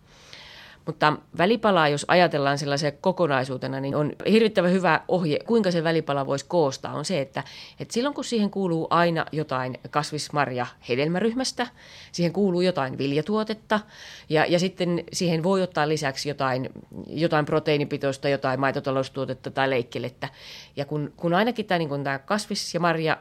Mutta 0.86 1.16
välipalaa, 1.38 1.88
jos 1.88 2.04
ajatellaan 2.08 2.58
sellaisen 2.58 2.92
kokonaisuutena, 3.00 3.80
niin 3.80 3.94
on 3.94 4.12
hirvittävän 4.30 4.72
hyvä 4.72 5.00
ohje, 5.08 5.38
kuinka 5.46 5.70
se 5.70 5.84
välipala 5.84 6.26
voisi 6.26 6.44
koostaa, 6.48 6.94
on 6.94 7.04
se, 7.04 7.20
että, 7.20 7.44
että 7.80 7.94
silloin 7.94 8.14
kun 8.14 8.24
siihen 8.24 8.50
kuuluu 8.50 8.86
aina 8.90 9.26
jotain 9.32 9.78
kasvismarja 9.90 10.66
hedelmäryhmästä, 10.88 11.66
siihen 12.12 12.32
kuuluu 12.32 12.60
jotain 12.60 12.98
viljatuotetta 12.98 13.80
ja, 14.28 14.46
ja 14.46 14.58
sitten 14.58 15.04
siihen 15.12 15.42
voi 15.42 15.62
ottaa 15.62 15.88
lisäksi 15.88 16.28
jotain, 16.28 16.70
jotain 17.06 17.44
proteiinipitoista, 17.44 18.28
jotain 18.28 18.60
maitotaloustuotetta 18.60 19.50
tai 19.50 19.70
leikkelettä. 19.70 20.28
Ja 20.76 20.84
kun, 20.84 21.12
kun 21.16 21.34
ainakin 21.34 21.66
tämä, 21.66 21.78
niin 21.78 21.88
kun 21.88 22.04
tämä 22.04 22.18
kasvis- 22.18 22.74
ja 22.74 22.80
marja 22.80 23.16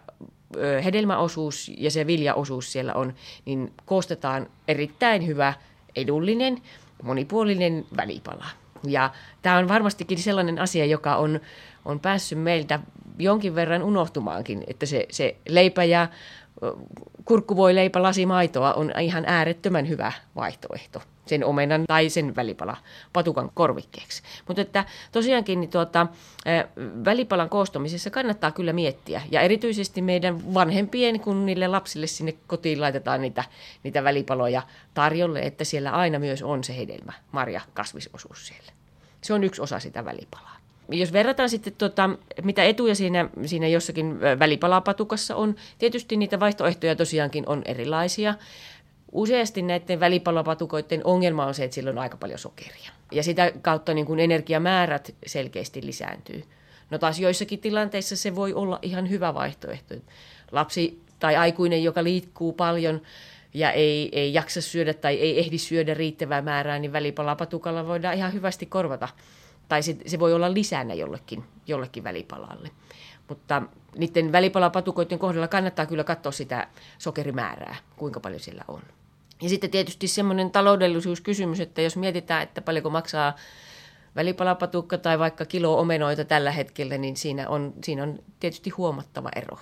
hedelmäosuus 0.83 1.71
ja 1.77 1.91
se 1.91 2.07
viljaosuus 2.07 2.71
siellä 2.71 2.93
on, 2.93 3.13
niin 3.45 3.73
koostetaan 3.85 4.49
erittäin 4.67 5.27
hyvä, 5.27 5.53
edullinen– 5.95 6.61
monipuolinen 7.01 7.85
välipala. 7.97 8.45
Ja 8.87 9.11
tämä 9.41 9.57
on 9.57 9.67
varmastikin 9.67 10.17
sellainen 10.17 10.59
asia, 10.59 10.85
joka 10.85 11.15
on, 11.15 11.39
on 11.85 11.99
päässyt 11.99 12.39
meiltä 12.39 12.79
jonkin 13.19 13.55
verran 13.55 13.83
unohtumaankin, 13.83 14.63
että 14.67 14.85
se, 14.85 15.05
se 15.09 15.35
leipä 15.49 15.83
ja 15.83 16.07
kurkkuvoi 17.25 17.75
leipä 17.75 18.03
lasi 18.03 18.25
maitoa 18.25 18.73
on 18.73 18.91
ihan 19.01 19.23
äärettömän 19.27 19.89
hyvä 19.89 20.11
vaihtoehto 20.35 21.01
sen 21.25 21.45
omenan 21.45 21.83
tai 21.87 22.09
sen 22.09 22.35
välipala 22.35 22.77
patukan 23.13 23.51
korvikkeeksi. 23.53 24.23
Mutta 24.47 24.61
että 24.61 24.85
tosiaankin 25.11 25.61
niin 25.61 25.69
tuota, 25.69 26.07
välipalan 27.05 27.49
koostamisessa 27.49 28.09
kannattaa 28.09 28.51
kyllä 28.51 28.73
miettiä. 28.73 29.21
Ja 29.31 29.41
erityisesti 29.41 30.01
meidän 30.01 30.53
vanhempien, 30.53 31.19
kun 31.19 31.45
niille 31.45 31.67
lapsille 31.67 32.07
sinne 32.07 32.33
kotiin 32.47 32.81
laitetaan 32.81 33.21
niitä, 33.21 33.43
niitä 33.83 34.03
välipaloja 34.03 34.61
tarjolle, 34.93 35.39
että 35.39 35.63
siellä 35.63 35.91
aina 35.91 36.19
myös 36.19 36.43
on 36.43 36.63
se 36.63 36.77
hedelmä, 36.77 37.13
marja, 37.31 37.61
kasvisosuus 37.73 38.47
siellä. 38.47 38.71
Se 39.21 39.33
on 39.33 39.43
yksi 39.43 39.61
osa 39.61 39.79
sitä 39.79 40.05
välipalaa. 40.05 40.60
Jos 40.91 41.13
verrataan 41.13 41.49
sitten, 41.49 41.73
tota, 41.77 42.09
mitä 42.43 42.63
etuja 42.63 42.95
siinä, 42.95 43.29
siinä 43.45 43.67
jossakin 43.67 44.21
välipalapatukassa 44.21 45.35
on, 45.35 45.55
tietysti 45.77 46.17
niitä 46.17 46.39
vaihtoehtoja 46.39 46.95
tosiaankin 46.95 47.43
on 47.47 47.61
erilaisia. 47.65 48.35
Useasti 49.11 49.61
näiden 49.61 49.99
välipalopatukoiden 49.99 51.01
ongelma 51.03 51.45
on 51.45 51.53
se, 51.53 51.63
että 51.63 51.75
sillä 51.75 51.89
on 51.89 51.97
aika 51.97 52.17
paljon 52.17 52.39
sokeria. 52.39 52.91
Ja 53.11 53.23
sitä 53.23 53.51
kautta 53.61 53.93
niin 53.93 54.05
kuin 54.05 54.19
energiamäärät 54.19 55.15
selkeästi 55.25 55.85
lisääntyy. 55.85 56.43
No 56.89 56.97
taas 56.97 57.19
joissakin 57.19 57.59
tilanteissa 57.59 58.15
se 58.15 58.35
voi 58.35 58.53
olla 58.53 58.79
ihan 58.81 59.09
hyvä 59.09 59.33
vaihtoehto. 59.33 59.95
Lapsi 60.51 61.01
tai 61.19 61.35
aikuinen, 61.35 61.83
joka 61.83 62.03
liikkuu 62.03 62.53
paljon 62.53 63.01
ja 63.53 63.71
ei, 63.71 64.09
ei 64.11 64.33
jaksa 64.33 64.61
syödä 64.61 64.93
tai 64.93 65.15
ei 65.15 65.39
ehdi 65.39 65.57
syödä 65.57 65.93
riittävää 65.93 66.41
määrää, 66.41 66.79
niin 66.79 66.93
välipalapatukalla 66.93 67.87
voidaan 67.87 68.17
ihan 68.17 68.33
hyvästi 68.33 68.65
korvata. 68.65 69.07
Tai 69.71 69.83
se, 69.83 69.97
se 70.05 70.19
voi 70.19 70.33
olla 70.33 70.53
lisänä 70.53 70.93
jollekin, 70.93 71.43
jollekin 71.67 72.03
välipalalle. 72.03 72.71
Mutta 73.29 73.61
niiden 73.97 74.31
välipalapatukoiden 74.31 75.19
kohdalla 75.19 75.47
kannattaa 75.47 75.85
kyllä 75.85 76.03
katsoa 76.03 76.31
sitä 76.31 76.67
sokerimäärää, 76.97 77.75
kuinka 77.95 78.19
paljon 78.19 78.39
sillä 78.39 78.63
on. 78.67 78.81
Ja 79.41 79.49
sitten 79.49 79.69
tietysti 79.69 80.07
semmoinen 80.07 80.51
taloudellisuuskysymys, 80.51 81.59
että 81.59 81.81
jos 81.81 81.97
mietitään, 81.97 82.43
että 82.43 82.61
paljonko 82.61 82.89
maksaa 82.89 83.35
välipalapatukka 84.15 84.97
tai 84.97 85.19
vaikka 85.19 85.45
kilo 85.45 85.79
omenoita 85.79 86.25
tällä 86.25 86.51
hetkellä, 86.51 86.97
niin 86.97 87.17
siinä 87.17 87.49
on, 87.49 87.73
siinä 87.83 88.03
on 88.03 88.19
tietysti 88.39 88.69
huomattava 88.69 89.29
ero. 89.35 89.57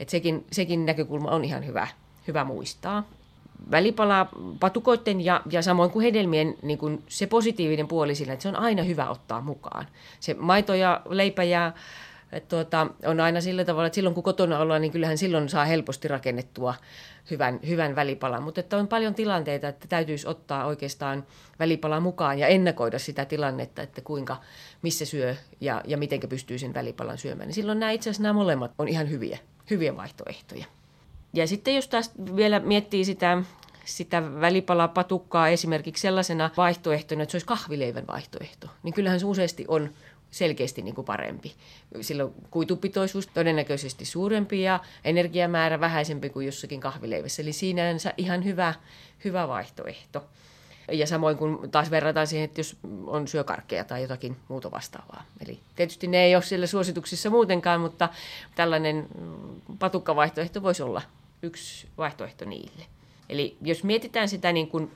Et 0.00 0.08
sekin, 0.08 0.46
sekin 0.52 0.86
näkökulma 0.86 1.30
on 1.30 1.44
ihan 1.44 1.66
hyvä, 1.66 1.88
hyvä 2.28 2.44
muistaa. 2.44 3.04
Välipalapatukoiden 3.70 5.20
ja, 5.20 5.42
ja 5.50 5.62
samoin 5.62 5.90
kuin 5.90 6.02
hedelmien 6.02 6.54
niin 6.62 6.78
kuin 6.78 7.02
se 7.08 7.26
positiivinen 7.26 7.88
puoli 7.88 8.14
sillä, 8.14 8.32
että 8.32 8.42
se 8.42 8.48
on 8.48 8.56
aina 8.56 8.82
hyvä 8.82 9.10
ottaa 9.10 9.40
mukaan. 9.40 9.86
Se 10.20 10.34
maito 10.34 10.74
ja 10.74 11.02
leipä 11.08 11.42
ja 11.42 11.72
tuota, 12.48 12.86
on 13.06 13.20
aina 13.20 13.40
sillä 13.40 13.64
tavalla, 13.64 13.86
että 13.86 13.94
silloin 13.94 14.14
kun 14.14 14.24
kotona 14.24 14.58
ollaan, 14.58 14.80
niin 14.80 14.92
kyllähän 14.92 15.18
silloin 15.18 15.48
saa 15.48 15.64
helposti 15.64 16.08
rakennettua 16.08 16.74
hyvän, 17.30 17.60
hyvän 17.68 17.96
välipalan. 17.96 18.42
Mutta 18.42 18.60
että 18.60 18.76
on 18.76 18.88
paljon 18.88 19.14
tilanteita, 19.14 19.68
että 19.68 19.88
täytyisi 19.88 20.28
ottaa 20.28 20.66
oikeastaan 20.66 21.26
välipala 21.58 22.00
mukaan 22.00 22.38
ja 22.38 22.46
ennakoida 22.46 22.98
sitä 22.98 23.24
tilannetta, 23.24 23.82
että 23.82 24.00
kuinka, 24.00 24.36
missä 24.82 25.04
syö 25.04 25.36
ja, 25.60 25.82
ja 25.86 25.96
miten 25.96 26.20
pystyy 26.28 26.58
sen 26.58 26.74
välipalan 26.74 27.18
syömään. 27.18 27.46
Niin 27.46 27.54
silloin 27.54 27.80
nämä 27.80 27.92
itse 27.92 28.10
asiassa 28.10 28.22
nämä 28.22 28.32
molemmat 28.32 28.72
on 28.78 28.88
ihan 28.88 29.10
hyviä, 29.10 29.38
hyviä 29.70 29.96
vaihtoehtoja. 29.96 30.66
Ja 31.32 31.46
sitten 31.46 31.74
jos 31.74 31.88
taas 31.88 32.10
vielä 32.36 32.60
miettii 32.60 33.04
sitä, 33.04 33.42
sitä 33.84 34.40
välipalapatukkaa 34.40 35.48
esimerkiksi 35.48 36.00
sellaisena 36.00 36.50
vaihtoehtona, 36.56 37.22
että 37.22 37.30
se 37.30 37.36
olisi 37.36 37.46
kahvileivän 37.46 38.06
vaihtoehto, 38.06 38.68
niin 38.82 38.94
kyllähän 38.94 39.20
se 39.20 39.26
useasti 39.26 39.64
on 39.68 39.90
selkeästi 40.30 40.82
niin 40.82 40.94
kuin 40.94 41.04
parempi. 41.04 41.54
Silloin 42.00 42.32
kuitupitoisuus 42.50 43.26
todennäköisesti 43.26 44.04
suurempi 44.04 44.62
ja 44.62 44.80
energiamäärä 45.04 45.80
vähäisempi 45.80 46.30
kuin 46.30 46.46
jossakin 46.46 46.80
kahvileivässä. 46.80 47.42
Eli 47.42 47.52
siinä 47.52 47.82
ihan 48.16 48.44
hyvä, 48.44 48.74
hyvä 49.24 49.48
vaihtoehto. 49.48 50.24
Ja 50.92 51.06
samoin 51.06 51.36
kun 51.36 51.68
taas 51.70 51.90
verrataan 51.90 52.26
siihen, 52.26 52.44
että 52.44 52.60
jos 52.60 52.76
on 53.06 53.28
syökarkkeja 53.28 53.84
tai 53.84 54.02
jotakin 54.02 54.36
muuta 54.48 54.70
vastaavaa. 54.70 55.24
Eli 55.40 55.60
tietysti 55.76 56.06
ne 56.06 56.24
ei 56.24 56.34
ole 56.34 56.42
siellä 56.42 56.66
suosituksissa 56.66 57.30
muutenkaan, 57.30 57.80
mutta 57.80 58.08
tällainen 58.54 59.06
patukkavaihtoehto 59.78 60.62
voisi 60.62 60.82
olla 60.82 61.02
yksi 61.42 61.88
vaihtoehto 61.98 62.44
niille. 62.44 62.86
Eli 63.28 63.56
jos 63.62 63.84
mietitään 63.84 64.28
sitä 64.28 64.52
niin 64.52 64.68
kuin 64.68 64.90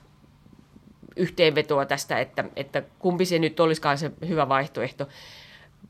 yhteenvetoa 1.15 1.85
tästä, 1.85 2.19
että, 2.19 2.45
että 2.55 2.83
kumpi 2.99 3.25
se 3.25 3.39
nyt 3.39 3.59
olisikaan 3.59 3.97
se 3.97 4.11
hyvä 4.27 4.49
vaihtoehto, 4.49 5.07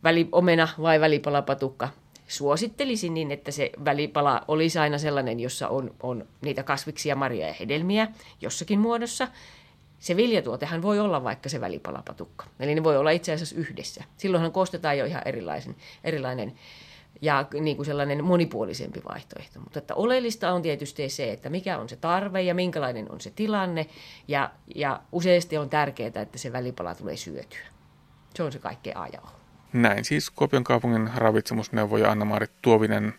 väliomena 0.04 0.68
vai 0.82 1.00
välipalapatukka. 1.00 1.90
Suosittelisin 2.28 3.14
niin, 3.14 3.32
että 3.32 3.52
se 3.52 3.72
välipala 3.86 4.42
olisi 4.48 4.80
aina 4.80 4.98
sellainen, 4.98 5.40
jossa 5.40 5.68
on, 5.68 5.96
on 6.04 6.28
niitä 6.42 6.64
kasviksia, 6.64 7.16
marjoja 7.16 7.48
ja 7.48 7.54
hedelmiä 7.60 8.08
jossakin 8.42 8.80
muodossa. 8.80 9.28
Se 10.00 10.16
viljatuotehan 10.16 10.82
voi 10.82 11.00
olla 11.00 11.24
vaikka 11.24 11.50
se 11.50 11.62
välipalapatukka. 11.62 12.46
Eli 12.60 12.76
ne 12.76 12.84
voi 12.84 12.98
olla 12.98 13.12
itse 13.12 13.34
asiassa 13.34 13.56
yhdessä. 13.56 14.04
Silloinhan 14.18 14.52
koostetaan 14.52 14.98
jo 14.98 15.06
ihan 15.06 15.22
erilaisen, 15.26 15.76
erilainen 16.04 16.54
ja 17.22 17.46
niin 17.62 17.76
kuin 17.76 17.86
sellainen 17.86 18.24
monipuolisempi 18.24 19.02
vaihtoehto. 19.10 19.60
Mutta 19.60 19.80
että 19.80 19.96
oleellista 19.96 20.52
on 20.52 20.62
tietysti 20.62 21.10
se, 21.10 21.32
että 21.32 21.50
mikä 21.50 21.78
on 21.78 21.90
se 21.90 21.96
tarve 21.96 22.42
ja 22.42 22.56
minkälainen 22.56 23.12
on 23.12 23.22
se 23.22 23.32
tilanne. 23.36 23.86
Ja, 24.28 24.52
ja 24.76 25.02
useasti 25.12 25.58
on 25.58 25.70
tärkeää, 25.70 26.22
että 26.22 26.38
se 26.38 26.54
välipala 26.54 26.96
tulee 26.96 27.18
syötyä. 27.18 27.68
Se 28.36 28.44
on 28.44 28.52
se 28.52 28.60
kaikkein 28.60 28.98
A 28.98 29.08
ja 29.08 29.22
o. 29.22 29.28
Näin 29.74 30.06
siis 30.06 30.30
Kuopion 30.30 30.64
kaupungin 30.64 31.10
ravitsemusneuvoja 31.16 32.12
Anna-Maarit 32.12 32.52
Tuovinen. 32.62 33.14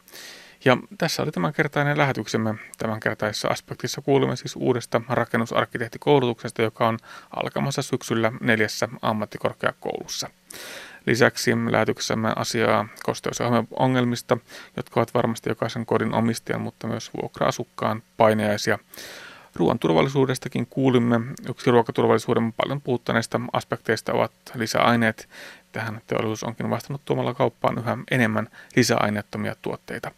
Ja 0.65 0.77
tässä 0.99 1.23
oli 1.23 1.33
tämänkertainen 1.33 1.99
lähetyksemme. 1.99 2.55
Tämänkertaisessa 2.79 3.49
aspektissa 3.49 4.01
kuulimme 4.01 4.37
siis 4.37 4.57
uudesta 4.57 5.01
rakennusarkkitehtikoulutuksesta, 5.09 6.63
joka 6.63 6.89
on 6.89 6.99
alkamassa 7.37 7.83
syksyllä 7.83 8.33
neljässä 8.41 8.89
ammattikorkeakoulussa. 9.03 10.31
Lisäksi 11.09 11.51
lähetyksessämme 11.71 12.33
asiaa 12.37 12.89
kosteus- 13.03 13.39
ja 13.39 13.65
ongelmista, 13.71 14.39
jotka 14.77 15.01
ovat 15.01 15.15
varmasti 15.15 15.51
jokaisen 15.51 15.87
kodin 15.87 16.15
omistajan, 16.15 16.61
mutta 16.61 16.87
myös 16.87 17.11
vuokra-asukkaan 17.23 18.03
paineaisia. 18.17 18.79
Ruoan 19.55 19.79
turvallisuudestakin 19.79 20.67
kuulimme. 20.67 21.21
Yksi 21.49 21.71
ruokaturvallisuuden 21.71 22.53
paljon 22.53 22.81
puhuttaneista 22.81 23.41
aspekteista 23.53 24.13
ovat 24.13 24.33
lisäaineet. 24.55 25.29
Tähän 25.73 26.01
teollisuus 26.07 26.45
onkin 26.45 26.71
vastannut 26.71 27.05
tuomalla 27.05 27.35
kauppaan 27.35 27.79
yhä 27.79 27.99
enemmän 28.11 28.49
lisäaineettomia 28.77 29.55
tuotteita. 29.63 30.11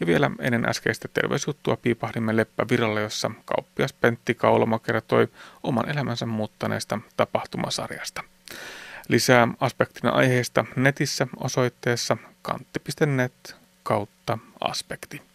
Ja 0.00 0.06
vielä 0.06 0.30
ennen 0.40 0.68
äskeistä 0.68 1.08
terveysjuttua 1.08 1.76
piipahdimme 1.76 2.36
Leppä 2.36 2.66
Viralle, 2.70 3.00
jossa 3.00 3.30
kauppias 3.44 3.92
Pentti 3.92 4.34
Kauloma 4.34 4.78
kertoi 4.78 5.28
oman 5.62 5.90
elämänsä 5.90 6.26
muuttaneesta 6.26 6.98
tapahtumasarjasta. 7.16 8.22
Lisää 9.08 9.48
aspektina 9.60 10.10
aiheesta 10.10 10.64
netissä 10.76 11.26
osoitteessa 11.36 12.16
kantti.net 12.42 13.56
kautta 13.82 14.38
aspekti. 14.60 15.27